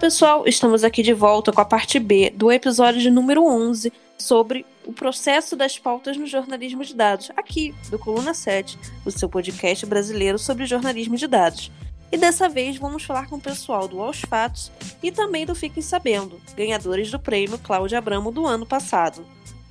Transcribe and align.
pessoal, 0.00 0.44
estamos 0.46 0.82
aqui 0.82 1.02
de 1.02 1.12
volta 1.12 1.52
com 1.52 1.60
a 1.60 1.64
parte 1.64 1.98
B 1.98 2.32
do 2.34 2.50
episódio 2.50 3.02
de 3.02 3.10
número 3.10 3.44
11 3.44 3.92
sobre 4.16 4.64
o 4.86 4.94
processo 4.94 5.54
das 5.54 5.78
pautas 5.78 6.16
no 6.16 6.26
jornalismo 6.26 6.82
de 6.82 6.94
dados, 6.94 7.30
aqui 7.36 7.74
do 7.90 7.98
Coluna 7.98 8.32
7, 8.32 8.78
o 9.04 9.10
seu 9.10 9.28
podcast 9.28 9.84
brasileiro 9.84 10.38
sobre 10.38 10.64
jornalismo 10.64 11.18
de 11.18 11.26
dados. 11.26 11.70
E 12.10 12.16
dessa 12.16 12.48
vez 12.48 12.78
vamos 12.78 13.02
falar 13.02 13.28
com 13.28 13.36
o 13.36 13.40
pessoal 13.40 13.86
do 13.86 14.00
Aos 14.00 14.22
Fatos 14.22 14.72
e 15.02 15.12
também 15.12 15.44
do 15.44 15.54
Fiquem 15.54 15.82
Sabendo, 15.82 16.40
ganhadores 16.56 17.10
do 17.10 17.18
prêmio 17.18 17.58
Cláudio 17.58 17.98
Abramo 17.98 18.32
do 18.32 18.46
ano 18.46 18.64
passado. 18.64 19.22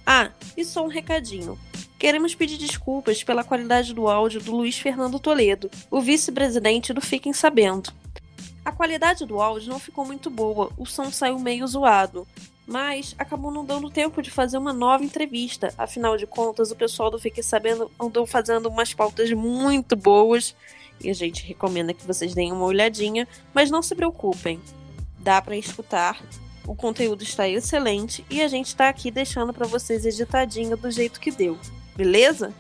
Ah, 0.06 0.30
e 0.56 0.64
só 0.64 0.86
um 0.86 0.90
recadinho. 0.90 1.58
Queremos 1.98 2.36
pedir 2.36 2.58
desculpas 2.58 3.24
pela 3.24 3.44
qualidade 3.44 3.96
do 3.96 4.08
áudio 4.08 4.40
do 4.40 4.56
Luiz 4.56 4.78
Fernando 4.78 5.20
Toledo, 5.20 5.72
o 5.90 6.00
vice-presidente 6.00 6.94
do 6.94 7.02
Fiquem 7.02 7.34
Sabendo. 7.34 7.92
A 8.64 8.72
qualidade 8.72 9.26
do 9.26 9.42
áudio 9.42 9.70
não 9.70 9.80
ficou 9.80 10.06
muito 10.06 10.30
boa, 10.30 10.72
o 10.78 10.86
som 10.86 11.12
saiu 11.12 11.40
meio 11.40 11.66
zoado, 11.66 12.28
mas 12.68 13.16
acabou 13.18 13.52
não 13.52 13.66
dando 13.66 13.90
tempo 13.90 14.22
de 14.22 14.30
fazer 14.30 14.58
uma 14.58 14.72
nova 14.72 15.04
entrevista. 15.04 15.74
Afinal 15.78 16.18
de 16.18 16.28
contas, 16.28 16.70
o 16.70 16.76
pessoal 16.76 17.10
do 17.10 17.20
Fique 17.20 17.42
Sabendo 17.42 17.90
andou 18.00 18.28
fazendo 18.28 18.70
umas 18.70 18.94
pautas 18.94 19.32
muito 19.32 19.96
boas 19.96 20.56
e 21.02 21.10
a 21.10 21.14
gente 21.14 21.46
recomenda 21.46 21.94
que 21.94 22.06
vocês 22.06 22.34
deem 22.36 22.52
uma 22.52 22.66
olhadinha, 22.66 23.28
mas 23.54 23.72
não 23.72 23.82
se 23.82 23.96
preocupem, 23.96 24.62
dá 25.18 25.42
para 25.42 25.58
escutar. 25.58 26.22
O 26.68 26.76
conteúdo 26.76 27.24
está 27.24 27.50
excelente 27.50 28.24
e 28.30 28.42
a 28.42 28.48
gente 28.48 28.68
está 28.68 28.90
aqui 28.90 29.10
deixando 29.10 29.52
para 29.54 29.66
vocês 29.66 30.06
editadinho 30.06 30.78
do 30.78 30.92
jeito 30.92 31.20
que 31.20 31.32
deu, 31.32 31.58
beleza? 31.96 32.54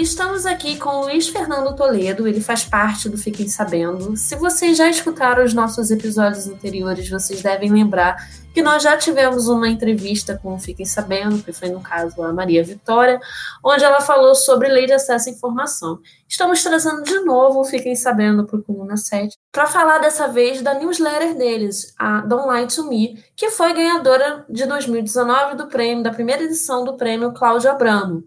Estamos 0.00 0.46
aqui 0.46 0.78
com 0.78 0.90
o 0.90 1.02
Luiz 1.02 1.26
Fernando 1.26 1.74
Toledo, 1.74 2.28
ele 2.28 2.40
faz 2.40 2.64
parte 2.64 3.08
do 3.08 3.18
Fiquem 3.18 3.48
Sabendo. 3.48 4.16
Se 4.16 4.36
vocês 4.36 4.76
já 4.76 4.88
escutaram 4.88 5.44
os 5.44 5.52
nossos 5.52 5.90
episódios 5.90 6.46
anteriores, 6.46 7.10
vocês 7.10 7.42
devem 7.42 7.72
lembrar 7.72 8.16
que 8.54 8.62
nós 8.62 8.80
já 8.80 8.96
tivemos 8.96 9.48
uma 9.48 9.68
entrevista 9.68 10.38
com 10.40 10.54
o 10.54 10.58
Fiquem 10.58 10.86
Sabendo, 10.86 11.42
que 11.42 11.52
foi 11.52 11.70
no 11.70 11.80
caso 11.80 12.22
a 12.22 12.32
Maria 12.32 12.62
Vitória, 12.62 13.20
onde 13.62 13.82
ela 13.82 14.00
falou 14.00 14.36
sobre 14.36 14.68
lei 14.68 14.86
de 14.86 14.92
acesso 14.92 15.30
à 15.30 15.32
informação. 15.32 15.98
Estamos 16.28 16.62
trazendo 16.62 17.02
de 17.02 17.18
novo 17.24 17.58
o 17.58 17.64
Fiquem 17.64 17.96
Sabendo 17.96 18.46
para 18.46 18.56
o 18.56 18.62
Coluna 18.62 18.96
7, 18.96 19.36
para 19.50 19.66
falar 19.66 19.98
dessa 19.98 20.28
vez 20.28 20.62
da 20.62 20.74
newsletter 20.74 21.36
deles, 21.36 21.92
a 21.98 22.20
Don't 22.20 22.48
Lie 22.48 22.68
to 22.68 22.88
Me, 22.88 23.24
que 23.34 23.50
foi 23.50 23.74
ganhadora 23.74 24.46
de 24.48 24.64
2019 24.64 25.56
do 25.56 25.66
prêmio, 25.66 26.04
da 26.04 26.12
primeira 26.12 26.44
edição 26.44 26.84
do 26.84 26.96
prêmio 26.96 27.32
Cláudio 27.32 27.68
Abramo. 27.68 28.22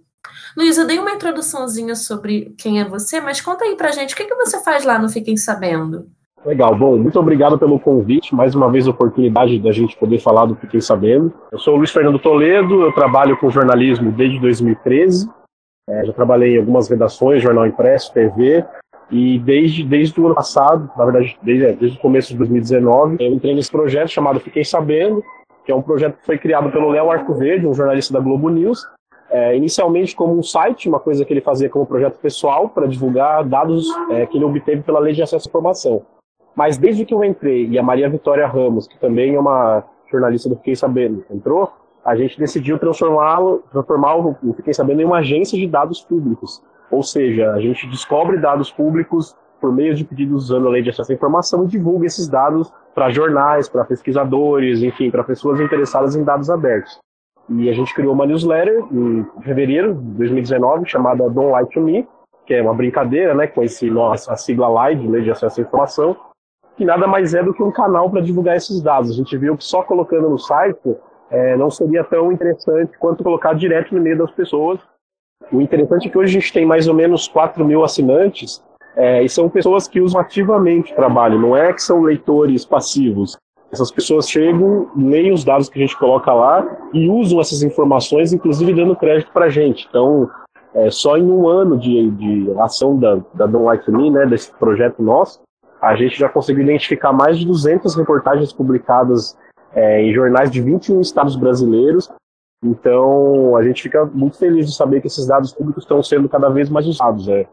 Luiz, 0.55 0.77
eu 0.77 0.85
dei 0.85 0.99
uma 0.99 1.11
introduçãozinha 1.11 1.95
sobre 1.95 2.53
quem 2.57 2.79
é 2.79 2.85
você, 2.85 3.21
mas 3.21 3.39
conta 3.39 3.63
aí 3.63 3.75
pra 3.75 3.91
gente, 3.91 4.13
o 4.13 4.17
que, 4.17 4.25
que 4.25 4.35
você 4.35 4.61
faz 4.63 4.83
lá 4.83 4.99
no 4.99 5.09
Fiquem 5.09 5.37
Sabendo? 5.37 6.07
Legal, 6.45 6.75
bom, 6.75 6.97
muito 6.97 7.19
obrigado 7.19 7.57
pelo 7.57 7.79
convite, 7.79 8.33
mais 8.33 8.55
uma 8.55 8.69
vez 8.69 8.87
a 8.87 8.89
oportunidade 8.89 9.59
da 9.59 9.71
gente 9.71 9.95
poder 9.97 10.19
falar 10.19 10.45
do 10.45 10.55
Fiquem 10.55 10.81
Sabendo. 10.81 11.31
Eu 11.51 11.59
sou 11.59 11.75
o 11.75 11.77
Luiz 11.77 11.91
Fernando 11.91 12.17
Toledo, 12.19 12.81
eu 12.81 12.91
trabalho 12.93 13.37
com 13.37 13.49
jornalismo 13.49 14.11
desde 14.11 14.39
2013, 14.39 15.29
é, 15.87 16.05
já 16.05 16.13
trabalhei 16.13 16.55
em 16.55 16.59
algumas 16.59 16.89
redações, 16.89 17.43
jornal 17.43 17.67
impresso, 17.67 18.11
TV, 18.13 18.65
e 19.11 19.37
desde, 19.39 19.83
desde 19.83 20.19
o 20.19 20.25
ano 20.25 20.35
passado, 20.35 20.89
na 20.97 21.05
verdade, 21.05 21.37
desde, 21.43 21.65
é, 21.65 21.73
desde 21.73 21.97
o 21.97 22.01
começo 22.01 22.29
de 22.29 22.37
2019, 22.39 23.17
eu 23.19 23.33
entrei 23.33 23.53
nesse 23.53 23.71
projeto 23.71 24.09
chamado 24.09 24.39
Fiquem 24.39 24.63
Sabendo, 24.63 25.23
que 25.63 25.71
é 25.71 25.75
um 25.75 25.81
projeto 25.81 26.17
que 26.17 26.25
foi 26.25 26.37
criado 26.37 26.71
pelo 26.71 26.89
Léo 26.89 27.11
Arco 27.11 27.33
Verde, 27.35 27.67
um 27.67 27.73
jornalista 27.73 28.13
da 28.13 28.19
Globo 28.19 28.49
News, 28.49 28.83
é, 29.31 29.55
inicialmente 29.55 30.15
como 30.15 30.37
um 30.37 30.43
site, 30.43 30.89
uma 30.89 30.99
coisa 30.99 31.23
que 31.23 31.33
ele 31.33 31.41
fazia 31.41 31.69
como 31.69 31.85
projeto 31.85 32.19
pessoal 32.19 32.67
para 32.67 32.85
divulgar 32.85 33.43
dados 33.45 33.87
é, 34.09 34.25
que 34.25 34.37
ele 34.37 34.43
obteve 34.45 34.81
pela 34.81 34.99
Lei 34.99 35.13
de 35.13 35.23
Acesso 35.23 35.47
à 35.47 35.49
Informação. 35.49 36.05
Mas 36.53 36.77
desde 36.77 37.05
que 37.05 37.13
eu 37.13 37.23
entrei, 37.23 37.67
e 37.67 37.79
a 37.79 37.83
Maria 37.83 38.09
Vitória 38.09 38.45
Ramos, 38.45 38.87
que 38.87 38.99
também 38.99 39.35
é 39.35 39.39
uma 39.39 39.83
jornalista 40.11 40.49
do 40.49 40.57
Fiquei 40.57 40.75
Sabendo, 40.75 41.23
entrou, 41.31 41.71
a 42.03 42.15
gente 42.15 42.37
decidiu 42.37 42.77
transformá-lo, 42.77 43.63
transformar 43.71 44.15
o 44.15 44.53
Fiquei 44.53 44.73
Sabendo 44.73 45.01
em 45.01 45.05
uma 45.05 45.19
agência 45.19 45.57
de 45.57 45.65
dados 45.65 46.01
públicos. 46.01 46.61
Ou 46.91 47.01
seja, 47.01 47.51
a 47.51 47.61
gente 47.61 47.87
descobre 47.87 48.37
dados 48.37 48.69
públicos 48.69 49.33
por 49.61 49.71
meio 49.71 49.93
de 49.93 50.03
pedidos 50.03 50.45
usando 50.45 50.67
a 50.67 50.71
lei 50.71 50.81
de 50.81 50.89
acesso 50.89 51.11
à 51.11 51.15
informação 51.15 51.63
e 51.63 51.67
divulga 51.67 52.05
esses 52.05 52.27
dados 52.27 52.73
para 52.93 53.11
jornais, 53.11 53.69
para 53.69 53.85
pesquisadores, 53.85 54.81
enfim, 54.81 55.09
para 55.09 55.23
pessoas 55.23 55.61
interessadas 55.61 56.15
em 56.15 56.23
dados 56.23 56.49
abertos. 56.49 56.99
E 57.57 57.69
a 57.69 57.73
gente 57.73 57.93
criou 57.93 58.13
uma 58.13 58.25
newsletter 58.25 58.85
em 58.91 59.25
fevereiro 59.41 59.93
de 59.93 60.11
2019 60.17 60.87
chamada 60.87 61.29
Don't 61.29 61.53
Lie 61.53 61.69
to 61.73 61.81
Me, 61.81 62.07
que 62.45 62.53
é 62.53 62.61
uma 62.61 62.73
brincadeira, 62.73 63.33
né, 63.33 63.47
com 63.47 63.61
esse 63.61 63.89
nossa 63.89 64.31
a 64.31 64.37
sigla 64.37 64.89
LIDE, 64.89 65.07
Lei 65.07 65.21
de 65.21 65.31
Acesso 65.31 65.59
à 65.59 65.63
Informação, 65.63 66.15
que 66.77 66.85
nada 66.85 67.07
mais 67.07 67.33
é 67.33 67.43
do 67.43 67.53
que 67.53 67.61
um 67.61 67.71
canal 67.71 68.09
para 68.09 68.21
divulgar 68.21 68.55
esses 68.55 68.81
dados. 68.81 69.11
A 69.11 69.13
gente 69.13 69.37
viu 69.37 69.57
que 69.57 69.63
só 69.63 69.83
colocando 69.83 70.29
no 70.29 70.37
site 70.37 70.95
é, 71.29 71.57
não 71.57 71.69
seria 71.69 72.03
tão 72.03 72.31
interessante 72.31 72.97
quanto 72.97 73.23
colocar 73.23 73.53
direto 73.53 73.93
no 73.93 74.01
meio 74.01 74.17
das 74.17 74.31
pessoas. 74.31 74.79
O 75.51 75.59
interessante 75.61 76.07
é 76.07 76.11
que 76.11 76.17
hoje 76.17 76.37
a 76.37 76.39
gente 76.39 76.53
tem 76.53 76.65
mais 76.65 76.87
ou 76.87 76.93
menos 76.93 77.27
4 77.27 77.65
mil 77.65 77.83
assinantes, 77.83 78.63
é, 78.95 79.23
e 79.23 79.29
são 79.29 79.49
pessoas 79.49 79.87
que 79.87 80.01
usam 80.01 80.19
ativamente 80.19 80.91
o 80.91 80.95
trabalho, 80.95 81.39
não 81.39 81.55
é 81.55 81.71
que 81.73 81.81
são 81.81 82.01
leitores 82.01 82.65
passivos. 82.65 83.37
Essas 83.71 83.89
pessoas 83.89 84.29
chegam, 84.29 84.89
leem 84.95 85.31
os 85.31 85.45
dados 85.45 85.69
que 85.69 85.79
a 85.79 85.81
gente 85.81 85.97
coloca 85.97 86.33
lá 86.33 86.65
e 86.93 87.07
usam 87.09 87.39
essas 87.39 87.63
informações, 87.63 88.33
inclusive 88.33 88.73
dando 88.73 88.95
crédito 88.95 89.31
para 89.31 89.45
a 89.45 89.49
gente. 89.49 89.87
Então, 89.89 90.29
é, 90.73 90.91
só 90.91 91.17
em 91.17 91.25
um 91.25 91.47
ano 91.47 91.77
de, 91.77 92.11
de 92.11 92.51
ação 92.59 92.97
da, 92.97 93.15
da 93.33 93.45
Don't 93.45 93.65
Like 93.65 93.89
Me, 93.89 94.11
né, 94.11 94.25
desse 94.25 94.51
projeto 94.53 95.01
nosso, 95.01 95.39
a 95.81 95.95
gente 95.95 96.19
já 96.19 96.27
conseguiu 96.27 96.63
identificar 96.63 97.13
mais 97.13 97.39
de 97.39 97.45
200 97.45 97.95
reportagens 97.95 98.51
publicadas 98.51 99.37
é, 99.73 100.01
em 100.01 100.13
jornais 100.13 100.51
de 100.51 100.61
21 100.61 100.99
estados 100.99 101.35
brasileiros. 101.35 102.09
Então, 102.63 103.55
a 103.55 103.63
gente 103.63 103.81
fica 103.81 104.05
muito 104.05 104.37
feliz 104.37 104.67
de 104.67 104.75
saber 104.75 105.01
que 105.01 105.07
esses 105.07 105.25
dados 105.25 105.53
públicos 105.53 105.83
estão 105.83 106.03
sendo 106.03 106.29
cada 106.29 106.49
vez 106.49 106.69
mais 106.69 106.85
usados. 106.85 107.27
É 107.27 107.47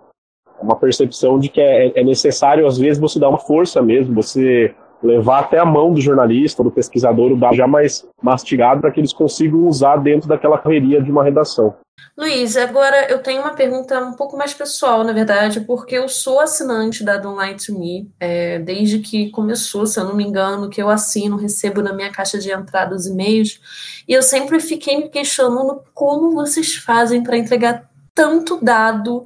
uma 0.60 0.76
percepção 0.76 1.38
de 1.38 1.48
que 1.48 1.60
é, 1.60 1.98
é 1.98 2.04
necessário, 2.04 2.66
às 2.66 2.76
vezes, 2.76 3.00
você 3.00 3.18
dar 3.18 3.28
uma 3.28 3.38
força 3.38 3.80
mesmo, 3.80 4.14
você 4.14 4.74
levar 5.02 5.40
até 5.40 5.58
a 5.58 5.64
mão 5.64 5.92
do 5.92 6.00
jornalista, 6.00 6.62
do 6.62 6.70
pesquisador, 6.70 7.32
o 7.32 7.36
dado 7.36 7.56
já 7.56 7.66
mais 7.66 8.06
mastigado, 8.22 8.80
para 8.80 8.90
que 8.90 9.00
eles 9.00 9.12
consigam 9.12 9.66
usar 9.66 9.96
dentro 9.96 10.28
daquela 10.28 10.58
correria 10.58 11.02
de 11.02 11.10
uma 11.10 11.24
redação. 11.24 11.74
Luiz, 12.16 12.56
agora 12.56 13.08
eu 13.08 13.20
tenho 13.20 13.40
uma 13.42 13.54
pergunta 13.54 14.00
um 14.00 14.12
pouco 14.12 14.36
mais 14.36 14.52
pessoal, 14.52 15.04
na 15.04 15.12
verdade, 15.12 15.60
porque 15.60 15.96
eu 15.96 16.08
sou 16.08 16.40
assinante 16.40 17.04
da 17.04 17.16
Don't 17.16 17.40
Lie 17.40 17.54
to 17.54 17.78
Me, 17.78 18.10
é, 18.18 18.58
desde 18.58 18.98
que 18.98 19.30
começou, 19.30 19.86
se 19.86 20.00
eu 20.00 20.04
não 20.04 20.16
me 20.16 20.24
engano, 20.24 20.68
que 20.68 20.82
eu 20.82 20.88
assino, 20.88 21.36
recebo 21.36 21.80
na 21.80 21.92
minha 21.92 22.10
caixa 22.10 22.38
de 22.38 22.50
entrada 22.50 22.94
os 22.94 23.06
e-mails, 23.06 23.60
e 24.06 24.12
eu 24.12 24.22
sempre 24.22 24.58
fiquei 24.58 24.96
me 24.96 25.08
questionando 25.08 25.80
como 25.94 26.32
vocês 26.32 26.74
fazem 26.74 27.22
para 27.22 27.36
entregar 27.36 27.88
tanto 28.12 28.58
dado 28.60 29.24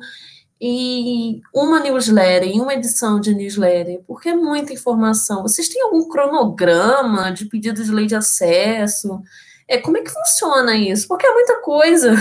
e 0.65 1.41
uma 1.53 1.81
newsletter, 1.81 2.49
em 2.49 2.61
uma 2.61 2.73
edição 2.73 3.19
de 3.19 3.35
newsletter, 3.35 4.01
porque 4.07 4.29
é 4.29 4.37
muita 4.37 4.73
informação. 4.73 5.43
Vocês 5.43 5.69
têm 5.69 5.83
algum 5.83 6.09
cronograma 6.09 7.33
de 7.33 7.47
pedido 7.47 7.83
de 7.83 7.91
lei 7.91 8.07
de 8.07 8.15
acesso? 8.15 9.21
É, 9.69 9.79
como 9.79 9.97
é 9.97 10.03
que 10.03 10.13
funciona 10.13 10.77
isso? 10.77 11.09
Porque 11.09 11.27
é 11.27 11.35
muita 11.35 11.61
coisa. 11.61 12.13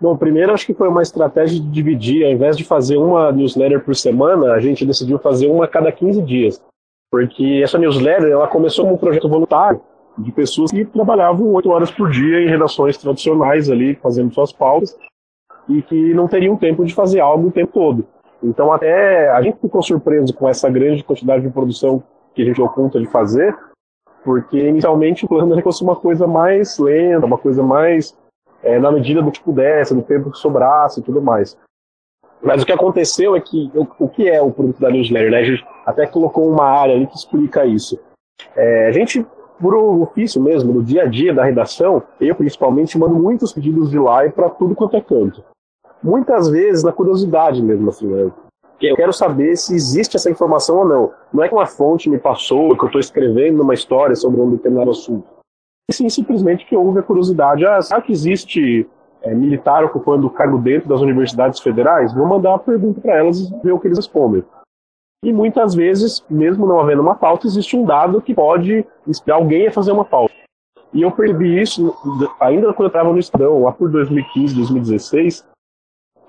Bom, 0.00 0.16
primeiro 0.16 0.54
acho 0.54 0.64
que 0.64 0.72
foi 0.72 0.88
uma 0.88 1.02
estratégia 1.02 1.60
de 1.60 1.68
dividir, 1.68 2.24
ao 2.24 2.32
invés 2.32 2.56
de 2.56 2.64
fazer 2.64 2.96
uma 2.96 3.30
newsletter 3.30 3.84
por 3.84 3.94
semana, 3.94 4.54
a 4.54 4.60
gente 4.60 4.86
decidiu 4.86 5.18
fazer 5.18 5.48
uma 5.48 5.66
a 5.66 5.68
cada 5.68 5.92
15 5.92 6.22
dias. 6.22 6.62
Porque 7.10 7.60
essa 7.62 7.76
newsletter, 7.76 8.30
ela 8.30 8.48
começou 8.48 8.84
como 8.84 8.96
um 8.96 8.98
projeto 8.98 9.28
voluntário, 9.28 9.82
de 10.16 10.32
pessoas 10.32 10.70
que 10.70 10.82
trabalhavam 10.86 11.52
oito 11.52 11.68
horas 11.68 11.90
por 11.90 12.10
dia 12.10 12.40
em 12.40 12.48
redações 12.48 12.96
tradicionais 12.96 13.70
ali, 13.70 13.94
fazendo 13.96 14.32
suas 14.32 14.50
pautas, 14.50 14.96
e 15.68 15.82
que 15.82 16.14
não 16.14 16.26
teriam 16.26 16.56
tempo 16.56 16.84
de 16.84 16.94
fazer 16.94 17.20
algo 17.20 17.48
o 17.48 17.52
tempo 17.52 17.72
todo. 17.72 18.06
Então 18.42 18.72
até 18.72 19.30
a 19.30 19.42
gente 19.42 19.58
ficou 19.60 19.82
surpreso 19.82 20.32
com 20.32 20.48
essa 20.48 20.70
grande 20.70 21.02
quantidade 21.02 21.42
de 21.42 21.50
produção 21.50 22.02
que 22.34 22.42
a 22.42 22.44
gente 22.44 22.60
oculta 22.60 23.00
de 23.00 23.06
fazer, 23.06 23.56
porque 24.24 24.68
inicialmente 24.68 25.24
o 25.24 25.28
plano 25.28 25.52
era 25.52 25.62
fosse 25.62 25.82
uma 25.82 25.96
coisa 25.96 26.26
mais 26.26 26.78
lenta, 26.78 27.26
uma 27.26 27.38
coisa 27.38 27.62
mais 27.62 28.16
é, 28.62 28.78
na 28.78 28.90
medida 28.92 29.22
do 29.22 29.30
que 29.30 29.40
pudesse, 29.40 29.94
do 29.94 30.02
tempo 30.02 30.30
que 30.30 30.38
sobrasse 30.38 31.00
e 31.00 31.02
tudo 31.02 31.20
mais. 31.20 31.56
Mas 32.40 32.62
o 32.62 32.66
que 32.66 32.72
aconteceu 32.72 33.34
é 33.34 33.40
que 33.40 33.70
o, 33.74 33.86
o 34.04 34.08
que 34.08 34.28
é 34.28 34.40
o 34.40 34.52
produto 34.52 34.80
da 34.80 34.90
newsletter, 34.90 35.30
né? 35.32 35.38
A 35.38 35.44
gente 35.44 35.66
até 35.84 36.06
colocou 36.06 36.48
uma 36.48 36.64
área 36.64 36.94
ali 36.94 37.06
que 37.06 37.16
explica 37.16 37.66
isso. 37.66 37.98
É, 38.54 38.86
a 38.86 38.92
gente, 38.92 39.26
por 39.60 39.74
ofício 39.74 40.40
mesmo, 40.40 40.72
no 40.72 40.84
dia 40.84 41.02
a 41.02 41.06
dia 41.06 41.34
da 41.34 41.42
redação, 41.42 42.00
eu 42.20 42.36
principalmente 42.36 42.96
mando 42.96 43.16
muitos 43.16 43.52
pedidos 43.52 43.90
de 43.90 43.98
live 43.98 44.32
para 44.32 44.48
tudo 44.50 44.76
quanto 44.76 44.96
é 44.96 45.00
canto 45.00 45.42
muitas 46.02 46.48
vezes 46.48 46.82
na 46.82 46.92
curiosidade 46.92 47.62
mesmo, 47.62 47.88
assim, 47.90 48.06
né? 48.06 48.30
Eu 48.80 48.94
quero 48.94 49.12
saber 49.12 49.56
se 49.56 49.74
existe 49.74 50.16
essa 50.16 50.30
informação 50.30 50.78
ou 50.78 50.88
não. 50.88 51.12
Não 51.32 51.42
é 51.42 51.48
que 51.48 51.54
uma 51.54 51.66
fonte 51.66 52.08
me 52.08 52.18
passou, 52.18 52.76
que 52.76 52.84
eu 52.84 52.86
estou 52.86 53.00
escrevendo 53.00 53.62
uma 53.62 53.74
história 53.74 54.14
sobre 54.14 54.40
um 54.40 54.50
determinado 54.50 54.90
assunto. 54.90 55.26
E 55.90 55.92
sim, 55.92 56.08
simplesmente 56.08 56.64
que 56.64 56.76
houve 56.76 57.00
a 57.00 57.02
curiosidade. 57.02 57.66
Ah, 57.66 57.82
será 57.82 58.00
que 58.00 58.12
existe 58.12 58.88
é, 59.22 59.34
militar 59.34 59.84
ocupando 59.84 60.30
cargo 60.30 60.58
dentro 60.58 60.88
das 60.88 61.00
universidades 61.00 61.60
federais, 61.60 62.14
vou 62.14 62.26
mandar 62.26 62.50
uma 62.50 62.58
pergunta 62.58 63.00
para 63.00 63.16
elas 63.16 63.40
e 63.40 63.56
ver 63.62 63.72
o 63.72 63.80
que 63.80 63.88
eles 63.88 63.98
respondem. 63.98 64.44
E 65.24 65.32
muitas 65.32 65.74
vezes, 65.74 66.24
mesmo 66.30 66.66
não 66.66 66.78
havendo 66.78 67.02
uma 67.02 67.16
pauta, 67.16 67.46
existe 67.46 67.76
um 67.76 67.84
dado 67.84 68.22
que 68.22 68.34
pode 68.34 68.86
inspirar 69.06 69.36
alguém 69.36 69.66
a 69.66 69.72
fazer 69.72 69.90
uma 69.90 70.04
pauta. 70.04 70.32
E 70.92 71.02
eu 71.02 71.10
percebi 71.10 71.60
isso 71.60 71.94
ainda 72.40 72.72
quando 72.72 72.86
eu 72.86 72.86
estava 72.86 73.12
no 73.12 73.18
Estadão, 73.18 73.62
lá 73.62 73.72
por 73.72 73.90
2015, 73.90 74.54
2016, 74.54 75.44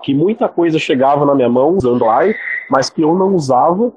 que 0.02 0.14
muita 0.14 0.48
coisa 0.48 0.78
chegava 0.78 1.24
na 1.24 1.34
minha 1.34 1.48
mão 1.48 1.76
usando 1.76 2.08
AI, 2.08 2.34
mas 2.70 2.90
que 2.90 3.02
eu 3.02 3.14
não 3.14 3.34
usava. 3.34 3.92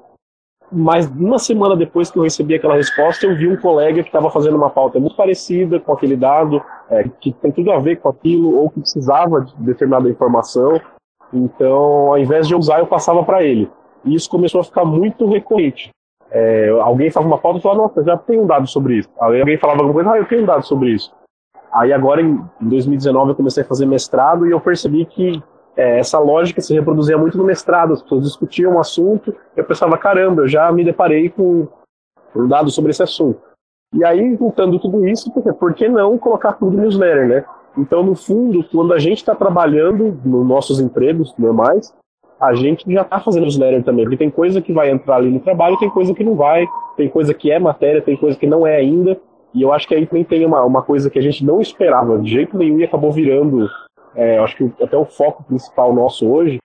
Mas 0.72 1.06
uma 1.06 1.38
semana 1.38 1.76
depois 1.76 2.10
que 2.10 2.18
eu 2.18 2.22
recebi 2.22 2.54
aquela 2.54 2.74
resposta, 2.74 3.26
eu 3.26 3.36
vi 3.36 3.46
um 3.48 3.56
colega 3.56 4.02
que 4.02 4.08
estava 4.08 4.30
fazendo 4.30 4.56
uma 4.56 4.70
pauta 4.70 4.98
muito 4.98 5.14
parecida 5.14 5.78
com 5.78 5.92
aquele 5.92 6.16
dado, 6.16 6.62
é, 6.90 7.04
que 7.20 7.32
tem 7.32 7.52
tudo 7.52 7.70
a 7.70 7.78
ver 7.78 7.96
com 7.96 8.08
aquilo, 8.08 8.56
ou 8.56 8.70
que 8.70 8.80
precisava 8.80 9.42
de 9.42 9.54
determinada 9.58 10.08
informação. 10.08 10.80
Então, 11.32 12.08
ao 12.08 12.18
invés 12.18 12.48
de 12.48 12.54
eu 12.54 12.58
usar, 12.58 12.80
eu 12.80 12.86
passava 12.86 13.22
para 13.22 13.42
ele. 13.42 13.70
E 14.04 14.14
isso 14.14 14.28
começou 14.28 14.60
a 14.60 14.64
ficar 14.64 14.84
muito 14.84 15.26
recorrente. 15.26 15.90
É, 16.30 16.68
alguém 16.80 17.10
falava 17.10 17.32
uma 17.32 17.38
pauta 17.38 17.58
e 17.58 17.62
falava, 17.62 17.82
nossa, 17.82 18.02
já 18.02 18.16
tem 18.16 18.40
um 18.40 18.46
dado 18.46 18.66
sobre 18.66 18.98
isso. 18.98 19.08
Aí 19.20 19.40
alguém 19.40 19.58
falava 19.58 19.80
alguma 19.80 19.94
coisa, 19.94 20.12
ah, 20.12 20.18
eu 20.18 20.26
tenho 20.26 20.42
um 20.42 20.46
dado 20.46 20.64
sobre 20.64 20.90
isso. 20.90 21.12
Aí 21.72 21.92
agora, 21.92 22.20
em 22.20 22.40
2019, 22.60 23.30
eu 23.30 23.34
comecei 23.36 23.62
a 23.62 23.66
fazer 23.66 23.86
mestrado 23.86 24.46
e 24.46 24.50
eu 24.50 24.60
percebi 24.60 25.04
que 25.04 25.42
é, 25.76 25.98
essa 25.98 26.18
lógica 26.18 26.60
se 26.60 26.72
reproduzia 26.72 27.18
muito 27.18 27.36
no 27.36 27.44
mestrado, 27.44 27.92
as 27.92 28.02
pessoas 28.02 28.24
discutiam 28.24 28.74
um 28.74 28.80
assunto, 28.80 29.34
eu 29.56 29.64
pensava, 29.64 29.98
caramba, 29.98 30.42
eu 30.42 30.48
já 30.48 30.70
me 30.70 30.84
deparei 30.84 31.28
com 31.28 31.66
um 32.34 32.48
dado 32.48 32.70
sobre 32.70 32.90
esse 32.90 33.02
assunto. 33.02 33.40
E 33.92 34.04
aí, 34.04 34.36
juntando 34.36 34.78
tudo 34.78 35.06
isso, 35.06 35.30
por 35.32 35.74
que 35.74 35.88
não 35.88 36.18
colocar 36.18 36.54
tudo 36.54 36.76
no 36.76 36.82
newsletter, 36.82 37.28
né? 37.28 37.44
Então, 37.76 38.02
no 38.02 38.14
fundo, 38.14 38.64
quando 38.70 38.92
a 38.92 38.98
gente 38.98 39.18
está 39.18 39.34
trabalhando 39.34 40.18
nos 40.24 40.46
nossos 40.46 40.80
empregos 40.80 41.34
normais, 41.38 41.94
a 42.40 42.54
gente 42.54 42.84
já 42.92 43.02
está 43.02 43.20
fazendo 43.20 43.42
newsletter 43.42 43.84
também, 43.84 44.04
porque 44.04 44.16
tem 44.16 44.30
coisa 44.30 44.60
que 44.60 44.72
vai 44.72 44.90
entrar 44.90 45.16
ali 45.16 45.30
no 45.30 45.40
trabalho, 45.40 45.78
tem 45.78 45.90
coisa 45.90 46.12
que 46.14 46.24
não 46.24 46.34
vai, 46.34 46.66
tem 46.96 47.08
coisa 47.08 47.32
que 47.32 47.50
é 47.50 47.58
matéria, 47.58 48.02
tem 48.02 48.16
coisa 48.16 48.36
que 48.36 48.46
não 48.46 48.66
é 48.66 48.76
ainda, 48.76 49.18
e 49.52 49.62
eu 49.62 49.72
acho 49.72 49.86
que 49.86 49.94
aí 49.94 50.06
também 50.06 50.24
tem 50.24 50.44
uma, 50.44 50.64
uma 50.64 50.82
coisa 50.82 51.08
que 51.08 51.18
a 51.18 51.22
gente 51.22 51.44
não 51.44 51.60
esperava 51.60 52.18
de 52.18 52.28
jeito 52.28 52.58
nenhum 52.58 52.80
e 52.80 52.84
acabou 52.84 53.12
virando 53.12 53.68
é, 54.14 54.38
acho 54.38 54.56
que 54.56 54.82
até 54.82 54.96
o 54.96 55.04
foco 55.04 55.42
principal 55.44 55.94
nosso 55.94 56.28
hoje 56.28 56.58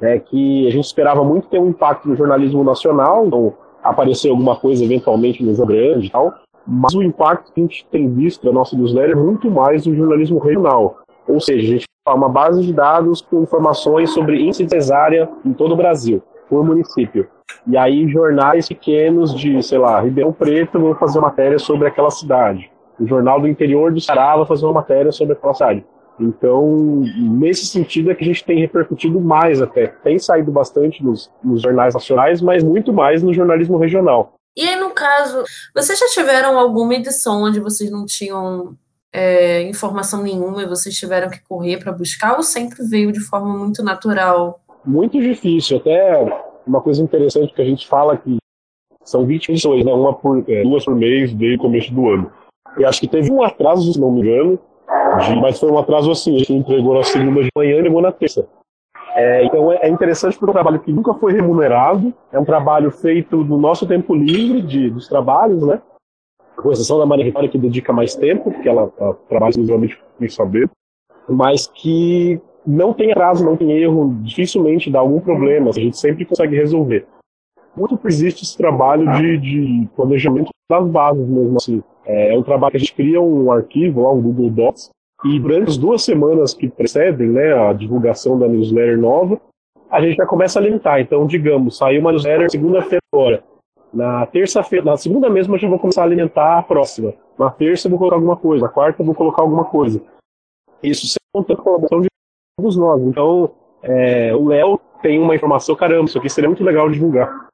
é 0.00 0.18
que 0.18 0.66
a 0.66 0.70
gente 0.70 0.84
esperava 0.84 1.24
muito 1.24 1.48
ter 1.48 1.58
um 1.58 1.68
impacto 1.68 2.08
no 2.08 2.16
jornalismo 2.16 2.62
nacional, 2.62 3.26
então 3.26 3.54
aparecer 3.82 4.30
alguma 4.30 4.56
coisa 4.56 4.84
eventualmente 4.84 5.42
no 5.42 5.66
grande 5.66 6.06
e 6.06 6.10
tal, 6.10 6.34
mas 6.66 6.94
o 6.94 7.02
impacto 7.02 7.52
que 7.52 7.60
a 7.60 7.64
gente 7.64 7.86
tem 7.90 8.08
visto 8.12 8.44
da 8.44 8.52
nossa 8.52 8.76
newsletter 8.76 9.16
é 9.16 9.20
muito 9.20 9.50
mais 9.50 9.86
no 9.86 9.94
jornalismo 9.94 10.38
regional. 10.38 10.98
Ou 11.26 11.40
seja, 11.40 11.62
a 11.62 11.70
gente 11.72 11.84
tem 12.06 12.14
uma 12.14 12.28
base 12.28 12.62
de 12.62 12.72
dados 12.72 13.20
com 13.22 13.42
informações 13.42 14.10
sobre 14.10 14.40
índice 14.40 14.64
de 14.64 14.70
cesárea 14.70 15.28
em 15.44 15.52
todo 15.52 15.72
o 15.72 15.76
Brasil, 15.76 16.22
por 16.48 16.64
município. 16.64 17.28
E 17.66 17.76
aí 17.76 18.08
jornais 18.08 18.68
pequenos 18.68 19.34
de, 19.34 19.62
sei 19.62 19.78
lá, 19.78 20.00
Ribeirão 20.00 20.32
Preto 20.32 20.78
vão 20.78 20.94
fazer 20.94 21.20
matéria 21.20 21.58
sobre 21.58 21.88
aquela 21.88 22.10
cidade. 22.10 22.70
O 22.98 23.06
jornal 23.06 23.40
do 23.40 23.48
interior 23.48 23.92
do 23.92 24.00
Ceará 24.00 24.36
vai 24.36 24.46
fazer 24.46 24.64
uma 24.66 24.74
matéria 24.74 25.12
sobre 25.12 25.34
aquela 25.34 25.54
cidade. 25.54 25.84
Então, 26.20 27.04
nesse 27.16 27.66
sentido 27.66 28.10
é 28.10 28.14
que 28.14 28.24
a 28.24 28.26
gente 28.26 28.44
tem 28.44 28.58
repercutido 28.58 29.20
mais 29.20 29.62
até. 29.62 29.86
Tem 29.86 30.18
saído 30.18 30.50
bastante 30.50 31.02
nos, 31.02 31.30
nos 31.42 31.62
jornais 31.62 31.94
nacionais, 31.94 32.42
mas 32.42 32.62
muito 32.62 32.92
mais 32.92 33.22
no 33.22 33.32
jornalismo 33.32 33.78
regional. 33.78 34.34
E 34.56 34.62
aí, 34.62 34.74
no 34.74 34.90
caso, 34.90 35.44
vocês 35.74 35.98
já 35.98 36.06
tiveram 36.06 36.58
alguma 36.58 36.94
edição 36.94 37.44
onde 37.44 37.60
vocês 37.60 37.90
não 37.90 38.04
tinham 38.04 38.74
é, 39.12 39.62
informação 39.62 40.22
nenhuma 40.22 40.62
e 40.62 40.66
vocês 40.66 40.96
tiveram 40.96 41.30
que 41.30 41.40
correr 41.48 41.78
para 41.78 41.92
buscar 41.92 42.36
ou 42.36 42.42
sempre 42.42 42.82
veio 42.88 43.12
de 43.12 43.20
forma 43.20 43.56
muito 43.56 43.82
natural? 43.84 44.60
Muito 44.84 45.20
difícil. 45.20 45.76
Até 45.76 46.42
uma 46.66 46.80
coisa 46.80 47.02
interessante 47.02 47.54
que 47.54 47.62
a 47.62 47.64
gente 47.64 47.86
fala 47.86 48.16
que 48.16 48.36
são 49.04 49.24
20 49.24 49.50
edições, 49.50 49.84
né? 49.84 49.92
Uma 49.92 50.12
por, 50.12 50.44
é, 50.48 50.62
duas 50.62 50.84
por 50.84 50.94
mês 50.94 51.32
desde 51.32 51.56
o 51.56 51.60
começo 51.60 51.94
do 51.94 52.08
ano. 52.08 52.32
E 52.76 52.84
acho 52.84 53.00
que 53.00 53.08
teve 53.08 53.30
um 53.30 53.42
atraso, 53.42 53.92
se 53.92 53.98
não 53.98 54.10
me 54.10 54.20
engano, 54.20 54.58
mas 55.40 55.58
foi 55.58 55.70
um 55.70 55.78
atraso 55.78 56.10
assim, 56.10 56.36
a 56.36 56.38
gente 56.38 56.52
entregou 56.52 56.94
na 56.94 57.02
segunda 57.02 57.42
de 57.42 57.50
manhã 57.54 57.76
e 57.76 57.82
levou 57.82 58.00
na 58.00 58.12
terça. 58.12 58.48
É, 59.14 59.44
então 59.44 59.72
é, 59.72 59.80
é 59.82 59.88
interessante 59.88 60.38
porque 60.38 60.48
é 60.48 60.50
um 60.50 60.54
trabalho 60.54 60.80
que 60.80 60.92
nunca 60.92 61.12
foi 61.14 61.32
remunerado, 61.32 62.14
é 62.32 62.38
um 62.38 62.44
trabalho 62.44 62.90
feito 62.90 63.36
no 63.38 63.58
nosso 63.58 63.86
tempo 63.86 64.14
livre 64.14 64.62
de, 64.62 64.90
dos 64.90 65.08
trabalhos, 65.08 65.62
né? 65.62 65.80
Com 66.56 66.72
exceção 66.72 66.98
da 66.98 67.06
Maria 67.06 67.24
Vitória, 67.24 67.48
que 67.48 67.58
dedica 67.58 67.92
mais 67.92 68.14
tempo, 68.14 68.50
porque 68.50 68.68
ela, 68.68 68.92
ela 68.98 69.14
trabalha 69.28 69.50
exclusivamente 69.50 70.00
com 70.18 70.28
saber, 70.28 70.70
mas 71.28 71.66
que 71.66 72.40
não 72.66 72.92
tem 72.92 73.12
atraso, 73.12 73.44
não 73.44 73.56
tem 73.56 73.72
erro, 73.72 74.14
dificilmente 74.22 74.90
dá 74.90 74.98
algum 74.98 75.20
problema, 75.20 75.70
a 75.70 75.72
gente 75.72 75.96
sempre 75.96 76.24
consegue 76.24 76.56
resolver. 76.56 77.06
Muito 77.78 77.98
existe 78.06 78.42
esse 78.42 78.56
trabalho 78.56 79.10
de, 79.12 79.38
de 79.38 79.88
planejamento 79.94 80.50
das 80.68 80.86
bases 80.88 81.26
mesmo 81.28 81.56
assim. 81.56 81.82
É, 82.04 82.34
é 82.34 82.38
um 82.38 82.42
trabalho 82.42 82.72
que 82.72 82.76
a 82.76 82.80
gente 82.80 82.94
cria 82.94 83.20
um 83.20 83.52
arquivo 83.52 84.02
lá, 84.02 84.12
um 84.12 84.20
Google 84.20 84.50
Docs, 84.50 84.90
e 85.24 85.38
durante 85.38 85.70
as 85.70 85.76
duas 85.76 86.02
semanas 86.02 86.54
que 86.54 86.68
precedem 86.68 87.28
né, 87.28 87.52
a 87.52 87.72
divulgação 87.72 88.38
da 88.38 88.48
newsletter 88.48 88.98
nova, 88.98 89.40
a 89.90 90.00
gente 90.00 90.16
já 90.16 90.26
começa 90.26 90.58
a 90.58 90.62
alimentar. 90.62 91.00
Então, 91.00 91.26
digamos, 91.26 91.76
saiu 91.76 92.00
uma 92.00 92.12
newsletter 92.12 92.50
segunda-feira 92.50 93.02
agora. 93.12 93.42
Na 93.92 94.26
terça-feira, 94.26 94.84
na 94.84 94.96
segunda 94.96 95.30
mesmo, 95.30 95.54
eu 95.54 95.58
já 95.58 95.68
vou 95.68 95.78
começar 95.78 96.02
a 96.02 96.04
alimentar 96.04 96.58
a 96.58 96.62
próxima. 96.62 97.14
Na 97.38 97.50
terça 97.50 97.86
eu 97.86 97.90
vou 97.90 97.98
colocar 97.98 98.16
alguma 98.16 98.36
coisa, 98.36 98.66
na 98.66 98.70
quarta 98.70 99.02
eu 99.02 99.06
vou 99.06 99.14
colocar 99.14 99.42
alguma 99.42 99.64
coisa. 99.64 100.02
Isso 100.82 101.06
sem 101.06 101.18
contar 101.32 101.54
a 101.54 101.56
colaboração 101.56 102.00
de 102.00 102.08
todos 102.56 102.76
nós. 102.76 103.00
Então, 103.02 103.50
é, 103.82 104.34
o 104.34 104.48
Léo 104.48 104.78
tem 105.00 105.18
uma 105.18 105.34
informação, 105.34 105.74
caramba, 105.74 106.04
isso 106.04 106.18
aqui 106.18 106.28
seria 106.28 106.48
muito 106.48 106.62
legal 106.62 106.90
divulgar. 106.90 107.48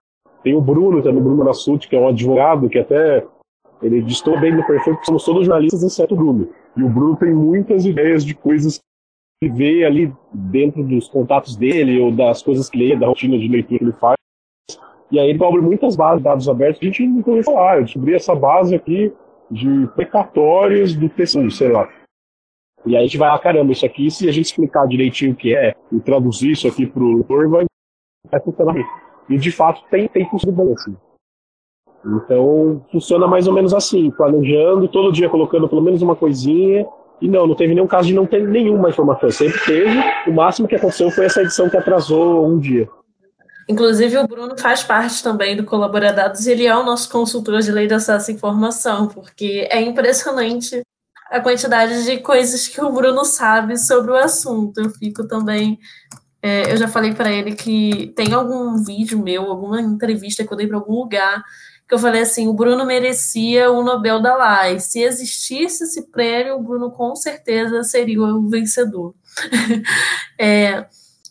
Tem 0.44 0.54
o 0.54 0.60
Bruno 0.60 1.02
também, 1.02 1.20
o 1.20 1.24
Bruno 1.24 1.42
Nassuti, 1.42 1.88
que 1.88 1.96
é 1.96 1.98
um 1.98 2.08
advogado, 2.08 2.68
que 2.68 2.78
até 2.78 3.26
ele 3.82 4.02
distou 4.02 4.38
bem 4.38 4.54
no 4.54 4.64
perfil, 4.66 4.92
porque 4.92 5.06
somos 5.06 5.24
todos 5.24 5.46
jornalistas, 5.46 5.82
exceto 5.82 6.14
o 6.14 6.16
Bruno. 6.18 6.50
E 6.76 6.82
o 6.82 6.88
Bruno 6.88 7.16
tem 7.16 7.32
muitas 7.34 7.86
ideias 7.86 8.22
de 8.22 8.34
coisas 8.34 8.78
que 9.42 9.48
vê 9.48 9.84
ali 9.84 10.12
dentro 10.32 10.84
dos 10.84 11.08
contatos 11.08 11.56
dele, 11.56 11.98
ou 11.98 12.12
das 12.12 12.42
coisas 12.42 12.68
que 12.68 12.78
lê, 12.78 12.94
da 12.94 13.06
rotina 13.06 13.38
de 13.38 13.48
leitura 13.48 13.78
que 13.78 13.84
ele 13.84 13.92
faz. 13.92 14.16
E 15.10 15.18
aí 15.18 15.30
ele 15.30 15.38
cobre 15.38 15.62
muitas 15.62 15.96
bases 15.96 16.18
de 16.18 16.24
dados 16.24 16.48
abertos 16.48 16.78
que 16.78 16.86
a 16.86 16.90
gente 16.90 17.06
nunca 17.06 17.30
ouviu 17.30 17.44
falar. 17.44 17.78
Eu 17.78 17.84
descobri 17.84 18.14
essa 18.14 18.34
base 18.34 18.74
aqui 18.74 19.12
de 19.50 19.86
precatórios 19.94 20.94
do 20.94 21.08
TCU, 21.08 21.50
sei 21.50 21.72
lá. 21.72 21.88
E 22.84 22.94
aí 22.96 23.02
a 23.02 23.06
gente 23.06 23.16
vai 23.16 23.30
lá, 23.30 23.38
caramba, 23.38 23.72
isso 23.72 23.86
aqui, 23.86 24.10
se 24.10 24.28
a 24.28 24.32
gente 24.32 24.46
explicar 24.46 24.86
direitinho 24.86 25.32
o 25.32 25.36
que 25.36 25.56
é 25.56 25.74
e 25.90 26.00
traduzir 26.00 26.50
isso 26.50 26.68
aqui 26.68 26.86
pro 26.86 27.14
leitor, 27.14 27.48
vai, 27.48 27.64
vai 28.30 28.40
funcionar. 28.40 28.74
E 29.28 29.38
de 29.38 29.50
fato 29.50 29.82
tem, 29.90 30.08
tem 30.08 30.28
funcionado 30.28 30.62
bem 30.62 30.74
assim. 30.74 30.96
Então, 32.06 32.84
funciona 32.92 33.26
mais 33.26 33.46
ou 33.46 33.54
menos 33.54 33.72
assim, 33.72 34.10
planejando, 34.10 34.88
todo 34.88 35.12
dia 35.12 35.30
colocando 35.30 35.68
pelo 35.68 35.80
menos 35.80 36.02
uma 36.02 36.14
coisinha. 36.14 36.86
E 37.20 37.28
não, 37.28 37.46
não 37.46 37.54
teve 37.54 37.74
nenhum 37.74 37.86
caso 37.86 38.08
de 38.08 38.14
não 38.14 38.26
ter 38.26 38.46
nenhuma 38.46 38.90
informação. 38.90 39.30
Sempre 39.30 39.58
teve. 39.64 39.98
O 40.26 40.32
máximo 40.32 40.68
que 40.68 40.74
aconteceu 40.74 41.10
foi 41.10 41.24
essa 41.24 41.40
edição 41.40 41.70
que 41.70 41.76
atrasou 41.76 42.46
um 42.46 42.58
dia. 42.58 42.88
Inclusive, 43.68 44.18
o 44.18 44.26
Bruno 44.26 44.58
faz 44.58 44.82
parte 44.82 45.22
também 45.22 45.56
do 45.56 45.64
Colaboradados 45.64 46.46
e 46.46 46.52
ele 46.52 46.66
é 46.66 46.76
o 46.76 46.84
nosso 46.84 47.10
consultor 47.10 47.60
de 47.60 47.72
lei 47.72 47.86
de 47.86 47.94
acesso 47.94 48.30
à 48.30 48.34
informação, 48.34 49.08
porque 49.08 49.66
é 49.70 49.80
impressionante 49.80 50.82
a 51.30 51.40
quantidade 51.40 52.04
de 52.04 52.18
coisas 52.18 52.68
que 52.68 52.82
o 52.82 52.92
Bruno 52.92 53.24
sabe 53.24 53.78
sobre 53.78 54.10
o 54.10 54.16
assunto. 54.16 54.80
Eu 54.80 54.90
fico 54.90 55.26
também. 55.26 55.78
É, 56.46 56.70
eu 56.70 56.76
já 56.76 56.86
falei 56.86 57.14
para 57.14 57.32
ele 57.32 57.54
que 57.54 58.12
tem 58.14 58.34
algum 58.34 58.76
vídeo 58.84 59.18
meu, 59.18 59.44
alguma 59.44 59.80
entrevista 59.80 60.44
que 60.44 60.52
eu 60.52 60.56
dei 60.58 60.66
para 60.66 60.76
algum 60.76 60.92
lugar 60.92 61.42
que 61.88 61.94
eu 61.94 61.98
falei 61.98 62.20
assim, 62.20 62.48
o 62.48 62.52
Bruno 62.52 62.84
merecia 62.84 63.70
o 63.70 63.82
Nobel 63.82 64.20
da 64.20 64.36
LAI. 64.36 64.78
Se 64.78 65.00
existisse 65.00 65.84
esse 65.84 66.10
prêmio, 66.10 66.56
o 66.56 66.62
Bruno 66.62 66.90
com 66.90 67.16
certeza 67.16 67.82
seria 67.82 68.20
o 68.22 68.46
vencedor. 68.48 69.14
é, 70.38 70.86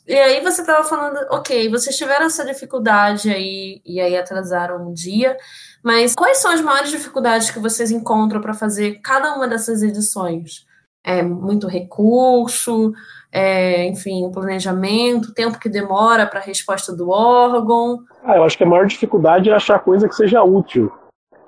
e 0.07 0.15
aí 0.15 0.41
você 0.41 0.61
estava 0.61 0.83
falando, 0.83 1.17
ok, 1.29 1.69
vocês 1.69 1.95
tiveram 1.95 2.25
essa 2.25 2.43
dificuldade 2.43 3.31
aí 3.31 3.81
e 3.85 4.01
aí 4.01 4.17
atrasaram 4.17 4.89
um 4.89 4.93
dia, 4.93 5.37
mas 5.83 6.15
quais 6.15 6.39
são 6.39 6.51
as 6.51 6.61
maiores 6.61 6.89
dificuldades 6.89 7.51
que 7.51 7.59
vocês 7.59 7.91
encontram 7.91 8.41
para 8.41 8.55
fazer 8.55 8.99
cada 9.03 9.35
uma 9.35 9.47
dessas 9.47 9.83
edições? 9.83 10.65
É 11.03 11.21
muito 11.21 11.67
recurso, 11.67 12.93
é, 13.35 13.87
enfim, 13.87 14.23
o 14.25 14.31
planejamento, 14.31 15.29
o 15.29 15.33
tempo 15.33 15.59
que 15.59 15.67
demora 15.67 16.27
para 16.27 16.39
a 16.39 16.43
resposta 16.43 16.95
do 16.95 17.09
órgão? 17.09 17.97
Ah, 18.23 18.37
eu 18.37 18.43
acho 18.43 18.55
que 18.55 18.63
a 18.63 18.67
maior 18.67 18.85
dificuldade 18.85 19.49
é 19.49 19.53
achar 19.53 19.79
coisa 19.79 20.07
que 20.07 20.15
seja 20.15 20.43
útil. 20.43 20.91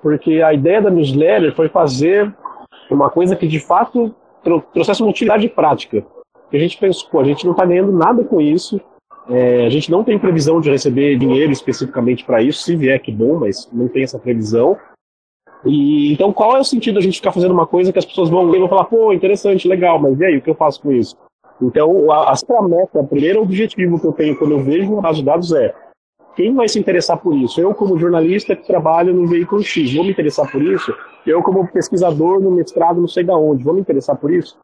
Porque 0.02 0.42
a 0.42 0.52
ideia 0.52 0.82
da 0.82 0.90
newsletter 0.90 1.54
foi 1.54 1.68
fazer 1.68 2.34
uma 2.90 3.08
coisa 3.08 3.36
que 3.36 3.46
de 3.46 3.60
fato 3.60 4.12
trouxesse 4.72 5.00
uma 5.00 5.10
utilidade 5.10 5.48
prática. 5.48 6.04
a 6.52 6.58
gente 6.58 6.76
pensou, 6.76 7.08
pô, 7.08 7.20
a 7.20 7.24
gente 7.24 7.44
não 7.44 7.52
está 7.52 7.64
ganhando 7.64 7.92
nada 7.92 8.24
com 8.24 8.40
isso, 8.40 8.80
é, 9.28 9.64
a 9.66 9.68
gente 9.68 9.88
não 9.88 10.02
tem 10.02 10.18
previsão 10.18 10.60
de 10.60 10.70
receber 10.70 11.16
dinheiro 11.16 11.52
especificamente 11.52 12.24
para 12.24 12.42
isso, 12.42 12.62
se 12.62 12.74
vier 12.74 13.00
que 13.00 13.12
bom, 13.12 13.38
mas 13.38 13.68
não 13.72 13.86
tem 13.86 14.02
essa 14.02 14.18
previsão. 14.18 14.76
E, 15.64 16.12
então, 16.12 16.32
qual 16.32 16.56
é 16.56 16.60
o 16.60 16.64
sentido 16.64 16.96
da 16.96 17.00
gente 17.00 17.16
ficar 17.16 17.32
fazendo 17.32 17.52
uma 17.52 17.66
coisa 17.66 17.92
que 17.92 17.98
as 17.98 18.04
pessoas 18.04 18.28
vão 18.28 18.44
ler 18.44 18.56
e 18.56 18.60
vão 18.60 18.68
falar, 18.68 18.84
pô, 18.84 19.12
interessante, 19.12 19.68
legal, 19.68 20.00
mas 20.00 20.18
e 20.18 20.24
aí, 20.24 20.36
o 20.36 20.42
que 20.42 20.50
eu 20.50 20.54
faço 20.54 20.80
com 20.80 20.92
isso? 20.92 21.16
Então, 21.60 22.10
a, 22.10 22.32
a 22.32 22.62
meta, 22.62 23.00
o 23.00 23.06
primeiro 23.06 23.42
objetivo 23.42 23.98
que 23.98 24.06
eu 24.06 24.12
tenho 24.12 24.38
quando 24.38 24.52
eu 24.52 24.62
vejo 24.62 24.92
uma 24.92 25.02
base 25.02 25.18
de 25.18 25.24
dados 25.24 25.52
é 25.52 25.74
quem 26.36 26.54
vai 26.54 26.68
se 26.68 26.78
interessar 26.78 27.16
por 27.16 27.34
isso? 27.34 27.58
Eu, 27.58 27.74
como 27.74 27.98
jornalista 27.98 28.54
que 28.54 28.66
trabalho 28.66 29.14
no 29.14 29.26
veículo 29.26 29.62
X, 29.62 29.94
vou 29.94 30.04
me 30.04 30.10
interessar 30.10 30.50
por 30.52 30.62
isso? 30.62 30.94
Eu, 31.26 31.42
como 31.42 31.66
pesquisador 31.66 32.40
no 32.40 32.50
mestrado, 32.50 33.00
não 33.00 33.08
sei 33.08 33.24
da 33.24 33.34
onde, 33.34 33.64
vou 33.64 33.72
me 33.72 33.80
interessar 33.80 34.16
por 34.16 34.30
isso? 34.30 34.58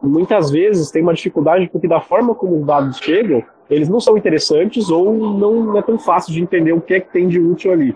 Muitas 0.00 0.50
vezes 0.50 0.90
tem 0.90 1.02
uma 1.02 1.12
dificuldade 1.12 1.68
porque 1.68 1.88
da 1.88 2.00
forma 2.00 2.32
como 2.34 2.60
os 2.60 2.64
dados 2.64 2.98
chegam, 2.98 3.42
eles 3.68 3.88
não 3.88 4.00
são 4.00 4.16
interessantes 4.16 4.88
ou 4.88 5.12
não 5.12 5.76
é 5.76 5.82
tão 5.82 5.98
fácil 5.98 6.32
de 6.32 6.40
entender 6.40 6.72
o 6.72 6.80
que 6.80 6.94
é 6.94 7.00
que 7.00 7.12
tem 7.12 7.26
de 7.26 7.40
útil 7.40 7.72
ali. 7.72 7.94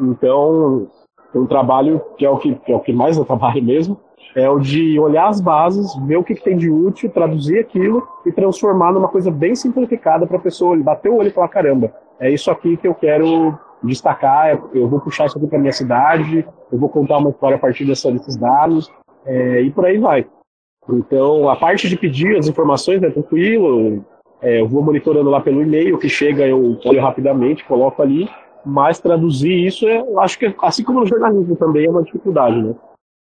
Então, 0.00 0.88
um 1.34 1.46
trabalho 1.46 2.00
que 2.16 2.24
é 2.24 2.30
o 2.30 2.38
que, 2.38 2.54
que 2.54 2.72
é 2.72 2.76
o 2.76 2.80
que 2.80 2.92
mais 2.92 3.16
eu 3.16 3.24
trabalho 3.26 3.62
mesmo, 3.62 4.00
é 4.34 4.48
o 4.48 4.58
de 4.58 4.98
olhar 4.98 5.28
as 5.28 5.40
bases, 5.40 5.94
ver 6.06 6.16
o 6.16 6.24
que, 6.24 6.34
que 6.34 6.42
tem 6.42 6.56
de 6.56 6.70
útil, 6.70 7.10
traduzir 7.10 7.58
aquilo 7.58 8.06
e 8.26 8.32
transformar 8.32 8.92
numa 8.92 9.08
coisa 9.08 9.30
bem 9.30 9.54
simplificada 9.54 10.26
para 10.26 10.36
a 10.36 10.40
pessoa 10.40 10.76
bater 10.76 11.08
o 11.08 11.16
olho 11.16 11.28
e 11.28 11.32
falar: 11.32 11.48
caramba, 11.48 11.92
é 12.18 12.30
isso 12.30 12.50
aqui 12.50 12.76
que 12.76 12.88
eu 12.88 12.94
quero 12.94 13.56
destacar, 13.82 14.60
eu 14.72 14.88
vou 14.88 15.00
puxar 15.00 15.26
isso 15.26 15.38
aqui 15.38 15.46
para 15.46 15.58
minha 15.58 15.72
cidade, 15.72 16.46
eu 16.72 16.78
vou 16.78 16.88
contar 16.88 17.18
uma 17.18 17.30
história 17.30 17.56
a 17.56 17.60
partir 17.60 17.84
dessa, 17.84 18.10
desses 18.10 18.36
dados, 18.36 18.90
é, 19.26 19.60
e 19.60 19.70
por 19.70 19.84
aí 19.84 19.98
vai. 19.98 20.26
Então, 20.88 21.48
a 21.48 21.56
parte 21.56 21.88
de 21.88 21.96
pedir 21.96 22.36
as 22.36 22.46
informações 22.48 23.02
é 23.02 23.10
tranquilo, 23.10 24.04
é, 24.42 24.60
eu 24.60 24.68
vou 24.68 24.82
monitorando 24.82 25.30
lá 25.30 25.40
pelo 25.40 25.62
e-mail, 25.62 25.98
que 25.98 26.08
chega 26.08 26.46
eu 26.46 26.78
olho 26.84 27.00
rapidamente, 27.00 27.64
coloco 27.64 28.02
ali, 28.02 28.28
mas 28.64 28.98
traduzir 28.98 29.66
isso, 29.66 29.86
é, 29.86 30.00
eu 30.00 30.18
acho 30.20 30.38
que 30.38 30.54
assim 30.62 30.82
como 30.82 31.00
no 31.00 31.06
jornalismo 31.06 31.56
também 31.56 31.86
é 31.86 31.90
uma 31.90 32.02
dificuldade, 32.02 32.60
né? 32.62 32.74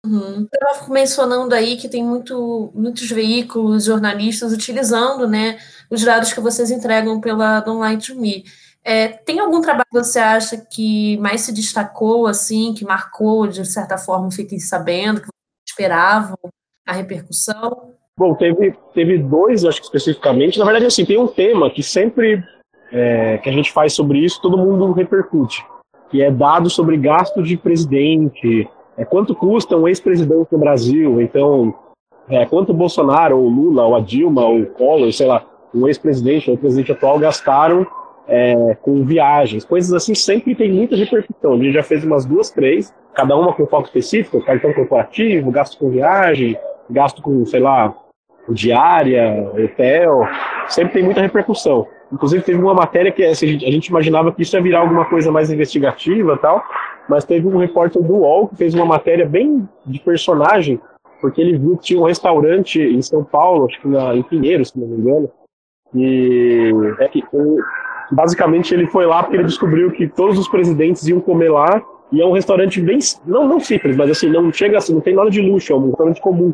Uhum. 0.04 0.49
Eu 0.50 0.69
estava 0.69 0.92
mencionando 0.92 1.54
aí 1.54 1.76
que 1.76 1.88
tem 1.88 2.02
muito, 2.02 2.73
muitos 2.75 3.11
veículos, 3.11 3.85
jornalistas 3.85 4.52
utilizando 4.52 5.28
né, 5.28 5.59
os 5.90 6.02
dados 6.02 6.33
que 6.33 6.40
vocês 6.40 6.71
entregam 6.71 7.21
pela 7.21 7.62
Online 7.69 8.00
to 8.00 8.19
Me. 8.19 8.45
É, 8.83 9.09
tem 9.09 9.38
algum 9.40 9.61
trabalho 9.61 9.85
que 9.90 9.99
você 9.99 10.19
acha 10.19 10.57
que 10.57 11.19
mais 11.19 11.42
se 11.42 11.52
destacou, 11.52 12.26
assim, 12.26 12.73
que 12.73 12.85
marcou, 12.85 13.47
de 13.47 13.64
certa 13.66 13.99
forma, 13.99 14.30
fiquem 14.30 14.59
sabendo, 14.59 15.21
que 15.21 15.28
esperavam 15.69 16.38
a 16.87 16.92
repercussão? 16.92 17.95
Bom, 18.19 18.35
teve, 18.35 18.75
teve 18.95 19.19
dois, 19.19 19.64
acho 19.64 19.80
que 19.80 19.87
especificamente. 19.87 20.59
Na 20.59 20.64
verdade, 20.64 20.87
assim, 20.87 21.04
tem 21.04 21.19
um 21.19 21.26
tema 21.26 21.71
que 21.71 21.83
sempre 21.83 22.42
é, 22.90 23.38
que 23.38 23.49
a 23.49 23.52
gente 23.52 23.71
faz 23.71 23.92
sobre 23.92 24.19
isso, 24.19 24.40
todo 24.40 24.59
mundo 24.59 24.92
repercute, 24.92 25.64
que 26.11 26.23
é 26.23 26.30
dado 26.30 26.69
sobre 26.69 26.97
gasto 26.97 27.42
de 27.42 27.57
presidente, 27.57 28.69
é 28.97 29.04
quanto 29.04 29.35
custa 29.35 29.76
um 29.76 29.88
ex-presidente 29.88 30.49
no 30.52 30.59
Brasil, 30.59 31.20
então, 31.20 31.75
é, 32.28 32.44
quanto 32.47 32.70
o 32.70 32.75
Bolsonaro, 32.75 33.38
ou 33.38 33.49
Lula, 33.49 33.85
ou 33.85 33.97
a 33.97 34.00
Dilma, 34.00 34.44
ou 34.44 34.61
o 34.61 34.66
Collor, 34.66 35.12
sei 35.12 35.26
lá, 35.26 35.44
um 35.75 35.87
ex-presidente 35.87 36.50
ou 36.50 36.56
o 36.56 36.59
presidente 36.59 36.92
atual 36.92 37.18
gastaram 37.18 37.87
é, 38.28 38.76
com 38.82 39.04
viagens, 39.04 39.64
coisas 39.64 39.92
assim 39.92 40.14
sempre 40.14 40.54
tem 40.54 40.70
muita 40.70 40.97
repercussão. 40.97 41.54
A 41.54 41.56
gente 41.56 41.73
já 41.73 41.82
fez 41.82 42.04
umas 42.04 42.25
duas, 42.25 42.50
três, 42.50 42.94
cada 43.14 43.37
uma 43.37 43.52
com 43.52 43.66
foco 43.66 43.87
específico, 43.87 44.44
cartão 44.44 44.73
corporativo, 44.73 45.50
gasto 45.50 45.78
com 45.78 45.90
viagem, 45.90 46.56
gasto 46.88 47.23
com, 47.23 47.44
sei 47.44 47.61
lá, 47.61 47.94
diária, 48.49 49.50
hotel, 49.52 50.28
sempre 50.68 50.94
tem 50.94 51.02
muita 51.02 51.20
repercussão. 51.20 51.87
Inclusive 52.12 52.43
teve 52.43 52.61
uma 52.61 52.75
matéria 52.75 53.12
que 53.12 53.25
assim, 53.25 53.57
a 53.57 53.71
gente 53.71 53.87
imaginava 53.87 54.33
que 54.33 54.43
isso 54.43 54.57
ia 54.57 54.62
virar 54.62 54.81
alguma 54.81 55.05
coisa 55.05 55.31
mais 55.31 55.50
investigativa 55.50 56.37
tal, 56.37 56.62
mas 57.09 57.25
teve 57.25 57.47
um 57.47 57.57
repórter 57.57 58.02
do 58.02 58.14
UOL 58.14 58.49
que 58.49 58.57
fez 58.57 58.75
uma 58.75 58.85
matéria 58.85 59.26
bem 59.26 59.69
de 59.87 60.00
personagem, 60.00 60.81
porque 61.21 61.40
ele 61.40 61.57
viu 61.57 61.76
que 61.76 61.85
tinha 61.85 62.00
um 62.00 62.07
restaurante 62.07 62.81
em 62.81 63.02
São 63.02 63.23
Paulo, 63.23 63.67
acho 63.67 63.81
que 63.81 63.88
na, 63.88 64.14
em 64.17 64.23
Pinheiro, 64.23 64.64
se 64.64 64.79
não 64.79 64.88
me 64.88 64.97
engano, 64.97 65.31
e 65.95 66.73
é 66.99 67.09
que 67.09 67.23
basicamente 68.11 68.75
ele 68.75 68.87
foi 68.87 69.07
lá 69.07 69.23
porque 69.23 69.37
ele 69.37 69.45
descobriu 69.45 69.90
que 69.90 70.09
todos 70.09 70.38
os 70.38 70.49
presidentes 70.49 71.07
iam 71.07 71.21
comer 71.21 71.50
lá 71.50 71.83
e 72.12 72.21
é 72.21 72.26
um 72.26 72.33
restaurante 72.33 72.81
bem 72.81 72.99
não 73.25 73.47
não 73.47 73.61
simples, 73.61 73.97
mas 73.97 74.11
assim 74.11 74.29
não 74.29 74.52
chega 74.52 74.79
assim, 74.79 74.95
não 74.95 75.00
tem 75.00 75.14
nada 75.14 75.31
de 75.31 75.40
luxo, 75.40 75.73
é 75.73 75.76
um 75.76 75.87
restaurante 75.87 76.21
comum. 76.21 76.52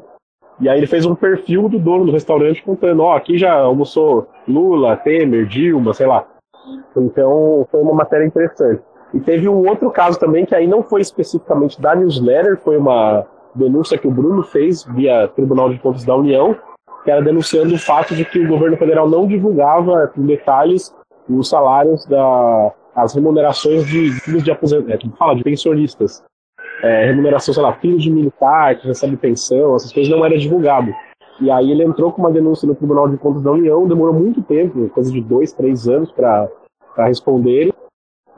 E 0.61 0.69
aí 0.69 0.79
ele 0.79 0.87
fez 0.87 1.05
um 1.05 1.15
perfil 1.15 1.69
do 1.69 1.79
dono 1.79 2.07
do 2.07 2.13
restaurante 2.13 2.63
contando, 2.63 3.03
ó, 3.03 3.13
oh, 3.13 3.17
aqui 3.17 3.37
já 3.37 3.53
almoçou 3.53 4.27
Lula, 4.49 4.97
Temer, 4.97 5.47
Dilma, 5.47 5.93
sei 5.93 6.07
lá. 6.07 6.27
Então 6.97 7.67
foi 7.71 7.83
uma 7.83 7.95
matéria 7.95 8.25
interessante. 8.25 8.83
E 9.13 9.21
teve 9.21 9.49
um 9.49 9.69
outro 9.69 9.91
caso 9.91 10.19
também 10.19 10.45
que 10.45 10.55
aí 10.55 10.67
não 10.67 10.83
foi 10.83 11.01
especificamente 11.01 11.81
da 11.81 11.95
newsletter, 11.95 12.59
foi 12.59 12.77
uma 12.77 13.25
denúncia 13.55 13.99
que 13.99 14.09
o 14.09 14.11
Bruno 14.11 14.43
fez 14.43 14.85
via 14.85 15.29
Tribunal 15.29 15.71
de 15.71 15.79
Contas 15.79 16.05
da 16.05 16.17
União, 16.17 16.57
que 17.05 17.11
era 17.11 17.23
denunciando 17.23 17.75
o 17.75 17.79
fato 17.79 18.15
de 18.15 18.25
que 18.25 18.39
o 18.39 18.49
governo 18.49 18.77
federal 18.77 19.09
não 19.09 19.27
divulgava 19.27 20.11
em 20.17 20.27
detalhes 20.27 20.95
os 21.29 21.49
salários 21.49 22.05
da 22.07 22.73
as 22.95 23.15
remunerações 23.15 23.87
de 23.87 24.11
filhos 24.21 24.43
de 24.43 24.51
aposentados, 24.51 25.05
é, 25.05 25.17
fala 25.19 25.37
de 25.37 25.45
pensionistas. 25.45 26.25
É, 26.83 27.07
remuneração, 27.07 27.55
sei 27.55 27.63
lá, 27.63 27.73
filhos 27.75 28.03
de 28.03 28.11
militar 28.11 28.77
que 28.77 28.87
recebe 28.87 29.17
pensão, 29.17 29.75
essas 29.77 29.93
coisas 29.93 30.11
não 30.11 30.25
era 30.25 30.37
divulgado. 30.37 30.95
E 31.41 31.51
aí 31.51 31.71
ele 31.71 31.85
entrou 31.85 32.13
com 32.13 32.23
uma 32.23 32.31
denúncia 32.31 32.67
no 32.67 32.75
Tribunal 32.75 33.09
de 33.09 33.17
Contas 33.17 33.43
da 33.43 33.53
União, 33.53 33.87
demorou 33.87 34.15
muito 34.15 34.43
tempo, 34.43 34.89
coisa 34.91 35.13
de 35.13 35.21
dois, 35.21 35.53
três 35.53 35.87
anos 35.89 36.11
para 36.13 36.49
responder. 36.99 37.73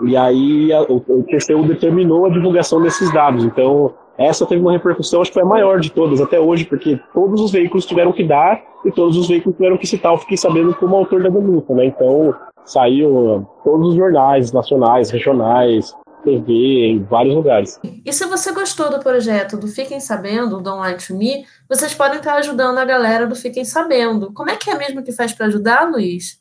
E 0.02 0.16
aí 0.16 0.72
a, 0.72 0.82
o, 0.82 0.96
o 0.96 1.24
TCU 1.24 1.64
determinou 1.66 2.26
a 2.26 2.30
divulgação 2.30 2.80
desses 2.80 3.12
dados. 3.12 3.44
Então, 3.44 3.94
essa 4.16 4.46
teve 4.46 4.60
uma 4.60 4.72
repercussão, 4.72 5.20
acho 5.20 5.30
que 5.30 5.34
foi 5.34 5.44
a 5.44 5.46
maior 5.46 5.78
de 5.78 5.92
todas 5.92 6.20
até 6.20 6.40
hoje, 6.40 6.64
porque 6.64 7.00
todos 7.14 7.40
os 7.40 7.52
veículos 7.52 7.86
tiveram 7.86 8.12
que 8.12 8.24
dar 8.24 8.60
e 8.84 8.90
todos 8.90 9.16
os 9.16 9.28
veículos 9.28 9.56
tiveram 9.56 9.76
que 9.76 9.86
citar. 9.86 10.12
Eu 10.12 10.18
fiquei 10.18 10.36
sabendo 10.36 10.74
como 10.74 10.96
autor 10.96 11.22
da 11.22 11.28
denúncia, 11.28 11.74
né? 11.74 11.86
Então, 11.86 12.34
saiu 12.64 13.46
todos 13.62 13.90
os 13.90 13.94
jornais 13.94 14.52
nacionais, 14.52 15.10
regionais, 15.10 15.94
TV, 16.28 16.52
em 16.86 17.02
vários 17.02 17.34
lugares. 17.34 17.80
E 18.04 18.12
se 18.12 18.26
você 18.26 18.52
gostou 18.52 18.90
do 18.90 19.00
projeto 19.00 19.56
do 19.56 19.66
Fiquem 19.66 20.00
Sabendo, 20.00 20.60
do 20.60 20.70
Online 20.70 20.98
to 20.98 21.16
Me, 21.16 21.44
vocês 21.68 21.94
podem 21.94 22.18
estar 22.18 22.34
ajudando 22.34 22.78
a 22.78 22.84
galera 22.84 23.26
do 23.26 23.34
Fiquem 23.34 23.64
Sabendo. 23.64 24.32
Como 24.32 24.50
é 24.50 24.56
que 24.56 24.70
é 24.70 24.76
mesmo 24.76 25.02
que 25.02 25.12
faz 25.12 25.32
para 25.32 25.46
ajudar, 25.46 25.90
Luiz? 25.90 26.40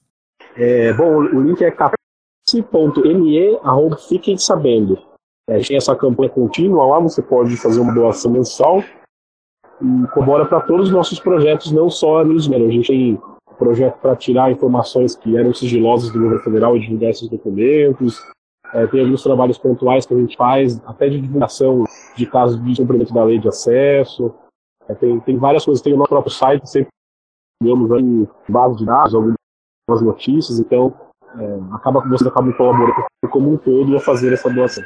É, 0.56 0.94
bom, 0.94 1.18
o 1.18 1.42
link 1.42 1.62
é 1.64 1.74
arroba 3.64 3.98
Fiquem 3.98 4.38
Sabendo. 4.38 5.00
É, 5.50 5.60
tem 5.60 5.78
essa 5.78 5.96
campanha 5.96 6.30
contínua 6.30 6.86
lá, 6.86 7.00
você 7.00 7.22
pode 7.22 7.56
fazer 7.56 7.80
uma 7.80 7.94
doação 7.94 8.32
mensal 8.32 8.84
e 9.82 10.08
colabora 10.14 10.46
para 10.46 10.62
todos 10.62 10.88
os 10.88 10.94
nossos 10.94 11.20
projetos, 11.20 11.72
não 11.72 11.90
só 11.90 12.20
a 12.20 12.26
newsletter. 12.26 12.68
A 12.68 12.72
gente 12.72 12.88
tem 12.88 13.22
projeto 13.58 13.98
para 14.00 14.16
tirar 14.16 14.52
informações 14.52 15.16
que 15.16 15.36
eram 15.36 15.54
sigilosas 15.54 16.12
do 16.12 16.20
governo 16.20 16.44
federal 16.44 16.78
e 16.78 16.80
divulgar 16.80 17.10
esses 17.10 17.28
documentos. 17.28 18.22
É, 18.74 18.86
tem 18.88 19.02
alguns 19.02 19.24
trabalhos 19.24 19.58
pontuais 19.58 20.06
que 20.06 20.14
a 20.14 20.18
gente 20.18 20.36
faz, 20.36 20.82
até 20.86 21.10
de 21.10 21.22
divulgação 21.22 21.86
de 22.16 22.26
casos 22.26 22.62
de 22.64 22.76
cumprimento 22.76 23.14
da 23.14 23.24
lei 23.24 23.40
de 23.40 23.48
acesso. 23.48 24.34
É, 24.88 24.94
tem, 24.94 25.20
tem 25.22 25.38
várias 25.38 25.64
coisas. 25.64 25.82
Tem 25.82 25.94
o 25.94 25.98
nosso 25.98 26.10
próprio 26.10 26.34
site, 26.34 26.70
sempre 26.70 26.90
temos 27.62 27.92
aí 27.92 28.28
base 28.48 28.78
de 28.78 28.86
dados, 28.86 29.16
algumas 29.16 29.38
notícias, 30.02 30.60
então 30.60 30.94
é, 31.40 31.76
acaba 31.76 32.02
que 32.02 32.10
você 32.10 32.28
acaba 32.28 32.54
colaborando 32.54 32.94
como 33.32 33.54
um 33.54 33.58
todo 33.58 33.96
a 33.96 34.00
fazer 34.00 34.32
essa 34.34 34.50
doação. 34.50 34.84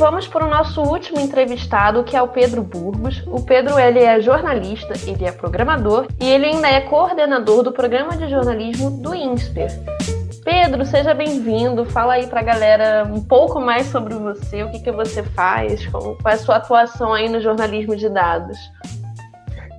Vamos 0.00 0.26
para 0.26 0.46
o 0.46 0.48
nosso 0.48 0.80
último 0.80 1.20
entrevistado, 1.20 2.02
que 2.02 2.16
é 2.16 2.22
o 2.22 2.28
Pedro 2.28 2.62
Burgos. 2.62 3.22
O 3.26 3.44
Pedro 3.44 3.78
ele 3.78 3.98
é 3.98 4.18
jornalista, 4.18 4.94
ele 5.06 5.26
é 5.26 5.30
programador 5.30 6.08
e 6.18 6.26
ele 6.26 6.46
ainda 6.46 6.68
é 6.68 6.80
coordenador 6.80 7.62
do 7.62 7.70
programa 7.70 8.16
de 8.16 8.26
jornalismo 8.26 8.90
do 8.90 9.14
INSPER. 9.14 9.68
Pedro, 10.42 10.86
seja 10.86 11.12
bem-vindo. 11.12 11.84
Fala 11.84 12.14
aí 12.14 12.26
para 12.26 12.40
a 12.40 12.42
galera 12.42 13.04
um 13.12 13.22
pouco 13.22 13.60
mais 13.60 13.88
sobre 13.88 14.14
você, 14.14 14.62
o 14.62 14.70
que, 14.70 14.78
que 14.78 14.90
você 14.90 15.22
faz, 15.22 15.86
qual 15.88 16.16
é 16.26 16.32
a 16.32 16.38
sua 16.38 16.56
atuação 16.56 17.12
aí 17.12 17.28
no 17.28 17.38
jornalismo 17.38 17.94
de 17.94 18.08
dados. 18.08 18.56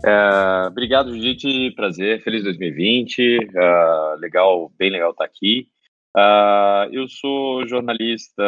É, 0.06 0.68
obrigado, 0.68 1.16
Judite. 1.16 1.72
Prazer. 1.72 2.22
Feliz 2.22 2.44
2020. 2.44 3.40
É, 3.56 4.16
legal, 4.20 4.72
bem 4.78 4.92
legal 4.92 5.10
estar 5.10 5.25
aqui. 5.25 5.68
Uh, 6.15 6.91
eu 6.91 7.08
sou 7.08 7.65
jornalista, 7.65 8.44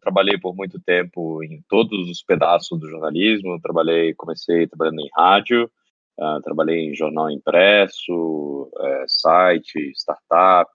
trabalhei 0.00 0.38
por 0.38 0.56
muito 0.56 0.80
tempo 0.80 1.42
em 1.42 1.62
todos 1.68 2.08
os 2.08 2.22
pedaços 2.22 2.78
do 2.80 2.88
jornalismo. 2.88 3.60
Trabalhei, 3.60 4.14
comecei 4.14 4.66
trabalhando 4.66 5.00
em 5.00 5.08
rádio, 5.14 5.70
uh, 6.18 6.40
trabalhei 6.42 6.88
em 6.90 6.94
jornal 6.94 7.30
impresso, 7.30 8.70
uh, 8.74 9.04
site, 9.06 9.92
startup. 9.94 10.72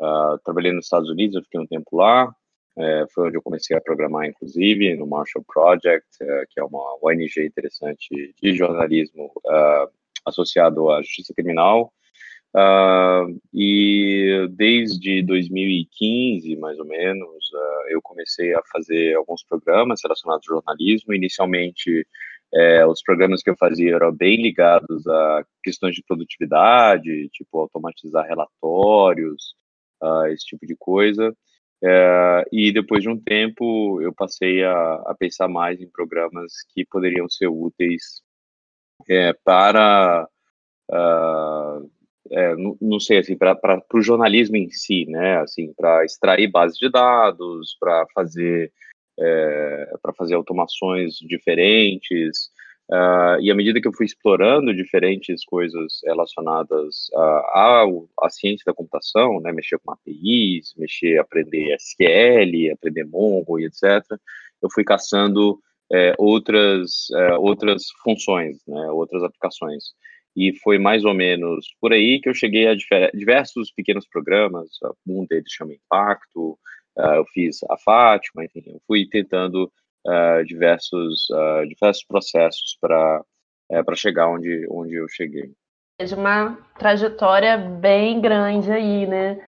Ah, 0.00 0.36
trabalhei 0.44 0.72
nos 0.72 0.86
Estados 0.86 1.08
Unidos, 1.08 1.36
eu 1.36 1.42
fiquei 1.42 1.60
um 1.60 1.66
tempo 1.66 1.96
lá. 1.96 2.34
é, 2.76 3.06
foi 3.14 3.28
onde 3.28 3.36
eu 3.36 3.42
comecei 3.42 3.76
a 3.76 3.80
programar, 3.80 4.26
inclusive, 4.26 4.96
no 4.96 5.06
Marshall 5.06 5.44
Project, 5.46 6.08
é, 6.20 6.44
que 6.50 6.60
é 6.60 6.64
uma 6.64 6.98
ONG 7.02 7.46
interessante 7.46 8.34
de 8.42 8.54
jornalismo 8.54 9.32
associado 10.26 10.90
à 10.90 11.00
justiça 11.02 11.32
criminal. 11.34 11.92
Uh, 12.54 13.40
e 13.52 14.46
desde 14.52 15.22
2015, 15.22 16.54
mais 16.56 16.78
ou 16.78 16.86
menos, 16.86 17.52
uh, 17.52 17.88
eu 17.90 18.00
comecei 18.00 18.54
a 18.54 18.62
fazer 18.70 19.14
alguns 19.14 19.42
programas 19.42 20.00
relacionados 20.02 20.48
ao 20.48 20.56
jornalismo. 20.56 21.12
Inicialmente, 21.12 22.06
é, 22.54 22.86
os 22.86 23.02
programas 23.02 23.42
que 23.42 23.50
eu 23.50 23.56
fazia 23.56 23.96
eram 23.96 24.12
bem 24.12 24.40
ligados 24.40 25.04
a 25.08 25.44
questões 25.64 25.96
de 25.96 26.04
produtividade, 26.04 27.28
tipo 27.30 27.58
automatizar 27.58 28.24
relatórios, 28.28 29.56
uh, 30.00 30.26
esse 30.26 30.46
tipo 30.46 30.64
de 30.64 30.76
coisa. 30.76 31.36
É, 31.82 32.44
e 32.52 32.72
depois 32.72 33.02
de 33.02 33.08
um 33.08 33.18
tempo, 33.20 34.00
eu 34.00 34.14
passei 34.14 34.62
a, 34.64 34.94
a, 35.06 35.14
pensar 35.18 35.48
mais 35.48 35.80
em 35.80 35.88
programas 35.90 36.52
que 36.72 36.84
poderiam 36.86 37.28
ser 37.28 37.48
úteis 37.48 38.22
é, 39.08 39.32
para, 39.44 40.28
é, 42.30 42.54
não, 42.80 42.98
sei, 43.00 43.18
assim, 43.18 43.36
para 43.36 43.82
o 43.92 44.00
jornalismo 44.00 44.56
em 44.56 44.70
si, 44.70 45.06
né? 45.06 45.38
Assim, 45.38 45.72
para 45.74 46.04
extrair 46.04 46.48
bases 46.48 46.78
de 46.78 46.90
dados, 46.90 47.76
para 47.78 48.06
fazer, 48.14 48.72
é, 49.18 49.92
fazer 50.16 50.34
automações 50.34 51.14
diferentes, 51.16 52.50
Uh, 52.90 53.40
e 53.40 53.50
à 53.50 53.54
medida 53.54 53.80
que 53.80 53.88
eu 53.88 53.94
fui 53.94 54.04
explorando 54.04 54.74
diferentes 54.74 55.42
coisas 55.44 56.00
relacionadas 56.04 57.08
à, 57.14 57.86
ciência 58.28 58.64
da 58.66 58.74
computação, 58.74 59.40
né, 59.40 59.52
mexer 59.52 59.78
com 59.78 59.92
APIs, 59.92 60.74
mexer, 60.76 61.18
aprender 61.18 61.74
SQL, 61.76 62.72
aprender 62.72 63.04
Mongo 63.04 63.58
e 63.58 63.64
etc., 63.64 64.04
eu 64.62 64.70
fui 64.70 64.84
caçando 64.84 65.58
é, 65.90 66.14
outras, 66.18 67.10
é, 67.14 67.34
outras 67.36 67.84
funções, 68.02 68.58
né, 68.66 68.90
outras 68.90 69.22
aplicações. 69.22 69.94
E 70.36 70.52
foi 70.58 70.78
mais 70.78 71.04
ou 71.04 71.14
menos 71.14 71.66
por 71.80 71.92
aí 71.92 72.20
que 72.20 72.28
eu 72.28 72.34
cheguei 72.34 72.66
a 72.66 72.74
diversos 73.12 73.70
pequenos 73.70 74.06
programas, 74.08 74.68
um 75.06 75.24
deles 75.24 75.52
chama 75.52 75.74
Impacto, 75.74 76.58
uh, 76.96 77.14
eu 77.16 77.24
fiz 77.26 77.58
a 77.70 77.76
Fátima, 77.78 78.44
enfim, 78.44 78.62
eu 78.66 78.80
fui 78.86 79.06
tentando 79.08 79.70
uh, 80.06 80.44
diversos, 80.44 81.28
uh, 81.30 81.66
diversos 81.68 82.04
processos 82.04 82.76
para 82.80 83.22
é, 83.70 83.82
para 83.82 83.96
chegar 83.96 84.28
onde, 84.28 84.66
onde 84.70 84.94
eu 84.94 85.08
cheguei. 85.08 85.52
É 85.98 86.04
de 86.04 86.14
uma 86.14 86.56
trajetória 86.78 87.56
bem 87.56 88.20
grande 88.20 88.70
aí, 88.70 89.06
né? 89.06 89.44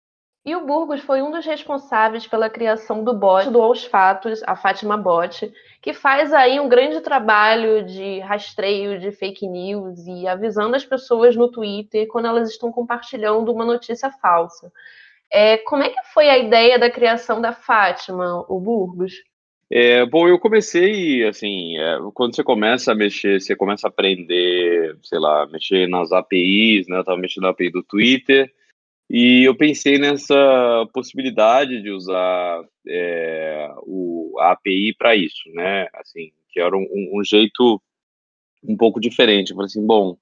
E 0.46 0.56
o 0.58 0.66
Burgos 0.66 1.02
foi 1.02 1.22
um 1.22 1.32
dos 1.32 1.46
responsáveis 1.46 2.28
pela 2.28 2.50
criação 2.50 3.02
do 3.02 3.14
bot 3.14 3.50
do 3.50 3.62
Aos 3.62 3.86
Fatos, 3.86 4.44
a 4.46 4.58
Fátima 4.58 4.98
Bot, 4.98 5.50
que 5.82 5.94
faz 5.94 6.34
aí 6.34 6.60
um 6.60 6.68
grande 6.68 7.00
trabalho 7.00 7.86
de 7.86 8.20
rastreio 8.20 9.00
de 9.00 9.12
fake 9.12 9.48
news 9.48 10.06
e 10.06 10.28
avisando 10.28 10.76
as 10.76 10.84
pessoas 10.84 11.36
no 11.36 11.50
Twitter 11.50 12.08
quando 12.08 12.28
elas 12.28 12.50
estão 12.50 12.74
compartilhando 12.74 13.54
uma 13.54 13.64
notícia 13.64 14.12
falsa. 14.22 14.70
É, 15.32 15.58
como 15.60 15.82
é 15.82 15.90
que 15.90 16.14
foi 16.14 16.30
a 16.30 16.38
ideia 16.38 16.78
da 16.78 16.92
criação 16.92 17.40
da 17.40 17.54
Fátima, 17.54 18.46
o 18.50 18.60
Burgos? 18.60 19.14
É, 19.72 20.06
bom, 20.06 20.28
eu 20.28 20.38
comecei, 20.38 21.26
assim, 21.26 21.78
é, 21.78 21.98
quando 22.14 22.36
você 22.36 22.44
começa 22.44 22.92
a 22.92 22.96
mexer, 22.96 23.42
você 23.42 23.56
começa 23.56 23.88
a 23.88 23.90
aprender, 23.90 24.96
sei 25.02 25.18
lá, 25.18 25.48
mexer 25.48 25.88
nas 25.88 26.12
APIs, 26.12 26.88
né? 26.88 27.00
Eu 27.00 27.04
tava 27.04 27.18
mexendo 27.18 27.46
na 27.46 27.50
API 27.50 27.72
do 27.72 27.82
Twitter, 27.82 28.52
e 29.10 29.44
eu 29.48 29.56
pensei 29.56 29.98
nessa 29.98 30.88
possibilidade 30.94 31.82
de 31.82 31.92
usar 31.92 32.64
é, 32.88 33.70
o, 33.84 34.36
a 34.40 34.52
API 34.52 34.96
para 34.98 35.16
isso, 35.16 35.50
né? 35.54 35.88
Assim, 35.94 36.32
que 36.50 36.60
era 36.60 36.76
um, 36.76 36.88
um, 37.14 37.24
jeito 37.24 37.82
um 38.64 38.78
pouco 38.78 39.00
diferente. 39.00 39.52
Eu 39.52 39.56
falei 39.56 39.68
assim, 39.68 39.86
bom, 39.86 40.18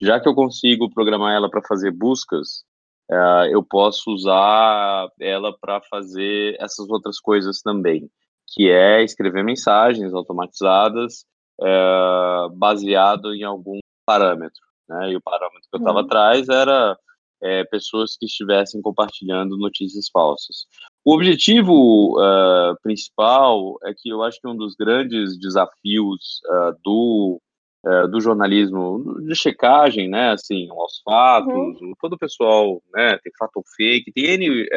já 0.00 0.20
que 0.20 0.28
eu 0.28 0.34
consigo 0.34 0.90
programar 0.90 1.34
ela 1.34 1.50
para 1.50 1.62
fazer 1.62 1.90
buscas, 1.90 2.64
é, 3.10 3.54
eu 3.54 3.62
posso 3.62 4.10
usar 4.10 5.08
ela 5.20 5.56
para 5.58 5.80
fazer 5.82 6.56
essas 6.60 6.88
outras 6.88 7.18
coisas 7.18 7.62
também 7.62 8.10
que 8.46 8.70
é 8.70 9.02
escrever 9.02 9.42
mensagens 9.42 10.14
automatizadas 10.14 11.24
é, 11.60 12.48
baseado 12.54 13.34
em 13.34 13.42
algum 13.42 13.78
parâmetro. 14.06 14.62
Né? 14.88 15.12
E 15.12 15.16
o 15.16 15.20
parâmetro 15.20 15.62
que 15.68 15.76
eu 15.76 15.78
estava 15.78 15.98
uhum. 15.98 16.04
atrás 16.04 16.48
era 16.48 16.96
é, 17.42 17.64
pessoas 17.64 18.16
que 18.16 18.26
estivessem 18.26 18.80
compartilhando 18.80 19.56
notícias 19.56 20.08
falsas. 20.08 20.66
O 21.04 21.14
objetivo 21.14 22.18
uh, 22.18 22.76
principal 22.82 23.78
é 23.84 23.92
que 23.96 24.08
eu 24.08 24.22
acho 24.22 24.40
que 24.40 24.48
um 24.48 24.56
dos 24.56 24.74
grandes 24.74 25.38
desafios 25.38 26.40
uh, 26.46 26.76
do, 26.82 27.40
uh, 27.86 28.08
do 28.08 28.20
jornalismo 28.20 29.20
de 29.20 29.34
checagem, 29.34 30.08
né, 30.08 30.30
assim, 30.30 30.68
aos 30.70 31.00
fatos, 31.04 31.80
uhum. 31.80 31.92
todo 32.00 32.14
o 32.14 32.18
pessoal, 32.18 32.82
né, 32.94 33.18
tem 33.22 33.32
fato 33.38 33.62
fake, 33.76 34.12
tem 34.12 34.24
N 34.24 34.68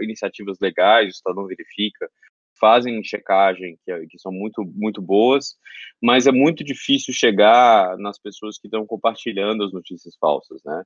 iniciativas 0.00 0.58
legais, 0.60 1.06
o 1.06 1.10
Estadão 1.10 1.46
verifica, 1.46 2.10
fazem 2.58 3.04
checagem 3.04 3.78
que, 3.84 4.06
que, 4.06 4.18
são 4.18 4.32
muito, 4.32 4.64
muito 4.64 5.00
boas, 5.00 5.56
mas 6.02 6.26
é 6.26 6.32
muito 6.32 6.64
difícil 6.64 7.12
chegar 7.12 7.96
nas 7.98 8.18
pessoas 8.18 8.58
que 8.58 8.66
estão 8.66 8.86
compartilhando 8.86 9.62
as 9.62 9.72
notícias 9.72 10.16
falsas, 10.18 10.62
né? 10.64 10.82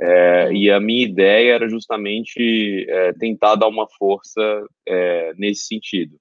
É, 0.00 0.52
e 0.52 0.70
a 0.70 0.80
minha 0.80 1.04
ideia 1.04 1.54
era 1.54 1.68
justamente 1.68 2.86
é, 2.88 3.12
tentar 3.12 3.54
dar 3.54 3.68
uma 3.68 3.86
força 3.98 4.66
é, 4.86 5.32
nesse 5.36 5.66
sentido. 5.66 6.16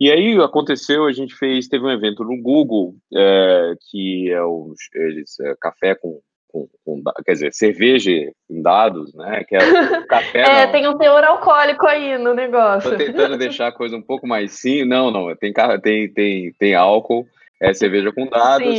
E 0.00 0.10
aí 0.10 0.36
aconteceu, 0.38 1.06
a 1.06 1.12
gente 1.12 1.34
fez, 1.34 1.68
teve 1.68 1.84
um 1.84 1.90
evento 1.90 2.24
no 2.24 2.40
Google, 2.40 2.96
é, 3.14 3.74
que 3.88 4.30
é 4.30 4.42
o 4.42 4.74
eles, 4.94 5.38
é, 5.40 5.54
café 5.60 5.94
com 5.94 6.20
com, 6.52 6.68
com, 6.84 7.02
quer 7.24 7.32
dizer, 7.32 7.52
cerveja 7.52 8.10
em 8.10 8.62
dados, 8.62 9.14
né? 9.14 9.42
Que 9.48 9.56
é 9.56 9.58
café. 10.06 10.40
é, 10.40 10.66
não. 10.66 10.72
tem 10.72 10.86
um 10.86 10.98
teor 10.98 11.24
alcoólico 11.24 11.86
aí 11.86 12.18
no 12.18 12.34
negócio. 12.34 12.92
Estou 12.92 13.06
tentando 13.06 13.38
deixar 13.38 13.68
a 13.68 13.72
coisa 13.72 13.96
um 13.96 14.02
pouco 14.02 14.26
mais 14.26 14.52
sim. 14.52 14.84
Não, 14.84 15.10
não, 15.10 15.34
tem, 15.34 15.52
tem, 15.82 16.12
tem, 16.12 16.52
tem 16.52 16.74
álcool, 16.74 17.26
é 17.62 17.72
cerveja 17.72 18.12
com 18.12 18.26
dados. 18.26 18.74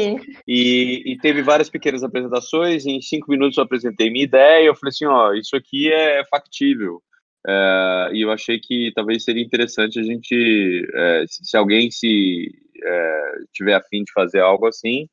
E, 0.45 1.13
e, 1.13 1.17
teve 1.17 1.41
várias 1.41 1.69
pequenas 1.69 2.03
apresentações. 2.03 2.85
em 2.85 3.01
cinco 3.01 3.31
minutos 3.31 3.57
eu 3.57 3.63
apresentei 3.63 4.11
minha 4.11 4.25
ideia. 4.25 4.65
Eu 4.65 4.75
falei 4.75 4.89
assim: 4.89 5.05
ó, 5.05 5.33
isso 5.33 5.55
aqui 5.55 5.91
é 5.91 6.23
factível. 6.25 7.01
É, 7.47 8.09
e 8.13 8.21
eu 8.21 8.31
achei 8.31 8.59
que 8.59 8.91
talvez 8.93 9.23
seria 9.23 9.43
interessante 9.43 9.99
a 9.99 10.03
gente, 10.03 10.85
é, 10.93 11.23
se 11.27 11.57
alguém 11.57 11.89
se 11.89 12.51
é, 12.83 13.31
tiver 13.53 13.75
afim 13.75 14.03
de 14.03 14.11
fazer 14.13 14.41
algo 14.41 14.67
assim, 14.67 15.07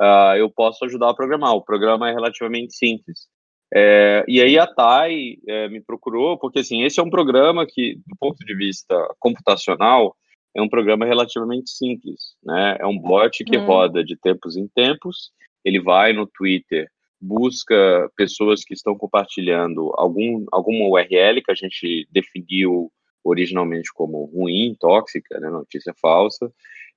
uh, 0.00 0.36
eu 0.36 0.50
posso 0.50 0.84
ajudar 0.84 1.10
a 1.10 1.14
programar. 1.14 1.54
O 1.54 1.64
programa 1.64 2.08
é 2.08 2.12
relativamente 2.12 2.74
simples. 2.74 3.28
É, 3.72 4.24
e 4.26 4.42
aí 4.42 4.58
a 4.58 4.66
TAI 4.66 5.36
é, 5.46 5.68
me 5.68 5.80
procurou, 5.80 6.36
porque 6.38 6.58
assim, 6.58 6.82
esse 6.82 6.98
é 6.98 7.02
um 7.02 7.10
programa 7.10 7.64
que, 7.66 7.94
do 8.06 8.16
ponto 8.18 8.44
de 8.44 8.54
vista 8.56 8.96
computacional, 9.18 10.16
é 10.54 10.62
um 10.62 10.68
programa 10.68 11.06
relativamente 11.06 11.70
simples, 11.70 12.34
né? 12.42 12.76
É 12.80 12.86
um 12.86 12.98
bot 12.98 13.44
que 13.44 13.56
hum. 13.56 13.66
roda 13.66 14.04
de 14.04 14.16
tempos 14.16 14.56
em 14.56 14.66
tempos, 14.68 15.30
ele 15.64 15.80
vai 15.80 16.12
no 16.12 16.26
Twitter, 16.26 16.88
busca 17.20 18.10
pessoas 18.16 18.64
que 18.64 18.74
estão 18.74 18.96
compartilhando 18.96 19.92
algum, 19.96 20.46
alguma 20.50 20.86
URL 20.86 21.42
que 21.42 21.52
a 21.52 21.54
gente 21.54 22.08
definiu 22.10 22.90
originalmente 23.22 23.92
como 23.92 24.24
ruim, 24.24 24.74
tóxica, 24.80 25.38
né, 25.38 25.50
notícia 25.50 25.92
falsa, 26.00 26.50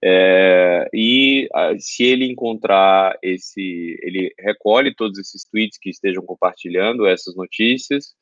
é, 0.06 0.90
e 0.94 1.48
se 1.80 2.04
ele 2.04 2.26
encontrar 2.26 3.18
esse, 3.24 3.98
ele 4.02 4.34
recolhe 4.38 4.94
todos 4.94 5.18
esses 5.18 5.46
tweets 5.46 5.78
que 5.78 5.90
estejam 5.90 6.26
compartilhando 6.26 7.06
essas 7.06 7.36
notícias 7.36 8.14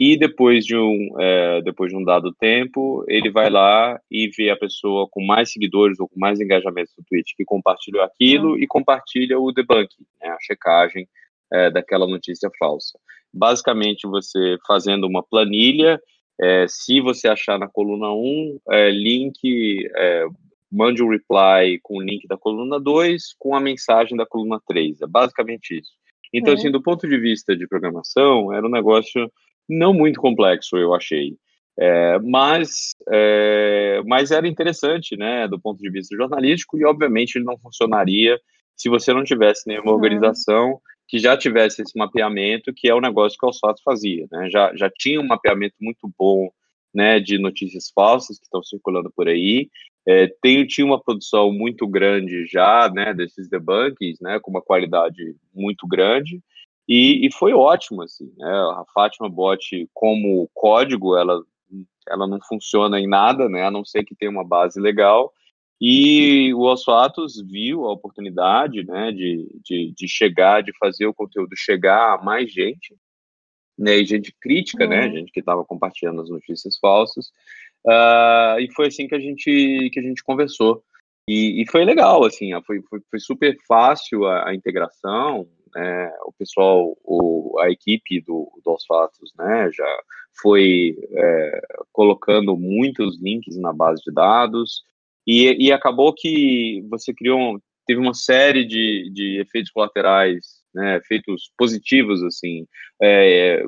e 0.00 0.16
depois 0.16 0.64
de 0.64 0.74
um 0.74 1.14
é, 1.20 1.60
depois 1.60 1.90
de 1.90 1.96
um 1.96 2.02
dado 2.02 2.32
tempo 2.32 3.04
ele 3.06 3.30
vai 3.30 3.50
lá 3.50 4.00
e 4.10 4.28
vê 4.28 4.48
a 4.48 4.56
pessoa 4.56 5.06
com 5.10 5.22
mais 5.22 5.52
seguidores 5.52 6.00
ou 6.00 6.08
com 6.08 6.18
mais 6.18 6.40
engajamentos 6.40 6.94
no 6.96 7.04
tweet 7.04 7.36
que 7.36 7.44
compartilhou 7.44 8.02
aquilo 8.02 8.52
uhum. 8.52 8.58
e 8.58 8.66
compartilha 8.66 9.38
o 9.38 9.52
debunking, 9.52 10.06
né, 10.18 10.30
a 10.30 10.38
checagem 10.40 11.06
é, 11.52 11.70
daquela 11.70 12.06
notícia 12.06 12.50
falsa. 12.58 12.98
Basicamente 13.32 14.08
você 14.08 14.56
fazendo 14.66 15.06
uma 15.06 15.22
planilha 15.22 16.00
é, 16.40 16.64
se 16.66 17.02
você 17.02 17.28
achar 17.28 17.58
na 17.58 17.68
coluna 17.68 18.10
1, 18.10 18.60
é, 18.70 18.90
link, 18.90 19.86
é, 19.94 20.26
mande 20.72 21.02
um 21.02 21.10
reply 21.10 21.78
com 21.82 21.98
o 21.98 22.00
link 22.00 22.26
da 22.26 22.38
coluna 22.38 22.80
2 22.80 23.34
com 23.38 23.54
a 23.54 23.60
mensagem 23.60 24.16
da 24.16 24.24
coluna 24.24 24.58
3. 24.66 25.02
É 25.02 25.06
basicamente 25.06 25.78
isso. 25.78 25.90
Então, 26.32 26.54
é. 26.54 26.56
assim, 26.56 26.70
do 26.70 26.82
ponto 26.82 27.06
de 27.06 27.18
vista 27.18 27.54
de 27.54 27.68
programação, 27.68 28.54
era 28.54 28.66
um 28.66 28.70
negócio 28.70 29.30
não 29.70 29.94
muito 29.94 30.20
complexo, 30.20 30.76
eu 30.76 30.94
achei. 30.94 31.36
É, 31.78 32.18
mas, 32.18 32.94
é, 33.10 34.02
mas 34.04 34.30
era 34.30 34.46
interessante, 34.46 35.16
né, 35.16 35.48
do 35.48 35.58
ponto 35.58 35.78
de 35.78 35.90
vista 35.90 36.16
jornalístico, 36.16 36.76
e 36.76 36.84
obviamente 36.84 37.36
ele 37.36 37.44
não 37.44 37.58
funcionaria 37.58 38.38
se 38.76 38.88
você 38.88 39.12
não 39.14 39.24
tivesse 39.24 39.66
nenhuma 39.66 39.92
organização 39.92 40.80
que 41.08 41.18
já 41.18 41.36
tivesse 41.36 41.82
esse 41.82 41.96
mapeamento, 41.98 42.72
que 42.74 42.88
é 42.88 42.94
o 42.94 43.00
negócio 43.00 43.38
que 43.38 43.44
o 43.46 43.48
Alsato 43.48 43.82
fazia, 43.82 44.26
né, 44.30 44.50
já, 44.50 44.74
já 44.76 44.90
tinha 44.90 45.20
um 45.20 45.26
mapeamento 45.26 45.76
muito 45.80 46.10
bom 46.18 46.50
né, 46.94 47.20
de 47.20 47.38
notícias 47.38 47.90
falsas 47.94 48.38
que 48.38 48.44
estão 48.44 48.62
circulando 48.62 49.10
por 49.10 49.28
aí. 49.28 49.70
É, 50.06 50.26
tem, 50.42 50.66
tinha 50.66 50.86
uma 50.86 51.00
produção 51.00 51.52
muito 51.52 51.86
grande 51.86 52.46
já, 52.46 52.90
né, 52.92 53.14
desses 53.14 53.48
debunkings, 53.48 54.18
né, 54.20 54.38
com 54.40 54.50
uma 54.50 54.62
qualidade 54.62 55.36
muito 55.54 55.86
grande, 55.86 56.42
e, 56.92 57.24
e 57.24 57.32
foi 57.32 57.52
ótimo, 57.52 58.02
assim, 58.02 58.34
né, 58.36 58.50
a 58.50 58.84
Fátima 58.92 59.28
Bot, 59.28 59.88
como 59.94 60.50
código, 60.52 61.16
ela, 61.16 61.40
ela 62.08 62.26
não 62.26 62.40
funciona 62.48 62.98
em 62.98 63.06
nada, 63.06 63.48
né, 63.48 63.64
a 63.64 63.70
não 63.70 63.84
ser 63.84 64.02
que 64.02 64.16
tenha 64.16 64.28
uma 64.28 64.42
base 64.42 64.80
legal, 64.80 65.32
e 65.80 66.52
o 66.52 66.62
Osfatos 66.62 67.40
viu 67.40 67.86
a 67.86 67.92
oportunidade, 67.92 68.84
né, 68.84 69.12
de, 69.12 69.48
de, 69.64 69.94
de 69.96 70.08
chegar, 70.08 70.64
de 70.64 70.76
fazer 70.78 71.06
o 71.06 71.14
conteúdo 71.14 71.56
chegar 71.56 72.14
a 72.14 72.22
mais 72.24 72.52
gente, 72.52 72.96
né, 73.78 73.98
e 73.98 74.04
gente 74.04 74.34
crítica, 74.40 74.84
né, 74.84 75.02
uhum. 75.02 75.12
né, 75.12 75.18
gente 75.20 75.30
que 75.30 75.38
estava 75.38 75.64
compartilhando 75.64 76.22
as 76.22 76.28
notícias 76.28 76.76
falsas, 76.76 77.26
uh, 77.86 78.58
e 78.58 78.68
foi 78.74 78.88
assim 78.88 79.06
que 79.06 79.14
a 79.14 79.20
gente 79.20 79.90
que 79.92 80.00
a 80.00 80.02
gente 80.02 80.24
conversou. 80.24 80.82
E, 81.28 81.62
e 81.62 81.70
foi 81.70 81.84
legal, 81.84 82.24
assim, 82.24 82.50
foi, 82.66 82.82
foi, 82.82 83.00
foi 83.08 83.20
super 83.20 83.56
fácil 83.68 84.26
a, 84.26 84.48
a 84.48 84.54
integração, 84.54 85.46
né, 85.74 86.12
o 86.24 86.32
pessoal, 86.32 86.96
o, 87.04 87.58
a 87.60 87.70
equipe 87.70 88.20
do, 88.20 88.50
dos 88.64 88.84
fatos, 88.86 89.32
né, 89.38 89.70
já 89.72 90.02
foi 90.40 90.96
é, 91.12 91.62
colocando 91.92 92.56
muitos 92.56 93.20
links 93.20 93.56
na 93.56 93.72
base 93.72 94.02
de 94.04 94.12
dados 94.12 94.82
e, 95.26 95.66
e 95.66 95.72
acabou 95.72 96.14
que 96.14 96.84
você 96.88 97.12
criou, 97.12 97.60
teve 97.86 98.00
uma 98.00 98.14
série 98.14 98.64
de, 98.64 99.10
de 99.12 99.40
efeitos 99.40 99.70
colaterais 99.70 100.60
né, 100.74 100.96
efeitos 100.96 101.50
positivos, 101.56 102.22
assim, 102.22 102.66
é, 103.02 103.64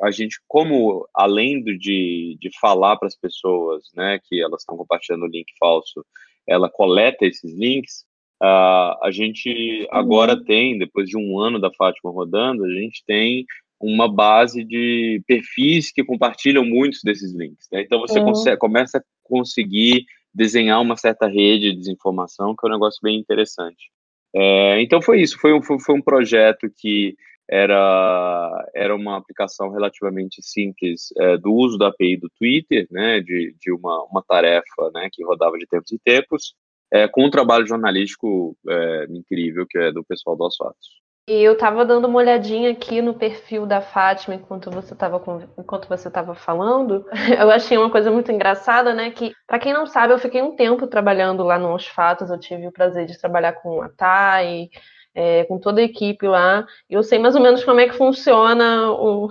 a 0.00 0.10
gente, 0.10 0.40
como, 0.46 1.06
além 1.14 1.62
de, 1.62 2.36
de 2.40 2.50
falar 2.58 2.96
para 2.96 3.08
as 3.08 3.16
pessoas, 3.16 3.84
né, 3.94 4.18
que 4.24 4.40
elas 4.40 4.62
estão 4.62 4.76
compartilhando 4.76 5.24
o 5.24 5.28
link 5.28 5.46
falso, 5.58 6.04
ela 6.46 6.70
coleta 6.70 7.26
esses 7.26 7.52
links, 7.54 8.04
uh, 8.42 8.96
a 9.02 9.10
gente 9.10 9.86
agora 9.90 10.34
uhum. 10.34 10.44
tem, 10.44 10.78
depois 10.78 11.08
de 11.08 11.16
um 11.16 11.38
ano 11.38 11.60
da 11.60 11.70
Fátima 11.72 12.10
rodando, 12.10 12.64
a 12.64 12.70
gente 12.70 13.02
tem 13.06 13.44
uma 13.80 14.12
base 14.12 14.64
de 14.64 15.22
perfis 15.26 15.92
que 15.92 16.04
compartilham 16.04 16.64
muitos 16.64 17.00
desses 17.02 17.32
links. 17.34 17.68
Né? 17.70 17.82
Então 17.82 18.00
você 18.00 18.20
consegue, 18.20 18.58
começa 18.58 18.98
a 18.98 19.02
conseguir 19.22 20.04
desenhar 20.34 20.80
uma 20.80 20.96
certa 20.96 21.26
rede 21.26 21.70
de 21.70 21.78
desinformação, 21.78 22.54
que 22.56 22.66
é 22.66 22.68
um 22.68 22.72
negócio 22.72 23.00
bem 23.02 23.18
interessante. 23.18 23.90
É, 24.34 24.82
então 24.82 25.00
foi 25.00 25.22
isso, 25.22 25.38
foi 25.38 25.52
um, 25.52 25.62
foi 25.62 25.94
um 25.94 26.02
projeto 26.02 26.68
que 26.76 27.16
era, 27.50 28.70
era 28.74 28.94
uma 28.94 29.16
aplicação 29.16 29.70
relativamente 29.70 30.42
simples 30.42 31.08
é, 31.16 31.38
do 31.38 31.52
uso 31.52 31.78
da 31.78 31.88
API 31.88 32.18
do 32.18 32.28
Twitter, 32.38 32.86
né, 32.90 33.20
de, 33.20 33.54
de 33.58 33.72
uma, 33.72 34.04
uma 34.04 34.22
tarefa 34.22 34.90
né, 34.92 35.08
que 35.10 35.24
rodava 35.24 35.56
de 35.56 35.66
tempos 35.66 35.92
em 35.92 35.98
tempos, 35.98 36.54
é, 36.92 37.06
com 37.08 37.24
um 37.24 37.30
trabalho 37.30 37.66
jornalístico 37.66 38.56
é, 38.68 39.06
incrível 39.10 39.66
que 39.68 39.78
é 39.78 39.92
do 39.92 40.04
pessoal 40.04 40.36
do 40.36 40.46
Asfatos. 40.46 40.98
E 41.28 41.42
eu 41.42 41.52
estava 41.52 41.84
dando 41.84 42.08
uma 42.08 42.20
olhadinha 42.20 42.70
aqui 42.70 43.02
no 43.02 43.12
perfil 43.12 43.66
da 43.66 43.82
Fátima 43.82 44.34
enquanto 44.34 44.70
você 44.70 44.94
estava 44.94 45.22
enquanto 45.58 45.86
você 45.86 46.08
estava 46.08 46.34
falando. 46.34 47.04
Eu 47.38 47.50
achei 47.50 47.76
uma 47.76 47.90
coisa 47.90 48.10
muito 48.10 48.32
engraçada, 48.32 48.94
né? 48.94 49.10
Que 49.10 49.34
para 49.46 49.58
quem 49.58 49.74
não 49.74 49.84
sabe, 49.86 50.14
eu 50.14 50.18
fiquei 50.18 50.40
um 50.40 50.56
tempo 50.56 50.86
trabalhando 50.86 51.42
lá 51.42 51.58
nos 51.58 51.86
Fatos. 51.86 52.30
Eu 52.30 52.40
tive 52.40 52.66
o 52.66 52.72
prazer 52.72 53.04
de 53.04 53.18
trabalhar 53.18 53.52
com 53.52 53.82
a 53.82 53.90
Thay, 53.90 54.70
é, 55.14 55.44
com 55.44 55.58
toda 55.58 55.82
a 55.82 55.84
equipe 55.84 56.26
lá. 56.26 56.66
E 56.88 56.94
eu 56.94 57.02
sei 57.02 57.18
mais 57.18 57.36
ou 57.36 57.42
menos 57.42 57.62
como 57.62 57.80
é 57.80 57.86
que 57.86 57.98
funciona 57.98 58.90
o, 58.92 59.28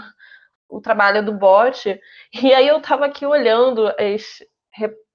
o 0.70 0.80
trabalho 0.80 1.26
do 1.26 1.34
bot. 1.34 2.00
E 2.44 2.54
aí 2.54 2.68
eu 2.68 2.78
estava 2.78 3.08
aqui 3.08 3.26
olhando 3.26 3.88
as, 3.88 4.44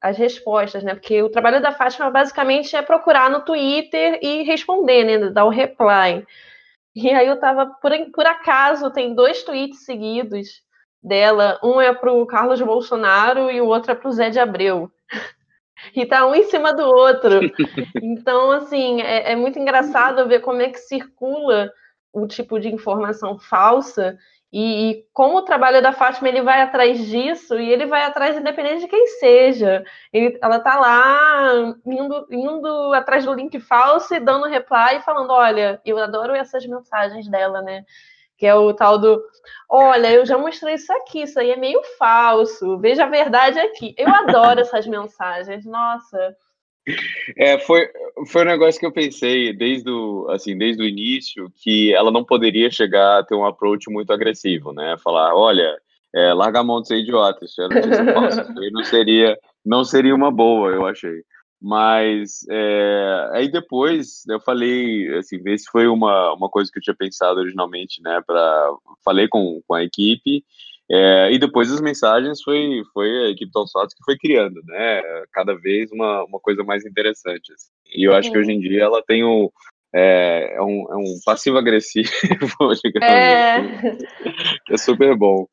as 0.01 0.18
respostas, 0.18 0.83
né? 0.83 0.94
Porque 0.94 1.22
o 1.22 1.29
trabalho 1.29 1.62
da 1.62 1.72
Fátima 1.72 2.11
basicamente 2.11 2.75
é 2.75 2.83
procurar 2.83 3.31
no 3.31 3.44
Twitter 3.44 4.18
e 4.20 4.42
responder, 4.42 5.05
né? 5.05 5.31
Dar 5.31 5.44
o 5.44 5.48
reply. 5.48 6.27
E 6.94 7.11
aí 7.11 7.27
eu 7.27 7.38
tava, 7.38 7.66
por, 7.66 7.92
por 8.12 8.27
acaso, 8.27 8.90
tem 8.90 9.14
dois 9.14 9.42
tweets 9.42 9.85
seguidos 9.85 10.62
dela. 11.03 11.59
Um 11.62 11.81
é 11.81 11.94
pro 11.94 12.27
Carlos 12.27 12.61
Bolsonaro 12.61 13.51
e 13.51 13.61
o 13.61 13.66
outro 13.66 13.92
é 13.92 13.94
pro 13.94 14.12
Zé 14.12 14.31
de 14.31 14.38
Abreu. 14.38 14.90
E 15.96 16.07
tá 16.07 16.25
um 16.29 16.33
em 16.33 16.44
cima 16.44 16.72
do 16.72 16.85
outro. 16.85 17.40
Então, 18.01 18.53
assim, 18.53 19.01
é, 19.01 19.33
é 19.33 19.37
muito 19.37 19.59
engraçado 19.59 20.29
ver 20.29 20.38
como 20.38 20.62
é 20.62 20.68
que 20.68 20.79
circula 20.79 21.72
o 22.12 22.25
tipo 22.25 22.61
de 22.61 22.68
informação 22.68 23.37
falsa 23.37 24.16
e, 24.53 24.91
e, 24.91 25.07
como 25.15 25.38
o 25.38 25.43
trabalho 25.43 25.81
da 25.81 25.93
Fátima 25.93 26.29
ele 26.29 26.43
vai 26.43 26.61
atrás 26.61 26.99
disso 27.07 27.59
e 27.59 27.71
ele 27.71 27.87
vai 27.87 28.05
atrás 28.05 28.37
independente 28.37 28.81
de 28.81 28.88
quem 28.88 29.07
seja. 29.07 29.83
Ele, 30.12 30.38
ela 30.43 30.61
tá 30.61 30.79
lá 30.79 31.75
indo, 31.87 32.27
indo 32.31 32.93
atrás 32.93 33.25
do 33.25 33.33
link 33.33 33.59
falso 33.61 34.15
e 34.15 34.21
dando 34.21 34.47
reply 34.47 34.97
e 34.97 35.01
falando: 35.01 35.31
olha, 35.31 35.81
eu 35.87 35.97
adoro 35.97 36.35
essas 36.35 36.67
mensagens 36.67 37.27
dela, 37.29 37.62
né? 37.62 37.85
Que 38.37 38.47
é 38.47 38.55
o 38.55 38.75
tal 38.75 38.99
do: 38.99 39.23
olha, 39.71 40.12
eu 40.12 40.27
já 40.27 40.37
mostrei 40.37 40.75
isso 40.75 40.93
aqui, 40.93 41.23
isso 41.23 41.41
aí 41.41 41.51
é 41.51 41.57
meio 41.57 41.81
falso, 41.99 42.79
veja 42.79 43.05
a 43.05 43.09
verdade 43.09 43.59
aqui. 43.59 43.95
Eu 43.97 44.09
adoro 44.15 44.61
essas 44.61 44.87
mensagens, 44.87 45.65
nossa. 45.65 46.37
É, 47.37 47.59
foi, 47.59 47.88
foi 48.27 48.42
um 48.42 48.47
negócio 48.47 48.81
que 48.81 48.87
eu 48.87 48.92
pensei 48.92 49.53
desde 49.53 49.88
o, 49.88 50.29
assim, 50.31 50.57
desde 50.57 50.83
o 50.83 50.87
início 50.87 51.53
que 51.62 51.95
ela 51.95 52.11
não 52.11 52.25
poderia 52.25 52.71
chegar 52.71 53.18
a 53.18 53.25
ter 53.25 53.35
um 53.35 53.47
approach 53.47 53.88
muito 53.90 54.12
agressivo, 54.12 54.73
né? 54.73 54.97
Falar, 55.03 55.35
olha, 55.35 55.79
é, 56.14 56.33
larga 56.35 56.61
a 56.61 56.64
mão 56.64 56.83
de 56.83 56.88
ser 56.88 56.99
idiota, 56.99 57.45
isso 57.45 57.62
notícia 57.62 58.12
falsa. 58.12 58.55
Não 58.73 58.85
seria, 58.85 59.38
não 59.64 59.85
seria 59.85 60.14
uma 60.14 60.31
boa, 60.31 60.71
eu 60.71 60.87
achei. 60.87 61.23
Mas 61.61 62.45
é, 62.51 63.29
aí 63.33 63.49
depois 63.49 64.27
eu 64.29 64.40
falei, 64.40 65.16
assim, 65.16 65.40
esse 65.47 65.71
foi 65.71 65.87
uma, 65.87 66.33
uma 66.33 66.49
coisa 66.49 66.68
que 66.73 66.79
eu 66.79 66.83
tinha 66.83 66.97
pensado 66.97 67.38
originalmente, 67.38 68.03
né? 68.03 68.21
Para 68.27 68.75
falei 69.05 69.29
com, 69.29 69.62
com 69.66 69.75
a 69.75 69.85
equipe 69.85 70.45
é, 70.93 71.33
e 71.33 71.39
depois 71.39 71.73
as 71.73 71.81
mensagens 71.81 72.43
foi, 72.43 72.83
foi 72.93 73.09
a 73.27 73.31
equipe 73.31 73.51
Alçados 73.55 73.95
que 73.95 74.05
foi 74.05 74.17
criando, 74.19 74.61
né? 74.67 75.03
Cada 75.33 75.55
vez 75.55 75.91
uma, 75.91 76.23
uma 76.25 76.39
coisa 76.39 76.63
mais 76.63 76.85
interessante. 76.85 77.51
Assim. 77.53 77.71
E 77.97 78.07
eu 78.07 78.15
acho 78.15 78.31
que 78.31 78.37
hoje 78.37 78.53
em 78.53 78.61
dia 78.61 78.83
ela 78.83 79.03
tem 79.03 79.25
o, 79.25 79.51
é, 79.95 80.55
é 80.57 80.63
um, 80.63 80.87
é 80.91 80.97
um 80.97 81.19
passivo-agressivo, 81.25 82.11
é. 83.03 83.57
Assim, 83.57 83.99
é 84.71 84.77
super 84.77 85.17
bom. 85.17 85.47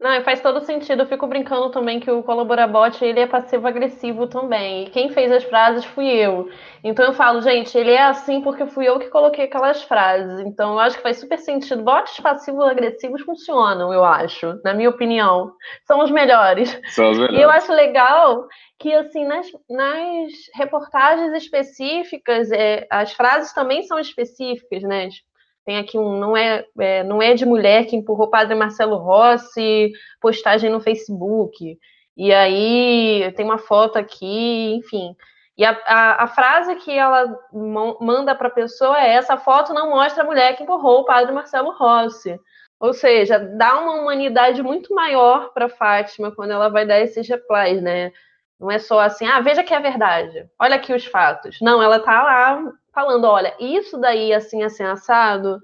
Não, 0.00 0.22
faz 0.22 0.40
todo 0.40 0.64
sentido. 0.64 1.02
Eu 1.02 1.06
fico 1.06 1.26
brincando 1.26 1.70
também 1.70 1.98
que 1.98 2.08
o 2.08 2.22
Colaborabot, 2.22 3.04
ele 3.04 3.18
é 3.18 3.26
passivo-agressivo 3.26 4.28
também. 4.28 4.84
E 4.84 4.90
quem 4.90 5.10
fez 5.10 5.32
as 5.32 5.42
frases 5.42 5.84
fui 5.84 6.06
eu. 6.06 6.48
Então 6.84 7.04
eu 7.04 7.12
falo, 7.12 7.42
gente, 7.42 7.76
ele 7.76 7.90
é 7.90 8.02
assim 8.02 8.40
porque 8.40 8.64
fui 8.66 8.88
eu 8.88 9.00
que 9.00 9.08
coloquei 9.08 9.46
aquelas 9.46 9.82
frases. 9.82 10.38
Então 10.46 10.74
eu 10.74 10.78
acho 10.78 10.96
que 10.96 11.02
faz 11.02 11.18
super 11.18 11.38
sentido. 11.38 11.82
Bots 11.82 12.20
passivos-agressivos 12.20 13.22
funcionam, 13.22 13.92
eu 13.92 14.04
acho, 14.04 14.60
na 14.62 14.72
minha 14.72 14.88
opinião. 14.88 15.52
São 15.84 16.00
os 16.00 16.12
melhores. 16.12 16.80
São 16.90 17.10
os 17.10 17.18
melhores. 17.18 17.36
E 17.36 17.42
eu 17.42 17.50
acho 17.50 17.72
legal 17.72 18.46
que, 18.78 18.94
assim, 18.94 19.24
nas, 19.24 19.48
nas 19.68 20.32
reportagens 20.54 21.32
específicas, 21.32 22.52
é, 22.52 22.86
as 22.88 23.12
frases 23.12 23.52
também 23.52 23.82
são 23.82 23.98
específicas, 23.98 24.84
né? 24.84 25.08
Tem 25.68 25.76
aqui 25.76 25.98
um 25.98 26.18
não 26.18 26.34
é, 26.34 26.64
é, 26.80 27.04
não 27.04 27.20
é 27.20 27.34
de 27.34 27.44
mulher 27.44 27.84
que 27.84 27.94
empurrou 27.94 28.30
padre 28.30 28.54
Marcelo 28.54 28.96
Rossi, 28.96 29.92
postagem 30.18 30.70
no 30.70 30.80
Facebook. 30.80 31.78
E 32.16 32.32
aí 32.32 33.30
tem 33.36 33.44
uma 33.44 33.58
foto 33.58 33.98
aqui, 33.98 34.76
enfim. 34.76 35.14
E 35.58 35.66
a, 35.66 35.78
a, 35.84 36.24
a 36.24 36.26
frase 36.26 36.74
que 36.76 36.90
ela 36.90 37.38
manda 38.00 38.34
para 38.34 38.48
a 38.48 38.50
pessoa 38.50 38.98
é: 38.98 39.10
essa 39.10 39.36
foto 39.36 39.74
não 39.74 39.90
mostra 39.90 40.22
a 40.22 40.26
mulher 40.26 40.56
que 40.56 40.62
empurrou 40.62 41.00
o 41.00 41.04
padre 41.04 41.34
Marcelo 41.34 41.72
Rossi. 41.72 42.40
Ou 42.80 42.94
seja, 42.94 43.38
dá 43.38 43.78
uma 43.78 44.00
humanidade 44.00 44.62
muito 44.62 44.94
maior 44.94 45.52
para 45.52 45.68
Fátima 45.68 46.32
quando 46.32 46.52
ela 46.52 46.70
vai 46.70 46.86
dar 46.86 46.98
esses 46.98 47.28
replies, 47.28 47.82
né? 47.82 48.10
Não 48.58 48.70
é 48.70 48.78
só 48.78 49.00
assim, 49.00 49.26
ah, 49.26 49.42
veja 49.42 49.62
que 49.62 49.74
é 49.74 49.80
verdade. 49.80 50.48
Olha 50.58 50.76
aqui 50.76 50.94
os 50.94 51.04
fatos. 51.04 51.58
Não, 51.60 51.82
ela 51.82 52.00
tá 52.00 52.22
lá 52.22 52.72
falando, 52.92 53.24
olha, 53.24 53.54
isso 53.60 53.98
daí 53.98 54.32
assim, 54.32 54.62
assim, 54.62 54.82
assado, 54.82 55.58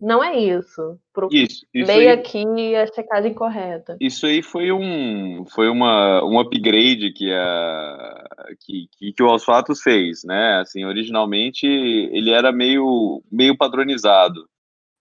não 0.00 0.24
é 0.24 0.38
isso. 0.38 0.98
Pro... 1.12 1.28
Isso, 1.30 1.66
isso 1.74 1.86
Leia 1.86 2.12
aí... 2.12 2.18
aqui 2.18 2.74
a 2.74 2.86
checagem 2.86 3.34
correta. 3.34 3.96
Isso 4.00 4.24
aí 4.24 4.42
foi 4.42 4.72
um, 4.72 5.44
foi 5.52 5.68
uma, 5.68 6.24
um 6.24 6.40
upgrade 6.40 7.12
que, 7.12 7.30
a, 7.30 8.24
que, 8.60 8.88
que, 8.96 9.12
que 9.12 9.22
o 9.22 9.28
Aos 9.28 9.44
Fatos 9.44 9.82
fez, 9.82 10.24
né? 10.24 10.60
Assim, 10.60 10.84
originalmente 10.84 11.66
ele 11.66 12.30
era 12.30 12.50
meio, 12.50 13.22
meio 13.30 13.56
padronizado. 13.56 14.48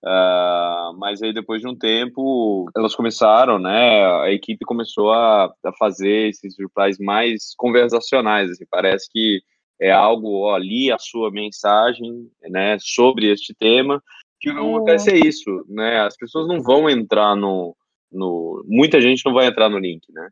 Uh, 0.01 0.97
mas 0.97 1.21
aí 1.21 1.33
depois 1.33 1.61
de 1.61 1.67
um 1.67 1.75
tempo 1.75 2.69
elas 2.75 2.95
começaram, 2.95 3.57
né? 3.59 4.05
A 4.21 4.31
equipe 4.31 4.65
começou 4.65 5.11
a, 5.11 5.45
a 5.45 5.73
fazer 5.77 6.29
esses 6.29 6.55
replies 6.59 6.97
mais 6.99 7.53
conversacionais. 7.57 8.51
Assim, 8.51 8.65
parece 8.69 9.09
que 9.11 9.41
é 9.79 9.91
algo, 9.91 10.41
ó, 10.41 10.57
li 10.57 10.91
a 10.91 10.97
sua 10.97 11.31
mensagem, 11.31 12.29
né, 12.43 12.77
sobre 12.79 13.31
este 13.31 13.53
tema. 13.53 14.03
Que 14.39 14.49
o 14.49 14.53
que 14.53 14.59
acontece 14.59 15.11
é 15.11 15.17
isso, 15.17 15.65
né? 15.67 15.99
As 15.99 16.15
pessoas 16.15 16.47
não 16.47 16.61
vão 16.61 16.89
entrar 16.89 17.35
no, 17.35 17.75
no, 18.11 18.63
muita 18.67 19.01
gente 19.01 19.25
não 19.25 19.33
vai 19.33 19.47
entrar 19.47 19.69
no 19.69 19.77
link, 19.77 20.03
né? 20.11 20.29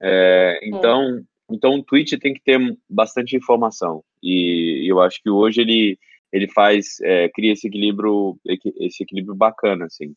É, 0.00 0.60
então, 0.62 1.20
então 1.50 1.74
o 1.74 1.82
tweet 1.82 2.18
tem 2.18 2.32
que 2.32 2.40
ter 2.40 2.58
bastante 2.88 3.36
informação 3.36 4.02
e, 4.22 4.86
eu 4.88 5.00
acho 5.00 5.20
que 5.22 5.28
hoje 5.30 5.60
ele 5.60 5.98
ele 6.30 6.46
faz 6.52 7.00
é, 7.00 7.28
cria 7.30 7.52
esse 7.52 7.66
equilíbrio 7.66 8.38
esse 8.46 9.02
equilíbrio 9.02 9.34
bacana 9.34 9.86
assim. 9.86 10.14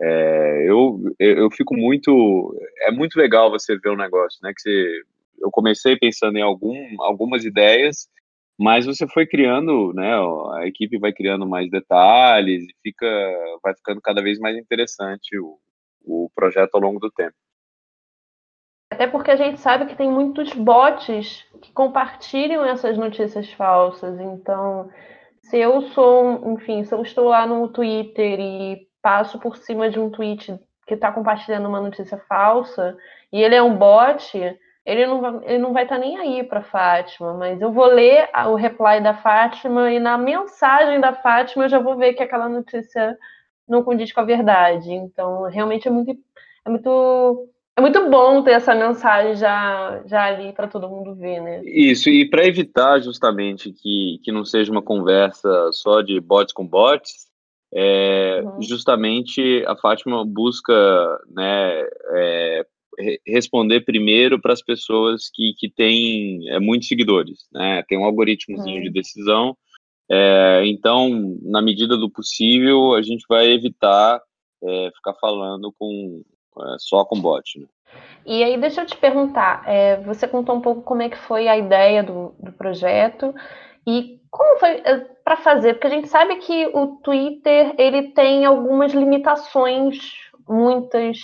É, 0.00 0.66
eu, 0.68 1.00
eu, 1.18 1.38
eu 1.38 1.50
fico 1.50 1.76
muito 1.76 2.56
é 2.82 2.92
muito 2.92 3.16
legal 3.16 3.50
você 3.50 3.76
ver 3.76 3.90
um 3.90 3.96
negócio, 3.96 4.38
né? 4.42 4.52
Que 4.54 4.60
você, 4.60 5.02
eu 5.40 5.50
comecei 5.50 5.96
pensando 5.96 6.36
em 6.38 6.42
algum, 6.42 6.76
algumas 7.00 7.44
ideias 7.44 8.08
mas 8.58 8.86
você 8.86 9.06
foi 9.08 9.26
criando, 9.26 9.92
né? 9.92 10.14
A 10.54 10.66
equipe 10.66 10.98
vai 10.98 11.12
criando 11.12 11.46
mais 11.46 11.70
detalhes 11.70 12.62
e 12.62 12.74
fica, 12.82 13.06
vai 13.62 13.74
ficando 13.74 14.00
cada 14.00 14.22
vez 14.22 14.38
mais 14.38 14.56
interessante 14.56 15.38
o, 15.38 15.58
o 16.04 16.30
projeto 16.34 16.74
ao 16.74 16.80
longo 16.80 17.00
do 17.00 17.10
tempo. 17.10 17.34
Até 18.92 19.08
porque 19.08 19.30
a 19.30 19.36
gente 19.36 19.60
sabe 19.60 19.86
que 19.86 19.96
tem 19.96 20.08
muitos 20.08 20.52
bots 20.52 21.44
que 21.60 21.72
compartilham 21.72 22.64
essas 22.64 22.96
notícias 22.96 23.52
falsas. 23.54 24.20
Então, 24.20 24.88
se 25.42 25.58
eu 25.58 25.82
sou, 25.88 26.52
enfim, 26.52 26.84
se 26.84 26.94
eu 26.94 27.02
estou 27.02 27.28
lá 27.28 27.44
no 27.44 27.68
Twitter 27.68 28.38
e 28.38 28.86
passo 29.02 29.38
por 29.40 29.56
cima 29.56 29.90
de 29.90 29.98
um 29.98 30.10
tweet 30.10 30.58
que 30.86 30.94
está 30.94 31.10
compartilhando 31.10 31.68
uma 31.68 31.80
notícia 31.80 32.18
falsa 32.28 32.96
e 33.32 33.42
ele 33.42 33.54
é 33.54 33.62
um 33.62 33.76
bot, 33.76 34.58
ele 34.84 35.06
não 35.06 35.20
vai, 35.20 35.40
ele 35.44 35.58
não 35.58 35.72
vai 35.72 35.84
estar 35.84 35.96
tá 35.96 36.00
nem 36.00 36.18
aí 36.18 36.42
para 36.42 36.62
Fátima, 36.62 37.32
mas 37.34 37.60
eu 37.60 37.72
vou 37.72 37.86
ler 37.86 38.28
o 38.48 38.54
reply 38.54 39.00
da 39.02 39.14
Fátima 39.14 39.90
e 39.90 39.98
na 39.98 40.18
mensagem 40.18 41.00
da 41.00 41.14
Fátima 41.14 41.64
eu 41.64 41.68
já 41.68 41.78
vou 41.78 41.96
ver 41.96 42.12
que 42.14 42.22
aquela 42.22 42.48
notícia 42.48 43.16
não 43.66 43.82
condiz 43.82 44.12
com 44.12 44.20
a 44.20 44.24
verdade. 44.24 44.92
Então, 44.92 45.44
realmente 45.44 45.88
é 45.88 45.90
muito 45.90 46.16
é 46.66 46.70
muito 46.70 47.48
é 47.76 47.80
muito 47.80 48.08
bom 48.08 48.42
ter 48.42 48.52
essa 48.52 48.74
mensagem 48.74 49.34
já, 49.34 50.02
já 50.06 50.26
ali 50.26 50.52
para 50.52 50.68
todo 50.68 50.88
mundo 50.88 51.14
ver, 51.14 51.40
né? 51.40 51.60
Isso, 51.64 52.08
e 52.08 52.28
para 52.28 52.46
evitar 52.46 53.00
justamente 53.00 53.72
que, 53.72 54.20
que 54.22 54.30
não 54.30 54.44
seja 54.44 54.70
uma 54.70 54.82
conversa 54.82 55.70
só 55.72 56.00
de 56.00 56.20
bots 56.20 56.52
com 56.52 56.64
bots, 56.64 57.26
é, 57.74 58.42
uhum. 58.44 58.62
justamente 58.62 59.64
a 59.66 59.76
Fátima 59.76 60.24
busca 60.24 60.72
né, 61.34 61.80
é, 62.12 62.66
responder 63.26 63.80
primeiro 63.80 64.40
para 64.40 64.52
as 64.52 64.62
pessoas 64.62 65.30
que, 65.32 65.54
que 65.58 65.68
têm 65.68 66.48
é, 66.48 66.58
muitos 66.58 66.88
seguidores, 66.88 67.46
né? 67.52 67.82
Tem 67.88 67.98
um 67.98 68.04
algoritmozinho 68.04 68.82
de 68.82 68.90
decisão. 68.90 69.56
É, 70.10 70.62
então, 70.66 71.38
na 71.42 71.62
medida 71.62 71.96
do 71.96 72.10
possível, 72.10 72.94
a 72.94 73.02
gente 73.02 73.24
vai 73.28 73.46
evitar 73.52 74.20
é, 74.62 74.90
ficar 74.94 75.14
falando 75.14 75.72
com 75.78 76.22
é, 76.60 76.76
só 76.78 77.04
com 77.04 77.20
bot. 77.20 77.58
Né? 77.58 77.66
E 78.26 78.42
aí, 78.42 78.58
deixa 78.58 78.82
eu 78.82 78.86
te 78.86 78.96
perguntar, 78.96 79.62
é, 79.66 79.96
você 80.02 80.26
contou 80.26 80.56
um 80.56 80.60
pouco 80.60 80.82
como 80.82 81.02
é 81.02 81.08
que 81.08 81.18
foi 81.18 81.48
a 81.48 81.56
ideia 81.56 82.02
do, 82.02 82.34
do 82.38 82.52
projeto 82.52 83.34
e 83.86 84.20
como 84.30 84.58
foi 84.58 84.70
é, 84.84 84.98
para 85.24 85.36
fazer, 85.36 85.74
porque 85.74 85.86
a 85.86 85.90
gente 85.90 86.08
sabe 86.08 86.36
que 86.36 86.66
o 86.68 86.96
Twitter 87.02 87.74
ele 87.78 88.10
tem 88.12 88.44
algumas 88.44 88.92
limitações, 88.92 89.98
muitas 90.48 91.18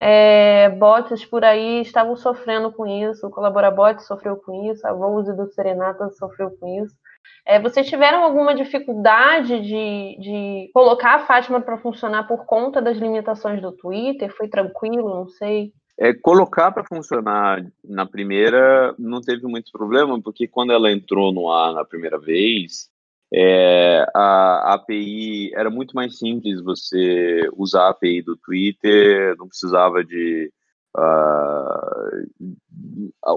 é, 0.00 0.70
bots 0.70 1.26
por 1.26 1.44
aí 1.44 1.82
estavam 1.82 2.16
sofrendo 2.16 2.72
com 2.72 2.86
isso, 2.86 3.26
o 3.26 3.30
Colaborabot 3.30 4.02
sofreu 4.02 4.36
com 4.36 4.70
isso, 4.70 4.86
a 4.86 4.92
Rose 4.92 5.36
do 5.36 5.46
Serenata 5.52 6.08
sofreu 6.10 6.50
com 6.58 6.82
isso. 6.82 6.96
É, 7.44 7.60
vocês 7.60 7.86
tiveram 7.86 8.24
alguma 8.24 8.54
dificuldade 8.54 9.60
de, 9.60 10.16
de 10.18 10.70
colocar 10.72 11.16
a 11.16 11.26
Fátima 11.26 11.60
para 11.60 11.76
funcionar 11.76 12.26
por 12.26 12.46
conta 12.46 12.80
das 12.80 12.96
limitações 12.96 13.60
do 13.60 13.72
Twitter? 13.72 14.34
Foi 14.34 14.48
tranquilo? 14.48 15.08
Não 15.08 15.28
sei. 15.28 15.72
É, 15.98 16.14
colocar 16.14 16.72
para 16.72 16.84
funcionar 16.84 17.62
na 17.84 18.06
primeira 18.06 18.94
não 18.98 19.20
teve 19.20 19.46
muito 19.46 19.70
problema, 19.70 20.20
porque 20.22 20.48
quando 20.48 20.72
ela 20.72 20.90
entrou 20.90 21.30
no 21.30 21.50
ar 21.50 21.74
na 21.74 21.84
primeira 21.84 22.18
vez, 22.18 22.88
é, 23.32 24.04
a, 24.14 24.72
a, 24.72 24.74
API 24.74 25.52
era 25.54 25.70
muito 25.70 25.94
mais 25.94 26.18
simples 26.18 26.60
você 26.60 27.48
usar 27.56 27.86
a 27.86 27.90
API 27.90 28.22
do 28.22 28.36
Twitter, 28.36 29.36
não 29.38 29.46
precisava 29.48 30.04
de. 30.04 30.52
Uh, 30.96 32.26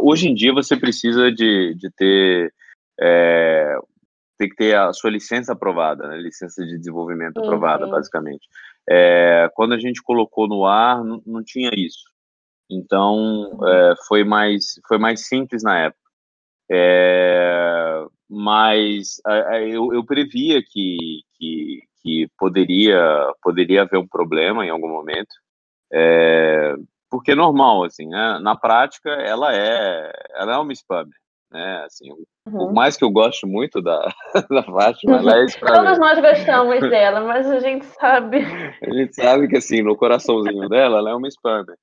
hoje 0.02 0.28
em 0.28 0.34
dia 0.34 0.52
você 0.52 0.76
precisa 0.76 1.32
de, 1.32 1.76
de 1.76 1.92
ter. 1.92 2.52
É, 3.00 3.78
tem 4.38 4.50
que 4.50 4.56
ter 4.56 4.76
a 4.76 4.92
sua 4.94 5.12
licença 5.12 5.54
aprovada, 5.54 6.08
né? 6.08 6.18
licença 6.18 6.66
de 6.66 6.78
desenvolvimento 6.78 7.38
uhum. 7.38 7.44
aprovada, 7.44 7.86
basicamente. 7.88 8.48
É, 8.90 9.48
quando 9.54 9.74
a 9.74 9.80
gente 9.80 10.02
colocou 10.02 10.48
no 10.48 10.66
ar, 10.66 11.04
não, 11.04 11.22
não 11.26 11.44
tinha 11.44 11.70
isso. 11.76 12.04
Então, 12.70 13.52
uhum. 13.52 13.68
é, 13.68 13.96
foi, 14.08 14.24
mais, 14.24 14.80
foi 14.88 14.98
mais 14.98 15.28
simples 15.28 15.62
na 15.62 15.78
época. 15.80 16.03
É, 16.72 18.06
mas 18.30 19.22
eu, 19.70 19.94
eu 19.94 20.04
previa 20.06 20.62
que, 20.62 21.22
que, 21.36 21.82
que, 22.02 22.28
poderia, 22.38 23.00
poderia 23.42 23.84
haver 23.84 24.00
um 24.00 24.08
problema 24.08 24.66
em 24.66 24.70
algum 24.70 24.90
momento, 24.90 25.36
é, 25.92 26.76
porque 27.10 27.32
é 27.32 27.36
normal, 27.36 27.84
assim, 27.84 28.08
né? 28.08 28.40
na 28.42 28.56
prática 28.56 29.10
ela 29.12 29.56
é, 29.56 30.12
ela 30.36 30.56
é 30.56 30.58
uma 30.58 30.74
spammer, 30.74 31.14
né, 31.52 31.84
assim, 31.86 32.12
uhum. 32.12 32.58
por 32.58 32.74
mais 32.74 32.98
que 32.98 33.04
eu 33.04 33.12
goste 33.12 33.46
muito 33.46 33.80
da, 33.80 34.12
da 34.50 34.64
Fátima, 34.64 35.18
ela 35.18 35.38
é 35.38 35.46
spammer. 35.46 35.76
Todos 35.76 36.00
nós 36.00 36.20
gostamos 36.20 36.80
dela, 36.90 37.22
mas 37.22 37.48
a 37.48 37.60
gente 37.60 37.86
sabe... 37.86 38.40
A 38.82 38.94
gente 38.94 39.14
sabe 39.14 39.48
que, 39.48 39.58
assim, 39.58 39.84
no 39.84 39.96
coraçãozinho 39.96 40.68
dela, 40.68 40.98
ela 40.98 41.12
é 41.12 41.14
uma 41.14 41.28
spammer. 41.28 41.78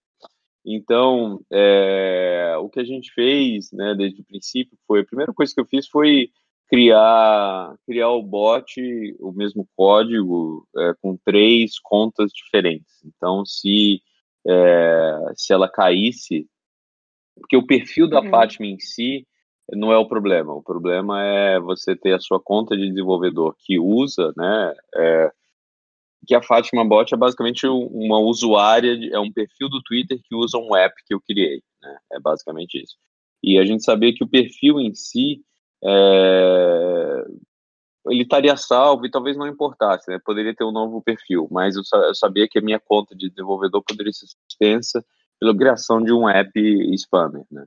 Então, 0.64 1.40
é, 1.50 2.54
o 2.58 2.68
que 2.68 2.80
a 2.80 2.84
gente 2.84 3.12
fez, 3.12 3.72
né, 3.72 3.94
desde 3.94 4.20
o 4.20 4.24
princípio, 4.24 4.78
foi 4.86 5.00
a 5.00 5.04
primeira 5.04 5.32
coisa 5.32 5.54
que 5.54 5.60
eu 5.60 5.66
fiz 5.66 5.88
foi 5.88 6.30
criar 6.68 7.74
criar 7.84 8.10
o 8.10 8.22
bot, 8.22 8.80
o 9.18 9.32
mesmo 9.32 9.66
código, 9.76 10.66
é, 10.76 10.94
com 11.02 11.16
três 11.24 11.78
contas 11.80 12.30
diferentes. 12.32 13.02
Então, 13.04 13.44
se 13.44 14.00
é, 14.46 15.32
se 15.34 15.52
ela 15.52 15.68
caísse, 15.68 16.46
porque 17.34 17.56
o 17.56 17.66
perfil 17.66 18.08
da 18.08 18.20
uhum. 18.20 18.30
Fátima 18.30 18.66
em 18.66 18.78
si 18.78 19.26
não 19.72 19.92
é 19.92 19.98
o 19.98 20.06
problema. 20.06 20.52
O 20.52 20.62
problema 20.62 21.22
é 21.22 21.58
você 21.60 21.96
ter 21.96 22.14
a 22.14 22.20
sua 22.20 22.40
conta 22.40 22.76
de 22.76 22.88
desenvolvedor 22.88 23.54
que 23.58 23.78
usa, 23.78 24.32
né, 24.36 24.74
é, 24.94 25.32
que 26.26 26.34
a 26.34 26.42
Fátima 26.42 26.84
Bot 26.84 27.12
é 27.12 27.16
basicamente 27.16 27.66
uma 27.66 28.18
usuária, 28.18 28.96
é 29.12 29.18
um 29.18 29.32
perfil 29.32 29.68
do 29.68 29.82
Twitter 29.82 30.18
que 30.22 30.34
usa 30.34 30.58
um 30.58 30.76
app 30.76 30.94
que 31.06 31.14
eu 31.14 31.20
criei, 31.20 31.62
né? 31.82 31.96
É 32.12 32.20
basicamente 32.20 32.82
isso. 32.82 32.94
E 33.42 33.58
a 33.58 33.64
gente 33.64 33.82
sabia 33.82 34.12
que 34.14 34.22
o 34.22 34.28
perfil 34.28 34.78
em 34.78 34.94
si, 34.94 35.42
é... 35.82 37.24
ele 38.08 38.22
estaria 38.22 38.56
salvo 38.56 39.06
e 39.06 39.10
talvez 39.10 39.36
não 39.36 39.46
importasse, 39.46 40.10
né? 40.10 40.18
Poderia 40.24 40.54
ter 40.54 40.64
um 40.64 40.72
novo 40.72 41.02
perfil, 41.02 41.48
mas 41.50 41.74
eu, 41.76 41.82
eu 42.00 42.14
sabia 42.14 42.46
que 42.48 42.58
a 42.58 42.62
minha 42.62 42.78
conta 42.78 43.16
de 43.16 43.30
desenvolvedor 43.30 43.82
poderia 43.82 44.12
ser 44.12 44.26
suspensa 44.26 45.04
pela 45.40 45.56
criação 45.56 46.02
de 46.02 46.12
um 46.12 46.28
app 46.28 46.52
spammer, 46.94 47.44
né? 47.50 47.64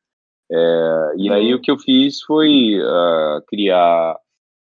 É... 0.52 1.14
e 1.18 1.32
aí 1.32 1.54
uhum. 1.54 1.60
o 1.60 1.62
que 1.62 1.72
eu 1.72 1.80
fiz 1.80 2.22
foi 2.22 2.78
uh, 2.80 3.42
criar 3.48 4.16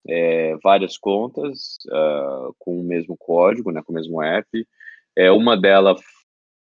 é, 0.06 0.56
várias 0.62 0.96
contas 0.98 1.78
uh, 1.88 2.54
com 2.58 2.78
o 2.78 2.84
mesmo 2.84 3.16
código, 3.16 3.70
né, 3.70 3.82
com 3.82 3.92
o 3.92 3.94
mesmo 3.94 4.22
app. 4.22 4.66
É, 5.16 5.30
uma 5.30 5.56
delas 5.56 6.00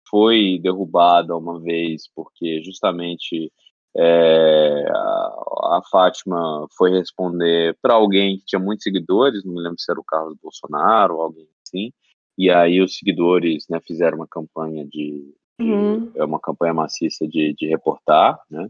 foi 0.08 0.58
derrubada 0.62 1.36
uma 1.36 1.60
vez 1.60 2.02
porque 2.14 2.62
justamente 2.62 3.50
é, 3.96 4.86
a, 4.90 5.78
a, 5.78 5.82
Fátima 5.90 6.66
foi 6.76 6.90
responder 6.90 7.76
para 7.80 7.94
alguém 7.94 8.38
que 8.38 8.44
tinha 8.44 8.60
muitos 8.60 8.84
seguidores, 8.84 9.44
não 9.44 9.54
me 9.54 9.60
lembro 9.60 9.78
se 9.78 9.90
era 9.90 10.00
o 10.00 10.04
Carlos 10.04 10.36
Bolsonaro 10.42 11.16
ou 11.16 11.22
alguém 11.22 11.48
assim, 11.66 11.92
e 12.36 12.50
aí 12.50 12.80
os 12.80 12.96
seguidores 12.96 13.66
né, 13.68 13.80
fizeram 13.86 14.18
uma 14.18 14.26
campanha 14.26 14.86
de, 14.86 15.34
uhum. 15.60 16.10
é 16.14 16.24
uma 16.24 16.40
campanha 16.40 16.74
maciça 16.74 17.26
de, 17.26 17.54
de 17.54 17.66
reportar, 17.66 18.38
né? 18.50 18.68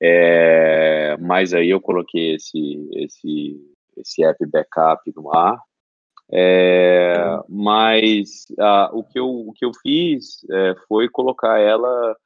É, 0.00 1.16
mas 1.18 1.54
aí 1.54 1.70
eu 1.70 1.80
coloquei 1.80 2.34
esse, 2.34 2.88
esse 2.92 3.56
esse 3.96 4.24
app 4.24 4.44
backup 4.46 5.02
no 5.14 5.34
ar. 5.34 5.58
É, 6.32 7.38
mas 7.48 8.46
ah, 8.58 8.90
o, 8.92 9.04
que 9.04 9.18
eu, 9.18 9.28
o 9.28 9.52
que 9.52 9.64
eu 9.64 9.70
fiz 9.80 10.44
é, 10.50 10.74
foi 10.88 11.08
colocar 11.08 11.58
ela 11.60 12.16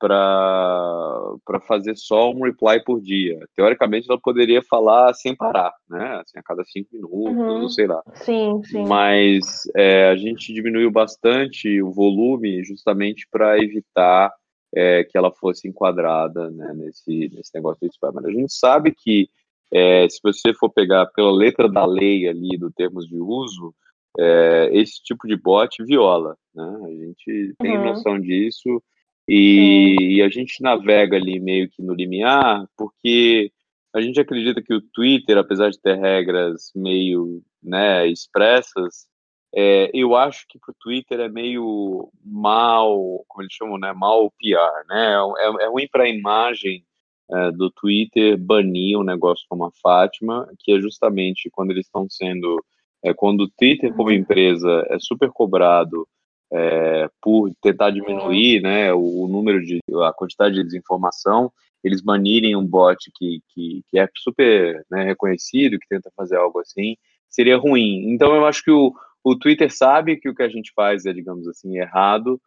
para 0.00 1.60
fazer 1.66 1.94
só 1.94 2.30
um 2.30 2.42
reply 2.42 2.82
por 2.82 3.00
dia. 3.02 3.38
Teoricamente, 3.54 4.06
ela 4.08 4.18
poderia 4.18 4.62
falar 4.62 5.12
sem 5.12 5.36
parar, 5.36 5.74
né? 5.88 6.22
Assim, 6.22 6.38
a 6.38 6.42
cada 6.42 6.64
cinco 6.64 6.88
minutos, 6.92 7.36
uhum. 7.36 7.68
sei 7.68 7.86
lá. 7.86 8.02
Sim, 8.14 8.62
sim. 8.64 8.86
Mas 8.86 9.68
é, 9.76 10.08
a 10.08 10.16
gente 10.16 10.54
diminuiu 10.54 10.90
bastante 10.90 11.82
o 11.82 11.90
volume 11.90 12.64
justamente 12.64 13.28
para 13.30 13.58
evitar 13.58 14.32
é, 14.74 15.04
que 15.04 15.18
ela 15.18 15.30
fosse 15.32 15.68
enquadrada 15.68 16.50
né, 16.50 16.72
nesse, 16.74 17.28
nesse 17.34 17.54
negócio 17.54 17.80
de 17.82 17.92
spam. 17.94 18.12
A 18.24 18.30
gente 18.30 18.52
sabe 18.54 18.92
que 18.92 19.28
é, 19.72 20.08
se 20.08 20.18
você 20.22 20.52
for 20.54 20.70
pegar 20.70 21.06
pela 21.06 21.32
letra 21.32 21.68
da 21.68 21.84
lei 21.84 22.28
ali 22.28 22.58
do 22.58 22.70
termos 22.70 23.06
de 23.06 23.16
uso, 23.16 23.74
é, 24.18 24.70
esse 24.72 25.02
tipo 25.02 25.26
de 25.26 25.36
bot 25.36 25.82
viola, 25.84 26.36
né? 26.54 26.80
A 26.84 26.90
gente 26.90 27.54
tem 27.58 27.76
uhum. 27.76 27.84
noção 27.84 28.18
disso 28.20 28.82
E, 29.28 30.16
e, 30.16 30.22
a 30.22 30.28
gente 30.28 30.60
navega 30.60 31.16
ali 31.16 31.38
meio 31.38 31.68
que 31.70 31.82
no 31.82 31.94
limiar, 31.94 32.66
porque 32.76 33.52
a 33.94 34.00
gente 34.00 34.20
acredita 34.20 34.62
que 34.62 34.74
o 34.74 34.80
Twitter, 34.80 35.38
apesar 35.38 35.70
de 35.70 35.80
ter 35.80 35.96
regras 35.96 36.72
meio 36.74 37.40
né, 37.62 38.06
expressas, 38.08 39.06
é, 39.54 39.90
eu 39.94 40.16
acho 40.16 40.46
que 40.48 40.58
para 40.58 40.72
o 40.72 40.76
Twitter 40.80 41.20
é 41.20 41.28
meio 41.28 42.08
mal, 42.24 43.24
como 43.28 43.42
eles 43.42 43.52
chamam, 43.52 43.78
né, 43.78 43.92
mal 43.92 44.30
PR, 44.32 44.86
né? 44.88 45.14
É, 45.38 45.64
é 45.64 45.68
ruim 45.68 45.88
para 45.90 46.04
a 46.04 46.08
imagem 46.08 46.84
é, 47.32 47.50
do 47.52 47.70
Twitter 47.70 48.36
banir 48.36 48.98
um 48.98 49.04
negócio 49.04 49.44
como 49.48 49.64
a 49.64 49.70
Fátima, 49.82 50.48
que 50.58 50.72
é 50.72 50.80
justamente 50.80 51.48
quando 51.50 51.70
eles 51.70 51.86
estão 51.86 52.08
sendo, 52.08 52.62
é, 53.04 53.14
quando 53.14 53.42
o 53.42 53.48
Twitter 53.48 53.92
como 53.94 54.08
uhum. 54.08 54.16
empresa 54.16 54.84
é 54.88 54.98
super 54.98 55.30
cobrado 55.30 56.06
é, 56.52 57.08
por 57.22 57.50
tentar 57.62 57.90
diminuir, 57.90 58.60
né, 58.60 58.92
o, 58.92 59.22
o, 59.22 59.28
número 59.28 59.64
de, 59.64 59.78
a 60.04 60.12
quantidade 60.12 60.56
de 60.56 60.64
desinformação, 60.64 61.52
eles 61.84 62.02
banirem 62.02 62.56
um 62.56 62.66
bot 62.66 62.98
que, 63.16 63.40
que, 63.48 63.82
que 63.88 63.98
é 63.98 64.08
super 64.16 64.84
né, 64.90 65.04
reconhecido, 65.04 65.78
que 65.78 65.88
tenta 65.88 66.10
fazer 66.16 66.36
algo 66.36 66.58
assim, 66.58 66.96
seria 67.28 67.56
ruim. 67.56 68.12
Então 68.12 68.34
eu 68.34 68.44
acho 68.44 68.62
que 68.64 68.70
o, 68.70 68.92
o 69.22 69.36
Twitter 69.36 69.72
sabe 69.72 70.16
que 70.16 70.28
o 70.28 70.34
que 70.34 70.42
a 70.42 70.48
gente 70.48 70.72
faz 70.74 71.06
é, 71.06 71.12
digamos 71.12 71.46
assim, 71.46 71.78
errado, 71.78 72.40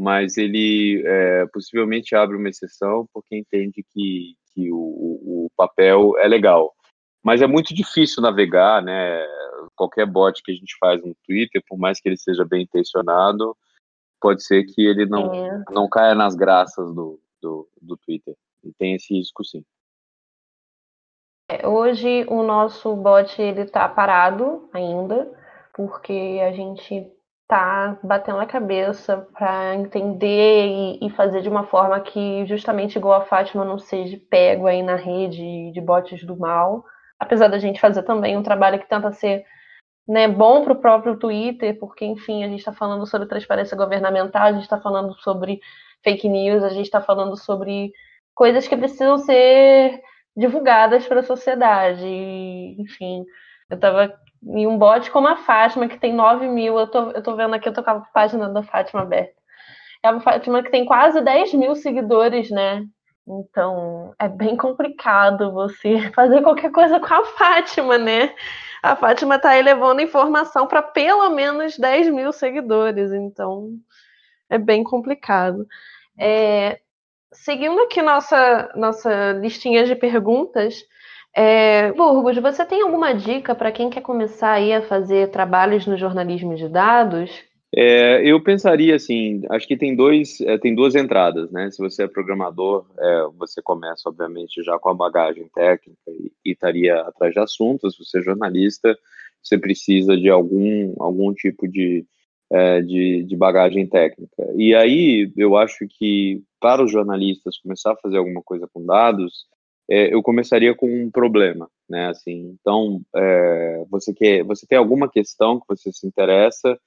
mas 0.00 0.38
ele 0.38 1.02
é, 1.06 1.46
possivelmente 1.52 2.14
abre 2.14 2.34
uma 2.34 2.48
exceção 2.48 3.06
porque 3.12 3.36
entende 3.36 3.84
que, 3.92 4.34
que 4.54 4.72
o, 4.72 4.78
o, 4.78 5.50
papel 5.54 6.16
é 6.16 6.26
legal. 6.26 6.74
Mas 7.22 7.42
é 7.42 7.46
muito 7.46 7.74
difícil 7.74 8.22
navegar, 8.22 8.82
né? 8.82 9.22
Qualquer 9.76 10.06
bot 10.06 10.42
que 10.42 10.52
a 10.52 10.54
gente 10.54 10.74
faz 10.80 11.04
no 11.04 11.14
Twitter, 11.26 11.62
por 11.68 11.78
mais 11.78 12.00
que 12.00 12.08
ele 12.08 12.16
seja 12.16 12.46
bem 12.46 12.62
intencionado, 12.62 13.54
pode 14.18 14.42
ser 14.42 14.64
que 14.64 14.80
ele 14.80 15.04
não, 15.04 15.34
é. 15.34 15.64
não 15.70 15.86
caia 15.86 16.14
nas 16.14 16.34
graças 16.34 16.94
do, 16.94 17.20
do, 17.42 17.68
do 17.82 17.94
Twitter. 17.98 18.34
E 18.64 18.72
tem 18.78 18.94
esse 18.94 19.12
risco, 19.12 19.44
sim. 19.44 19.62
É, 21.50 21.68
hoje 21.68 22.24
o 22.26 22.42
nosso 22.42 22.96
bot 22.96 23.40
ele 23.40 23.62
está 23.62 23.86
parado 23.86 24.66
ainda, 24.72 25.30
porque 25.74 26.40
a 26.42 26.52
gente 26.52 27.12
tá 27.50 27.98
batendo 28.04 28.38
a 28.38 28.46
cabeça 28.46 29.26
para 29.36 29.74
entender 29.74 30.68
e, 30.68 31.06
e, 31.06 31.10
fazer 31.10 31.42
de 31.42 31.48
uma 31.48 31.66
forma 31.66 32.00
que 32.00 32.46
justamente 32.46 32.96
igual 32.96 33.20
a 33.20 33.24
Fátima 33.24 33.64
não 33.64 33.76
seja 33.76 34.20
pego 34.30 34.68
aí 34.68 34.84
na 34.84 34.94
rede 34.94 35.72
de 35.72 35.80
bots 35.80 36.22
do 36.24 36.36
mal, 36.36 36.84
apesar 37.18 37.48
da 37.48 37.58
gente 37.58 37.80
fazer 37.80 38.04
também 38.04 38.36
um 38.36 38.42
trabalho 38.42 38.78
que 38.78 38.88
tenta 38.88 39.12
ser 39.12 39.44
né, 40.06 40.28
bom 40.28 40.62
para 40.62 40.74
o 40.74 40.80
próprio 40.80 41.18
Twitter, 41.18 41.76
porque 41.78 42.04
enfim 42.04 42.44
a 42.44 42.48
gente 42.48 42.60
está 42.60 42.72
falando 42.72 43.04
sobre 43.04 43.26
transparência 43.26 43.76
governamental, 43.76 44.42
a 44.42 44.52
gente 44.52 44.62
está 44.62 44.80
falando 44.80 45.12
sobre 45.20 45.60
fake 46.04 46.28
news, 46.28 46.62
a 46.62 46.68
gente 46.68 46.84
está 46.86 47.00
falando 47.00 47.36
sobre 47.36 47.92
coisas 48.32 48.68
que 48.68 48.76
precisam 48.76 49.18
ser 49.18 50.00
divulgadas 50.36 51.04
para 51.06 51.20
a 51.20 51.24
sociedade, 51.24 52.06
enfim. 52.78 53.24
Eu 53.68 53.74
estava 53.74 54.14
em 54.42 54.66
um 54.66 54.78
bot 54.78 55.10
como 55.10 55.28
a 55.28 55.36
Fátima, 55.36 55.88
que 55.88 55.98
tem 55.98 56.12
9 56.14 56.48
mil. 56.48 56.78
Eu 56.78 56.86
tô, 56.86 57.10
eu 57.10 57.22
tô 57.22 57.36
vendo 57.36 57.54
aqui, 57.54 57.68
eu 57.68 57.72
tô 57.72 57.82
com 57.82 57.90
a 57.90 58.00
página 58.00 58.48
da 58.48 58.62
Fátima 58.62 59.02
aberta. 59.02 59.34
É 60.02 60.10
uma 60.10 60.20
Fátima 60.20 60.62
que 60.62 60.70
tem 60.70 60.84
quase 60.84 61.20
10 61.20 61.54
mil 61.54 61.74
seguidores, 61.74 62.50
né? 62.50 62.84
Então 63.26 64.14
é 64.18 64.28
bem 64.28 64.56
complicado 64.56 65.52
você 65.52 66.10
fazer 66.14 66.42
qualquer 66.42 66.72
coisa 66.72 66.98
com 66.98 67.14
a 67.14 67.24
Fátima, 67.24 67.98
né? 67.98 68.34
A 68.82 68.96
Fátima 68.96 69.38
tá 69.38 69.50
aí 69.50 69.62
levando 69.62 70.00
informação 70.00 70.66
para 70.66 70.82
pelo 70.82 71.30
menos 71.30 71.78
10 71.78 72.08
mil 72.10 72.32
seguidores, 72.32 73.12
então 73.12 73.70
é 74.48 74.58
bem 74.58 74.82
complicado. 74.82 75.66
É, 76.18 76.80
seguindo 77.32 77.78
aqui 77.82 78.02
nossa, 78.02 78.70
nossa 78.74 79.32
listinha 79.32 79.84
de 79.84 79.94
perguntas, 79.94 80.82
é, 81.34 81.92
Burgos, 81.92 82.36
você 82.38 82.64
tem 82.64 82.82
alguma 82.82 83.12
dica 83.12 83.54
para 83.54 83.70
quem 83.70 83.88
quer 83.88 84.00
começar 84.00 84.52
aí 84.52 84.72
a 84.72 84.82
fazer 84.82 85.30
trabalhos 85.30 85.86
no 85.86 85.96
jornalismo 85.96 86.54
de 86.56 86.68
dados? 86.68 87.30
É, 87.72 88.28
eu 88.28 88.42
pensaria 88.42 88.96
assim, 88.96 89.42
acho 89.48 89.66
que 89.66 89.76
tem 89.76 89.94
dois, 89.94 90.40
é, 90.40 90.58
tem 90.58 90.74
duas 90.74 90.96
entradas, 90.96 91.52
né? 91.52 91.70
Se 91.70 91.78
você 91.78 92.02
é 92.02 92.08
programador, 92.08 92.84
é, 92.98 93.26
você 93.38 93.62
começa 93.62 94.08
obviamente 94.08 94.60
já 94.64 94.76
com 94.76 94.88
a 94.88 94.94
bagagem 94.94 95.48
técnica 95.54 96.00
e, 96.08 96.50
estaria 96.50 97.00
atrás 97.02 97.32
de 97.32 97.38
assuntos. 97.38 97.94
Se 97.94 98.04
você 98.04 98.18
é 98.18 98.22
jornalista, 98.22 98.98
você 99.40 99.56
precisa 99.56 100.16
de 100.16 100.28
algum 100.28 100.94
algum 100.98 101.32
tipo 101.32 101.68
de, 101.68 102.04
é, 102.50 102.82
de, 102.82 103.22
de 103.22 103.36
bagagem 103.36 103.86
técnica. 103.86 104.52
E 104.56 104.74
aí 104.74 105.32
eu 105.36 105.56
acho 105.56 105.86
que 105.88 106.42
para 106.60 106.82
os 106.82 106.90
jornalistas 106.90 107.56
começar 107.58 107.92
a 107.92 107.96
fazer 107.96 108.18
alguma 108.18 108.42
coisa 108.42 108.68
com 108.72 108.84
dados, 108.84 109.46
é, 109.90 110.14
eu 110.14 110.22
começaria 110.22 110.74
com 110.74 110.86
um 110.86 111.10
problema, 111.10 111.68
né? 111.88 112.08
Assim, 112.08 112.56
então 112.60 113.02
é, 113.16 113.84
você 113.90 114.14
quer, 114.14 114.44
você 114.44 114.64
tem 114.66 114.78
alguma 114.78 115.10
questão 115.10 115.58
que 115.58 115.66
você 115.68 115.92
se 115.92 116.06
interessa 116.06 116.78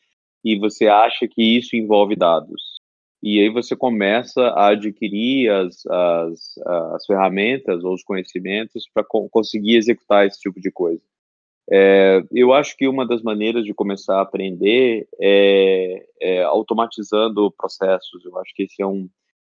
e 0.44 0.58
você 0.58 0.88
acha 0.88 1.28
que 1.28 1.58
isso 1.58 1.76
envolve 1.76 2.16
dados. 2.16 2.74
E 3.22 3.40
aí 3.40 3.50
você 3.50 3.76
começa 3.76 4.42
a 4.42 4.70
adquirir 4.70 5.50
as, 5.50 5.86
as, 5.86 6.58
as 6.94 7.06
ferramentas 7.06 7.84
ou 7.84 7.94
os 7.94 8.04
conhecimentos 8.04 8.86
para 8.94 9.04
co 9.04 9.30
conseguir 9.30 9.76
executar 9.76 10.26
esse 10.26 10.40
tipo 10.40 10.60
de 10.60 10.72
coisa. 10.72 11.02
É, 11.72 12.22
eu 12.32 12.54
acho 12.54 12.76
que 12.76 12.88
uma 12.88 13.08
das 13.08 13.22
maneiras 13.22 13.64
de 13.64 13.74
começar 13.74 14.18
a 14.18 14.22
aprender 14.22 15.08
é, 15.22 16.06
é, 16.22 16.44
automatizando 16.44 17.52
processos. 17.52 18.24
Eu 18.26 18.38
acho 18.40 18.54
que 18.54 18.64
esse 18.64 18.82
é 18.82 18.86
um, 18.88 19.10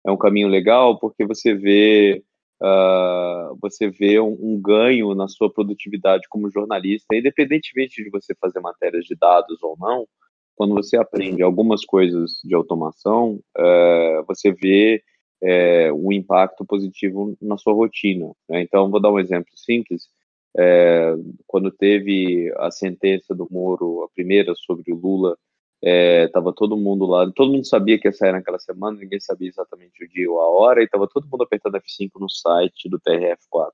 é 0.06 0.12
um 0.12 0.18
caminho 0.18 0.48
legal, 0.48 1.00
porque 1.00 1.26
você 1.26 1.54
vê 1.54 2.24
uh, 2.62 3.58
você 3.62 3.90
vê 3.90 4.20
um, 4.20 4.38
um, 4.40 4.62
ganho 4.62 5.14
na 5.16 5.28
sua 5.28 5.52
produtividade 5.52 6.28
como 6.30 6.52
jornalista, 6.52 7.16
independentemente 7.16 8.04
de 8.04 8.10
você 8.10 8.34
fazer 8.40 8.60
matérias 8.60 9.06
de 9.06 9.16
dados 9.16 9.62
ou 9.62 9.76
não, 9.80 10.08
quando 10.56 10.74
você 10.74 10.98
aprende 10.98 11.42
algumas 11.42 11.86
coisas 11.86 12.40
de 12.44 12.54
automação, 12.54 13.40
uh, 13.58 14.24
você 14.28 14.52
vê 14.52 15.02
uh, 15.42 15.94
um 15.96 16.12
impacto 16.12 16.66
positivo 16.66 17.38
na 17.42 17.58
sua 17.58 17.74
rotina. 17.74 18.34
Né? 18.50 18.62
Então, 18.62 18.92
vou 18.92 19.02
dar 19.02 19.12
um 19.12 19.20
exemplo 19.20 19.52
simples. 19.56 20.10
É, 20.58 21.14
quando 21.46 21.70
teve 21.70 22.52
a 22.58 22.72
sentença 22.72 23.36
do 23.36 23.48
Moro, 23.52 24.04
a 24.04 24.10
primeira 24.10 24.54
sobre 24.56 24.92
o 24.92 24.96
Lula, 24.96 25.38
é, 25.82 26.28
tava 26.30 26.54
todo 26.54 26.76
mundo 26.78 27.06
lá, 27.06 27.30
todo 27.32 27.52
mundo 27.52 27.66
sabia 27.66 28.00
que 28.00 28.08
ia 28.08 28.12
sair 28.12 28.32
naquela 28.32 28.60
semana, 28.60 28.98
ninguém 29.00 29.20
sabia 29.20 29.48
exatamente 29.48 30.04
o 30.04 30.10
dia 30.10 30.30
ou 30.30 30.42
a 30.42 30.50
hora, 30.50 30.84
e 30.84 30.88
tava 30.88 31.08
todo 31.08 31.28
mundo 31.28 31.44
apertando 31.44 31.78
F5 31.78 32.12
no 32.20 32.30
site 32.30 32.90
do 32.90 33.00
TRF4, 33.00 33.72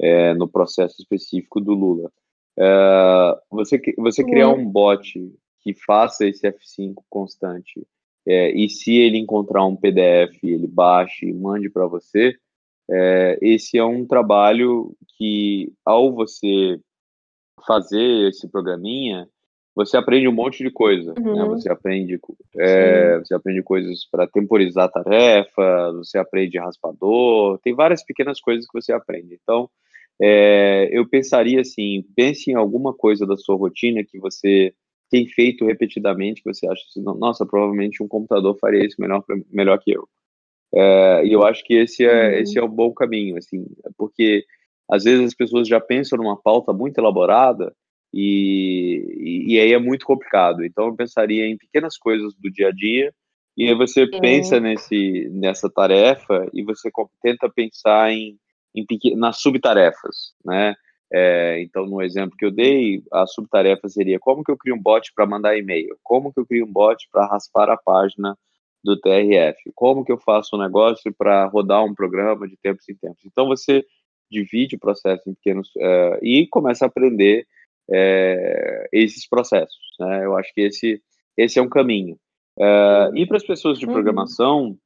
é, 0.00 0.34
no 0.34 0.48
processo 0.48 0.96
específico 1.00 1.60
do 1.60 1.72
Lula. 1.72 2.10
É, 2.56 3.38
você, 3.50 3.80
você 3.98 4.24
criar 4.24 4.50
um 4.50 4.64
bot 4.64 5.02
que 5.60 5.74
faça 5.74 6.26
esse 6.26 6.46
F5 6.46 6.94
constante, 7.10 7.84
é, 8.26 8.50
e 8.52 8.68
se 8.70 8.94
ele 8.94 9.18
encontrar 9.18 9.64
um 9.64 9.76
PDF, 9.76 10.42
ele 10.42 10.66
baixe 10.66 11.26
e 11.26 11.32
mande 11.32 11.68
para 11.68 11.86
você, 11.86 12.36
é, 12.90 13.38
esse 13.40 13.76
é 13.78 13.84
um 13.84 14.06
trabalho 14.06 14.94
que, 15.16 15.72
ao 15.84 16.12
você 16.12 16.78
fazer 17.66 18.28
esse 18.28 18.48
programinha, 18.48 19.28
você 19.74 19.96
aprende 19.96 20.28
um 20.28 20.32
monte 20.32 20.62
de 20.62 20.70
coisa, 20.70 21.12
né? 21.14 21.20
uhum. 21.20 21.34
né? 21.36 21.44
Você 21.48 21.70
aprende, 21.70 22.18
é, 22.58 23.18
você 23.18 23.34
aprende 23.34 23.62
coisas 23.62 24.06
para 24.10 24.26
temporizar 24.26 24.84
a 24.84 25.02
tarefa, 25.02 25.92
você 25.92 26.16
aprende 26.16 26.58
raspador, 26.58 27.58
tem 27.58 27.74
várias 27.74 28.04
pequenas 28.04 28.40
coisas 28.40 28.66
que 28.66 28.80
você 28.80 28.92
aprende. 28.92 29.38
Então, 29.42 29.68
é, 30.22 30.88
eu 30.92 31.08
pensaria 31.08 31.60
assim, 31.60 32.04
pense 32.14 32.50
em 32.50 32.54
alguma 32.54 32.94
coisa 32.94 33.26
da 33.26 33.36
sua 33.36 33.56
rotina 33.56 34.04
que 34.04 34.18
você 34.18 34.72
tem 35.10 35.26
feito 35.26 35.66
repetidamente, 35.66 36.42
que 36.42 36.52
você 36.52 36.66
acha 36.66 36.82
assim, 36.88 37.02
nossa, 37.02 37.44
provavelmente 37.44 38.02
um 38.02 38.08
computador 38.08 38.56
faria 38.58 38.84
isso 38.84 38.96
melhor, 39.00 39.24
melhor 39.50 39.78
que 39.78 39.92
eu. 39.92 40.08
É, 40.72 41.26
e 41.26 41.32
eu 41.32 41.44
acho 41.44 41.64
que 41.64 41.74
esse 41.74 42.04
é, 42.04 42.28
uhum. 42.30 42.38
esse 42.38 42.58
é 42.58 42.62
o 42.62 42.68
bom 42.68 42.92
caminho, 42.92 43.36
assim, 43.36 43.66
porque 43.96 44.44
às 44.88 45.04
vezes 45.04 45.26
as 45.26 45.34
pessoas 45.34 45.66
já 45.66 45.80
pensam 45.80 46.18
numa 46.18 46.36
pauta 46.36 46.72
muito 46.72 46.98
elaborada 46.98 47.74
e, 48.16 49.54
e, 49.54 49.60
aí 49.60 49.72
é 49.72 49.78
muito 49.78 50.06
complicado. 50.06 50.64
Então 50.64 50.86
eu 50.86 50.94
pensaria 50.94 51.46
em 51.46 51.58
pequenas 51.58 51.98
coisas 51.98 52.32
do 52.34 52.50
dia 52.50 52.68
a 52.68 52.72
dia 52.72 53.12
e 53.56 53.68
aí 53.68 53.74
você 53.74 54.06
pensa 54.06 54.60
nesse, 54.60 55.28
nessa 55.32 55.70
tarefa 55.70 56.48
e 56.52 56.62
você 56.62 56.90
tenta 57.22 57.48
pensar 57.48 58.12
em, 58.12 58.38
em 58.74 58.86
nas 59.16 59.40
subtarefas, 59.40 60.34
né? 60.44 60.74
É, 61.12 61.62
então, 61.62 61.86
no 61.86 62.02
exemplo 62.02 62.36
que 62.36 62.44
eu 62.44 62.50
dei, 62.50 63.02
a 63.12 63.26
subtarefa 63.26 63.88
seria 63.88 64.18
como 64.18 64.42
que 64.42 64.50
eu 64.50 64.56
crio 64.56 64.74
um 64.74 64.82
bot 64.82 65.12
para 65.14 65.26
mandar 65.26 65.56
e-mail, 65.56 65.96
como 66.02 66.32
que 66.32 66.40
eu 66.40 66.46
crio 66.46 66.64
um 66.64 66.72
bot 66.72 67.08
para 67.12 67.26
raspar 67.26 67.70
a 67.70 67.76
página 67.76 68.36
do 68.82 68.98
TRF, 69.00 69.70
como 69.76 70.04
que 70.04 70.10
eu 70.10 70.18
faço 70.18 70.56
um 70.56 70.58
negócio 70.58 71.14
para 71.16 71.46
rodar 71.46 71.84
um 71.84 71.94
programa 71.94 72.48
de 72.48 72.56
tempos 72.56 72.88
em 72.88 72.96
tempos. 72.96 73.24
Então, 73.24 73.46
você 73.46 73.84
divide 74.28 74.74
o 74.74 74.80
processo 74.80 75.30
em 75.30 75.34
pequenos 75.34 75.70
é, 75.78 76.18
e 76.20 76.46
começa 76.48 76.84
a 76.84 76.88
aprender 76.88 77.46
é, 77.90 78.88
esses 78.92 79.28
processos. 79.28 79.78
Né? 79.98 80.24
Eu 80.24 80.36
acho 80.36 80.52
que 80.54 80.60
esse, 80.62 81.02
esse 81.36 81.58
é 81.58 81.62
um 81.62 81.68
caminho. 81.68 82.16
É, 82.58 83.10
e 83.14 83.26
para 83.26 83.36
as 83.36 83.46
pessoas 83.46 83.78
de 83.78 83.86
uhum. 83.86 83.92
programação, 83.92 84.76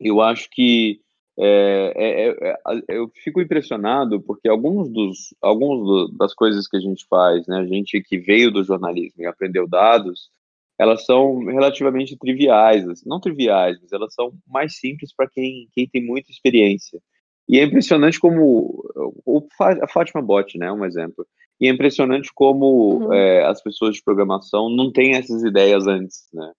eu 0.00 0.20
acho 0.20 0.48
que 0.50 1.00
é, 1.40 1.92
é, 1.96 2.28
é, 2.28 2.50
é 2.50 2.56
eu 2.88 3.08
fico 3.22 3.40
impressionado 3.40 4.20
porque 4.20 4.48
alguns 4.48 4.88
dos 4.90 5.32
alguns 5.40 5.86
do, 5.86 6.18
das 6.18 6.34
coisas 6.34 6.66
que 6.66 6.76
a 6.76 6.80
gente 6.80 7.06
faz, 7.08 7.46
né, 7.46 7.58
a 7.58 7.64
gente 7.64 8.02
que 8.02 8.18
veio 8.18 8.50
do 8.50 8.64
jornalismo 8.64 9.22
e 9.22 9.26
aprendeu 9.26 9.68
dados, 9.68 10.30
elas 10.78 11.04
são 11.04 11.44
relativamente 11.44 12.16
triviais, 12.16 12.88
assim, 12.88 13.08
não 13.08 13.20
triviais, 13.20 13.78
mas 13.80 13.92
elas 13.92 14.14
são 14.14 14.32
mais 14.46 14.78
simples 14.78 15.14
para 15.14 15.28
quem, 15.28 15.68
quem 15.72 15.88
tem 15.88 16.04
muita 16.04 16.30
experiência. 16.30 17.00
E 17.48 17.58
é 17.58 17.64
impressionante 17.64 18.20
como 18.20 18.84
o, 19.24 19.42
a 19.82 19.88
Fátima 19.88 20.20
Bot, 20.20 20.58
né, 20.58 20.70
um 20.70 20.84
exemplo. 20.84 21.26
E 21.60 21.66
é 21.66 21.70
impressionante 21.70 22.30
como 22.32 23.06
uhum. 23.06 23.12
é, 23.12 23.44
as 23.44 23.62
pessoas 23.62 23.96
de 23.96 24.02
programação 24.02 24.68
não 24.68 24.92
têm 24.92 25.16
essas 25.16 25.42
ideias 25.42 25.86
antes, 25.86 26.28
né? 26.32 26.52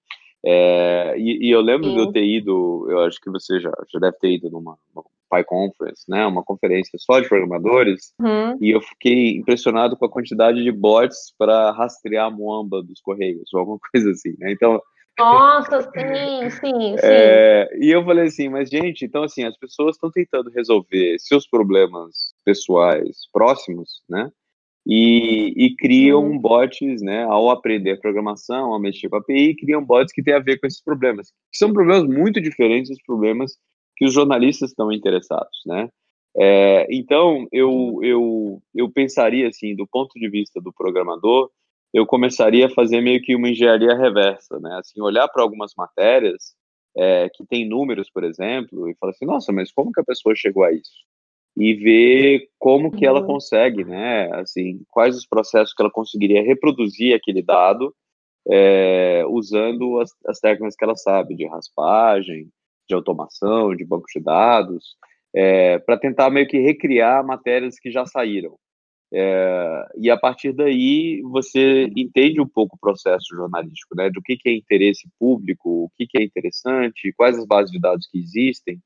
É, 0.45 1.15
e, 1.17 1.47
e, 1.47 1.51
eu 1.51 1.59
lembro 1.59 1.89
Sim. 1.89 1.95
de 1.95 1.99
eu 1.99 2.11
ter 2.11 2.23
ido, 2.23 2.87
eu 2.89 2.99
acho 3.01 3.19
que 3.19 3.29
você 3.29 3.59
já, 3.59 3.71
já 3.91 3.99
deve 3.99 4.17
ter 4.19 4.31
ido 4.31 4.49
numa, 4.49 4.77
numa 4.95 5.05
Conference, 5.43 6.03
né? 6.09 6.25
Uma 6.25 6.43
conferência 6.43 6.97
só 6.97 7.19
de 7.19 7.29
programadores, 7.29 8.13
uhum. 8.19 8.57
e 8.59 8.71
eu 8.71 8.81
fiquei 8.81 9.37
impressionado 9.37 9.95
com 9.95 10.05
a 10.05 10.09
quantidade 10.09 10.63
de 10.63 10.71
bots 10.71 11.33
para 11.37 11.71
rastrear 11.71 12.25
a 12.25 12.31
Moamba 12.31 12.81
dos 12.81 12.99
Correios, 12.99 13.53
ou 13.53 13.59
alguma 13.59 13.79
coisa 13.91 14.11
assim, 14.11 14.33
né? 14.39 14.51
Então. 14.51 14.81
Nossa, 15.20 15.82
sim, 15.82 16.49
sim, 16.49 16.49
sim. 16.59 16.95
É, 17.03 17.70
e 17.80 17.89
eu 17.89 18.03
falei 18.03 18.28
assim, 18.28 18.49
mas 18.49 18.70
gente, 18.70 19.05
então 19.05 19.24
assim, 19.24 19.43
as 19.43 19.57
pessoas 19.57 19.95
estão 19.95 20.09
tentando 20.09 20.49
resolver 20.49 21.17
seus 21.20 21.47
problemas 21.47 22.34
pessoais 22.43 23.17
próximos, 23.32 24.01
né? 24.09 24.32
e, 24.91 25.53
e 25.55 25.76
criam 25.76 26.24
uhum. 26.24 26.39
bots, 26.39 27.01
né, 27.03 27.24
ao 27.26 27.51
aprender 27.51 27.91
a 27.91 27.99
programação, 27.99 28.74
ao 28.74 28.80
mexer 28.80 29.07
com 29.07 29.17
a 29.17 29.20
API, 29.20 29.55
criam 29.55 29.86
bots 29.86 30.11
que 30.11 30.24
têm 30.24 30.34
a 30.34 30.39
ver 30.39 30.59
com 30.59 30.65
esses 30.65 30.82
problemas, 30.84 31.28
que 31.51 31.57
são 31.57 31.72
problemas 31.72 32.03
muito 32.07 32.41
diferentes 32.41 32.89
dos 32.89 33.01
problemas 33.03 33.53
que 33.95 34.05
os 34.05 34.13
jornalistas 34.13 34.72
estão 34.72 34.91
interessados, 34.91 35.61
né? 35.65 35.89
É, 36.38 36.88
então, 36.89 37.47
eu, 37.51 37.99
eu, 38.01 38.61
eu 38.74 38.89
pensaria, 38.89 39.47
assim, 39.47 39.76
do 39.76 39.86
ponto 39.86 40.11
de 40.17 40.28
vista 40.30 40.59
do 40.59 40.74
programador, 40.74 41.51
eu 41.93 42.05
começaria 42.05 42.67
a 42.67 42.73
fazer 42.73 43.01
meio 43.01 43.21
que 43.21 43.35
uma 43.35 43.49
engenharia 43.49 43.95
reversa, 43.95 44.59
né? 44.59 44.77
Assim, 44.79 45.01
olhar 45.01 45.27
para 45.27 45.43
algumas 45.43 45.73
matérias 45.75 46.55
é, 46.97 47.29
que 47.29 47.45
tem 47.45 47.67
números, 47.67 48.09
por 48.09 48.23
exemplo, 48.23 48.89
e 48.89 48.95
falar 48.95 49.11
assim, 49.11 49.25
nossa, 49.25 49.51
mas 49.51 49.71
como 49.71 49.91
que 49.91 50.01
a 50.01 50.05
pessoa 50.05 50.35
chegou 50.35 50.63
a 50.63 50.71
isso? 50.71 51.09
e 51.59 51.73
ver 51.73 52.47
como 52.57 52.89
que 52.89 53.05
ela 53.05 53.19
uhum. 53.19 53.27
consegue, 53.27 53.83
né, 53.83 54.31
assim, 54.33 54.81
quais 54.89 55.17
os 55.17 55.25
processos 55.25 55.73
que 55.73 55.81
ela 55.81 55.91
conseguiria 55.91 56.41
reproduzir 56.41 57.13
aquele 57.13 57.41
dado 57.41 57.93
é, 58.49 59.25
usando 59.27 59.99
as, 59.99 60.09
as, 60.25 60.39
técnicas 60.39 60.75
que 60.75 60.83
ela 60.83 60.95
sabe, 60.95 61.35
de 61.35 61.45
raspagem, 61.45 62.49
de 62.87 62.95
automação, 62.95 63.75
de 63.75 63.85
banco 63.85 64.05
de 64.13 64.21
dados, 64.21 64.95
é, 65.35 65.77
para 65.79 65.97
tentar 65.97 66.29
meio 66.29 66.47
que 66.47 66.57
recriar 66.57 67.25
matérias 67.25 67.77
que 67.77 67.91
já 67.91 68.05
saíram. 68.05 68.57
É, 69.12 69.88
e 69.97 70.10
a 70.10 70.18
partir 70.18 70.53
daí 70.53 71.22
você 71.24 71.91
entende 71.95 72.39
um 72.39 72.47
pouco 72.47 72.76
o 72.76 72.80
processo 72.80 73.36
jornalístico, 73.36 73.95
né, 73.95 74.10
do 74.10 74.22
que, 74.22 74.38
que 74.38 74.49
é 74.49 74.53
interesse 74.53 75.10
público, 75.20 75.86
o 75.86 75.91
que, 75.97 76.05
que 76.05 76.18
é 76.20 76.24
interessante, 76.24 77.14
quais 77.18 77.38
as 77.38 77.45
bases 77.45 77.72
de 77.72 77.80
dados 77.80 78.07
que 78.07 78.20
existem, 78.20 78.80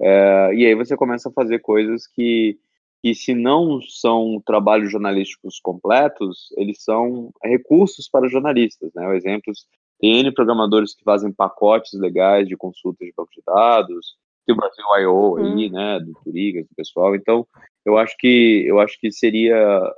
é, 0.00 0.54
e 0.54 0.66
aí 0.66 0.74
você 0.74 0.96
começa 0.96 1.28
a 1.28 1.32
fazer 1.32 1.60
coisas 1.60 2.06
que, 2.06 2.58
que, 3.02 3.14
se 3.14 3.34
não 3.34 3.80
são 3.82 4.42
trabalhos 4.44 4.90
jornalísticos 4.90 5.60
completos, 5.60 6.52
eles 6.56 6.82
são 6.82 7.32
recursos 7.42 8.08
para 8.08 8.28
jornalistas, 8.28 8.92
né? 8.94 9.16
Exemplos, 9.16 9.66
tem 10.00 10.20
N 10.20 10.32
programadores 10.32 10.94
que 10.94 11.04
fazem 11.04 11.32
pacotes 11.32 11.92
legais 11.94 12.48
de 12.48 12.56
consulta 12.56 13.04
de 13.04 13.12
banco 13.16 13.30
de 13.32 13.42
dados, 13.46 14.16
tem 14.44 14.54
o 14.54 14.58
Brasil 14.58 14.84
I.O. 15.00 15.36
aí, 15.36 15.68
hum. 15.68 15.72
né, 15.72 16.00
do 16.00 16.12
Turigas, 16.22 16.64
do 16.64 16.74
pessoal, 16.76 17.14
então 17.14 17.46
eu 17.84 17.98
acho 17.98 18.16
que 18.18 18.64
eu 18.66 18.80
acho 18.80 18.98
que 18.98 19.12
seria 19.12 19.56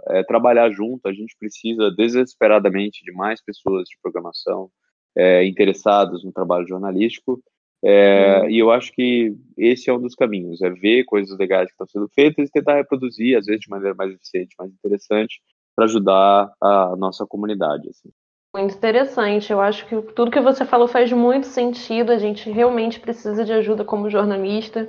é, 0.08 0.22
trabalhar 0.24 0.70
junto, 0.70 1.06
a 1.06 1.12
gente 1.12 1.36
precisa 1.38 1.90
desesperadamente 1.90 3.04
de 3.04 3.12
mais 3.12 3.42
pessoas 3.42 3.88
de 3.88 3.96
programação 4.02 4.70
é, 5.16 5.44
interessadas 5.46 6.24
no 6.24 6.32
trabalho 6.32 6.66
jornalístico, 6.66 7.40
é, 7.84 8.40
uhum. 8.40 8.50
E 8.50 8.58
eu 8.58 8.70
acho 8.70 8.92
que 8.92 9.36
esse 9.56 9.90
é 9.90 9.92
um 9.92 10.00
dos 10.00 10.14
caminhos, 10.14 10.60
é 10.62 10.70
ver 10.70 11.04
coisas 11.04 11.38
legais 11.38 11.66
que 11.66 11.72
estão 11.72 11.86
sendo 11.86 12.08
feitas 12.08 12.48
e 12.48 12.52
tentar 12.52 12.74
reproduzir, 12.74 13.36
às 13.36 13.46
vezes 13.46 13.60
de 13.60 13.70
maneira 13.70 13.94
mais 13.94 14.12
eficiente, 14.12 14.56
mais 14.58 14.72
interessante, 14.72 15.40
para 15.74 15.84
ajudar 15.84 16.52
a 16.60 16.96
nossa 16.96 17.26
comunidade. 17.26 17.88
Assim. 17.88 18.10
Muito 18.56 18.74
interessante. 18.74 19.52
Eu 19.52 19.60
acho 19.60 19.84
que 19.86 20.00
tudo 20.14 20.30
que 20.30 20.40
você 20.40 20.64
falou 20.64 20.88
faz 20.88 21.12
muito 21.12 21.46
sentido. 21.46 22.10
A 22.10 22.16
gente 22.16 22.50
realmente 22.50 22.98
precisa 22.98 23.44
de 23.44 23.52
ajuda 23.52 23.84
como 23.84 24.08
jornalista. 24.08 24.88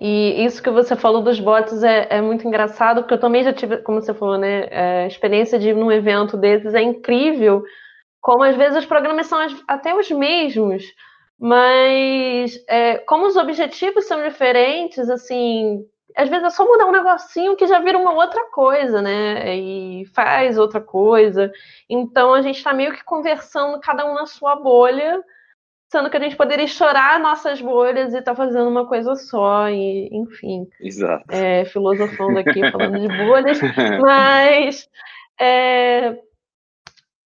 E 0.00 0.44
isso 0.44 0.60
que 0.60 0.68
você 0.68 0.96
falou 0.96 1.22
dos 1.22 1.38
bots 1.38 1.84
é, 1.84 2.08
é 2.10 2.20
muito 2.20 2.46
engraçado, 2.46 3.02
porque 3.02 3.14
eu 3.14 3.20
também 3.20 3.44
já 3.44 3.52
tive, 3.52 3.76
como 3.78 4.00
você 4.02 4.12
falou, 4.12 4.36
né, 4.36 4.66
é, 4.68 5.04
a 5.04 5.06
experiência 5.06 5.60
de 5.60 5.68
ir 5.68 5.76
num 5.76 5.92
evento 5.92 6.36
desses 6.36 6.74
é 6.74 6.82
incrível. 6.82 7.62
Como 8.20 8.42
às 8.42 8.56
vezes 8.56 8.78
os 8.78 8.86
programas 8.86 9.26
são 9.28 9.38
até 9.68 9.94
os 9.94 10.10
mesmos, 10.10 10.82
mas 11.38 12.56
é, 12.68 12.98
como 12.98 13.26
os 13.26 13.36
objetivos 13.36 14.06
são 14.06 14.24
diferentes, 14.24 15.08
assim, 15.08 15.84
às 16.16 16.28
vezes 16.28 16.44
é 16.44 16.50
só 16.50 16.64
mudar 16.64 16.86
um 16.86 16.92
negocinho 16.92 17.56
que 17.56 17.66
já 17.66 17.80
vira 17.80 17.98
uma 17.98 18.12
outra 18.12 18.48
coisa, 18.50 19.02
né? 19.02 19.56
E 19.56 20.06
faz 20.14 20.56
outra 20.56 20.80
coisa. 20.80 21.50
Então 21.88 22.32
a 22.32 22.40
gente 22.40 22.56
está 22.56 22.72
meio 22.72 22.92
que 22.92 23.02
conversando 23.02 23.80
cada 23.80 24.06
um 24.06 24.14
na 24.14 24.26
sua 24.26 24.54
bolha, 24.54 25.22
sendo 25.90 26.08
que 26.08 26.16
a 26.16 26.20
gente 26.20 26.36
poderia 26.36 26.64
estourar 26.64 27.20
nossas 27.20 27.60
bolhas 27.60 28.14
e 28.14 28.18
estar 28.18 28.32
tá 28.32 28.36
fazendo 28.36 28.68
uma 28.68 28.86
coisa 28.86 29.16
só, 29.16 29.68
e 29.68 30.08
enfim. 30.12 30.68
Exato. 30.80 31.24
É, 31.28 31.64
filosofando 31.64 32.38
aqui, 32.38 32.70
falando 32.70 33.00
de 33.00 33.08
bolhas, 33.26 33.60
mas. 34.00 34.88
É, 35.40 36.16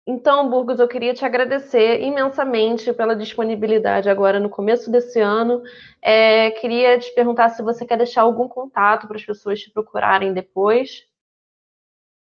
então, 0.05 0.49
Burgos, 0.49 0.79
eu 0.79 0.87
queria 0.87 1.13
te 1.13 1.23
agradecer 1.23 2.01
imensamente 2.01 2.91
pela 2.91 3.15
disponibilidade 3.15 4.09
agora 4.09 4.37
no 4.37 4.49
começo 4.49 4.91
desse 4.91 5.21
ano. 5.21 5.61
É, 6.01 6.51
queria 6.51 6.99
te 6.99 7.13
perguntar 7.13 7.49
se 7.49 7.63
você 7.63 7.85
quer 7.85 7.97
deixar 7.97 8.23
algum 8.23 8.47
contato 8.47 9.07
para 9.07 9.15
as 9.15 9.25
pessoas 9.25 9.61
te 9.61 9.71
procurarem 9.71 10.33
depois. 10.33 11.07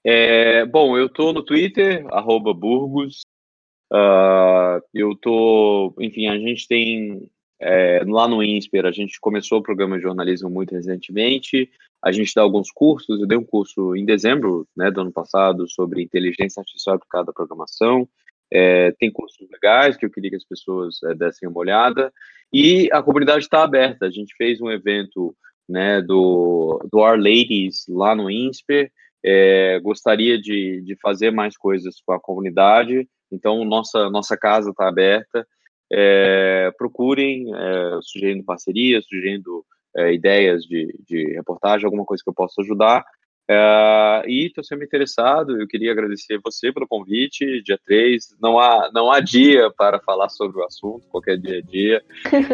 É, 0.06 0.66
bom, 0.66 0.98
eu 0.98 1.08
estou 1.08 1.34
no 1.34 1.44
Twitter, 1.44 2.06
Burgos. 2.54 3.24
Uh, 3.92 4.82
eu 4.94 5.16
tô, 5.16 5.94
enfim, 6.00 6.28
a 6.28 6.38
gente 6.38 6.68
tem 6.68 7.30
é, 7.60 8.04
lá 8.06 8.28
no 8.28 8.42
INSPER, 8.42 8.86
a 8.86 8.92
gente 8.92 9.20
começou 9.20 9.60
o 9.60 9.64
programa 9.64 9.98
de 9.98 10.04
jornalismo 10.04 10.50
muito 10.50 10.74
recentemente. 10.74 11.70
A 12.06 12.12
gente 12.12 12.32
dá 12.36 12.44
alguns 12.44 12.70
cursos. 12.70 13.20
Eu 13.20 13.26
dei 13.26 13.36
um 13.36 13.44
curso 13.44 13.96
em 13.96 14.06
dezembro 14.06 14.68
né, 14.78 14.92
do 14.92 15.02
ano 15.02 15.12
passado 15.12 15.68
sobre 15.68 16.04
inteligência 16.04 16.60
artificial 16.60 16.98
aplicada 16.98 17.32
à 17.32 17.34
programação. 17.34 18.08
É, 18.54 18.92
tem 19.00 19.12
cursos 19.12 19.50
legais 19.52 19.98
que 19.98 20.06
eu 20.06 20.12
queria 20.12 20.30
que 20.30 20.36
as 20.36 20.46
pessoas 20.46 21.02
é, 21.04 21.16
dessem 21.16 21.50
uma 21.50 21.58
olhada. 21.58 22.14
E 22.54 22.88
a 22.92 23.02
comunidade 23.02 23.46
está 23.46 23.64
aberta. 23.64 24.06
A 24.06 24.12
gente 24.12 24.36
fez 24.38 24.62
um 24.62 24.70
evento 24.70 25.36
né, 25.68 26.00
do, 26.00 26.80
do 26.92 27.00
Our 27.00 27.18
Ladies 27.18 27.86
lá 27.90 28.16
no 28.16 28.30
INSPER. 28.30 28.92
É, 29.26 29.80
gostaria 29.80 30.40
de, 30.40 30.82
de 30.82 30.96
fazer 31.02 31.32
mais 31.32 31.58
coisas 31.58 31.96
com 32.06 32.14
a 32.14 32.20
comunidade. 32.20 33.10
Então, 33.32 33.66
nossa, 33.66 34.12
nossa 34.12 34.38
casa 34.38 34.70
está 34.70 34.88
aberta. 34.88 35.44
É, 35.92 36.72
procurem, 36.78 37.52
é, 37.52 38.00
sugerindo 38.04 38.44
parcerias, 38.44 39.06
sugerindo 39.06 39.66
é, 39.96 40.14
ideias 40.14 40.64
de, 40.64 40.94
de 41.08 41.34
reportagem, 41.34 41.86
alguma 41.86 42.06
coisa 42.06 42.24
que 42.24 42.30
eu 42.30 42.34
possa 42.34 42.62
ajudar. 42.62 43.04
É, 43.48 44.24
e 44.28 44.48
estou 44.48 44.64
sempre 44.64 44.86
interessado, 44.86 45.62
eu 45.62 45.68
queria 45.68 45.92
agradecer 45.92 46.40
você 46.44 46.74
pelo 46.74 46.88
convite, 46.88 47.62
dia 47.62 47.80
3, 47.86 48.36
não 48.42 48.58
há, 48.58 48.90
não 48.92 49.12
há 49.12 49.20
dia 49.20 49.70
para 49.78 50.00
falar 50.00 50.30
sobre 50.30 50.60
o 50.60 50.66
assunto, 50.66 51.08
qualquer 51.10 51.38
dia 51.38 51.60
é 51.60 51.62
dia, 51.62 52.02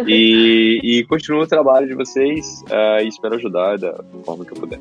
e, 0.05 0.79
e 0.83 1.05
o 1.33 1.47
trabalho 1.47 1.87
de 1.87 1.95
vocês 1.95 2.61
uh, 2.63 3.01
e 3.01 3.07
espero 3.07 3.35
ajudar 3.35 3.77
da 3.77 4.03
forma 4.25 4.43
que 4.43 4.51
eu 4.51 4.57
puder. 4.57 4.79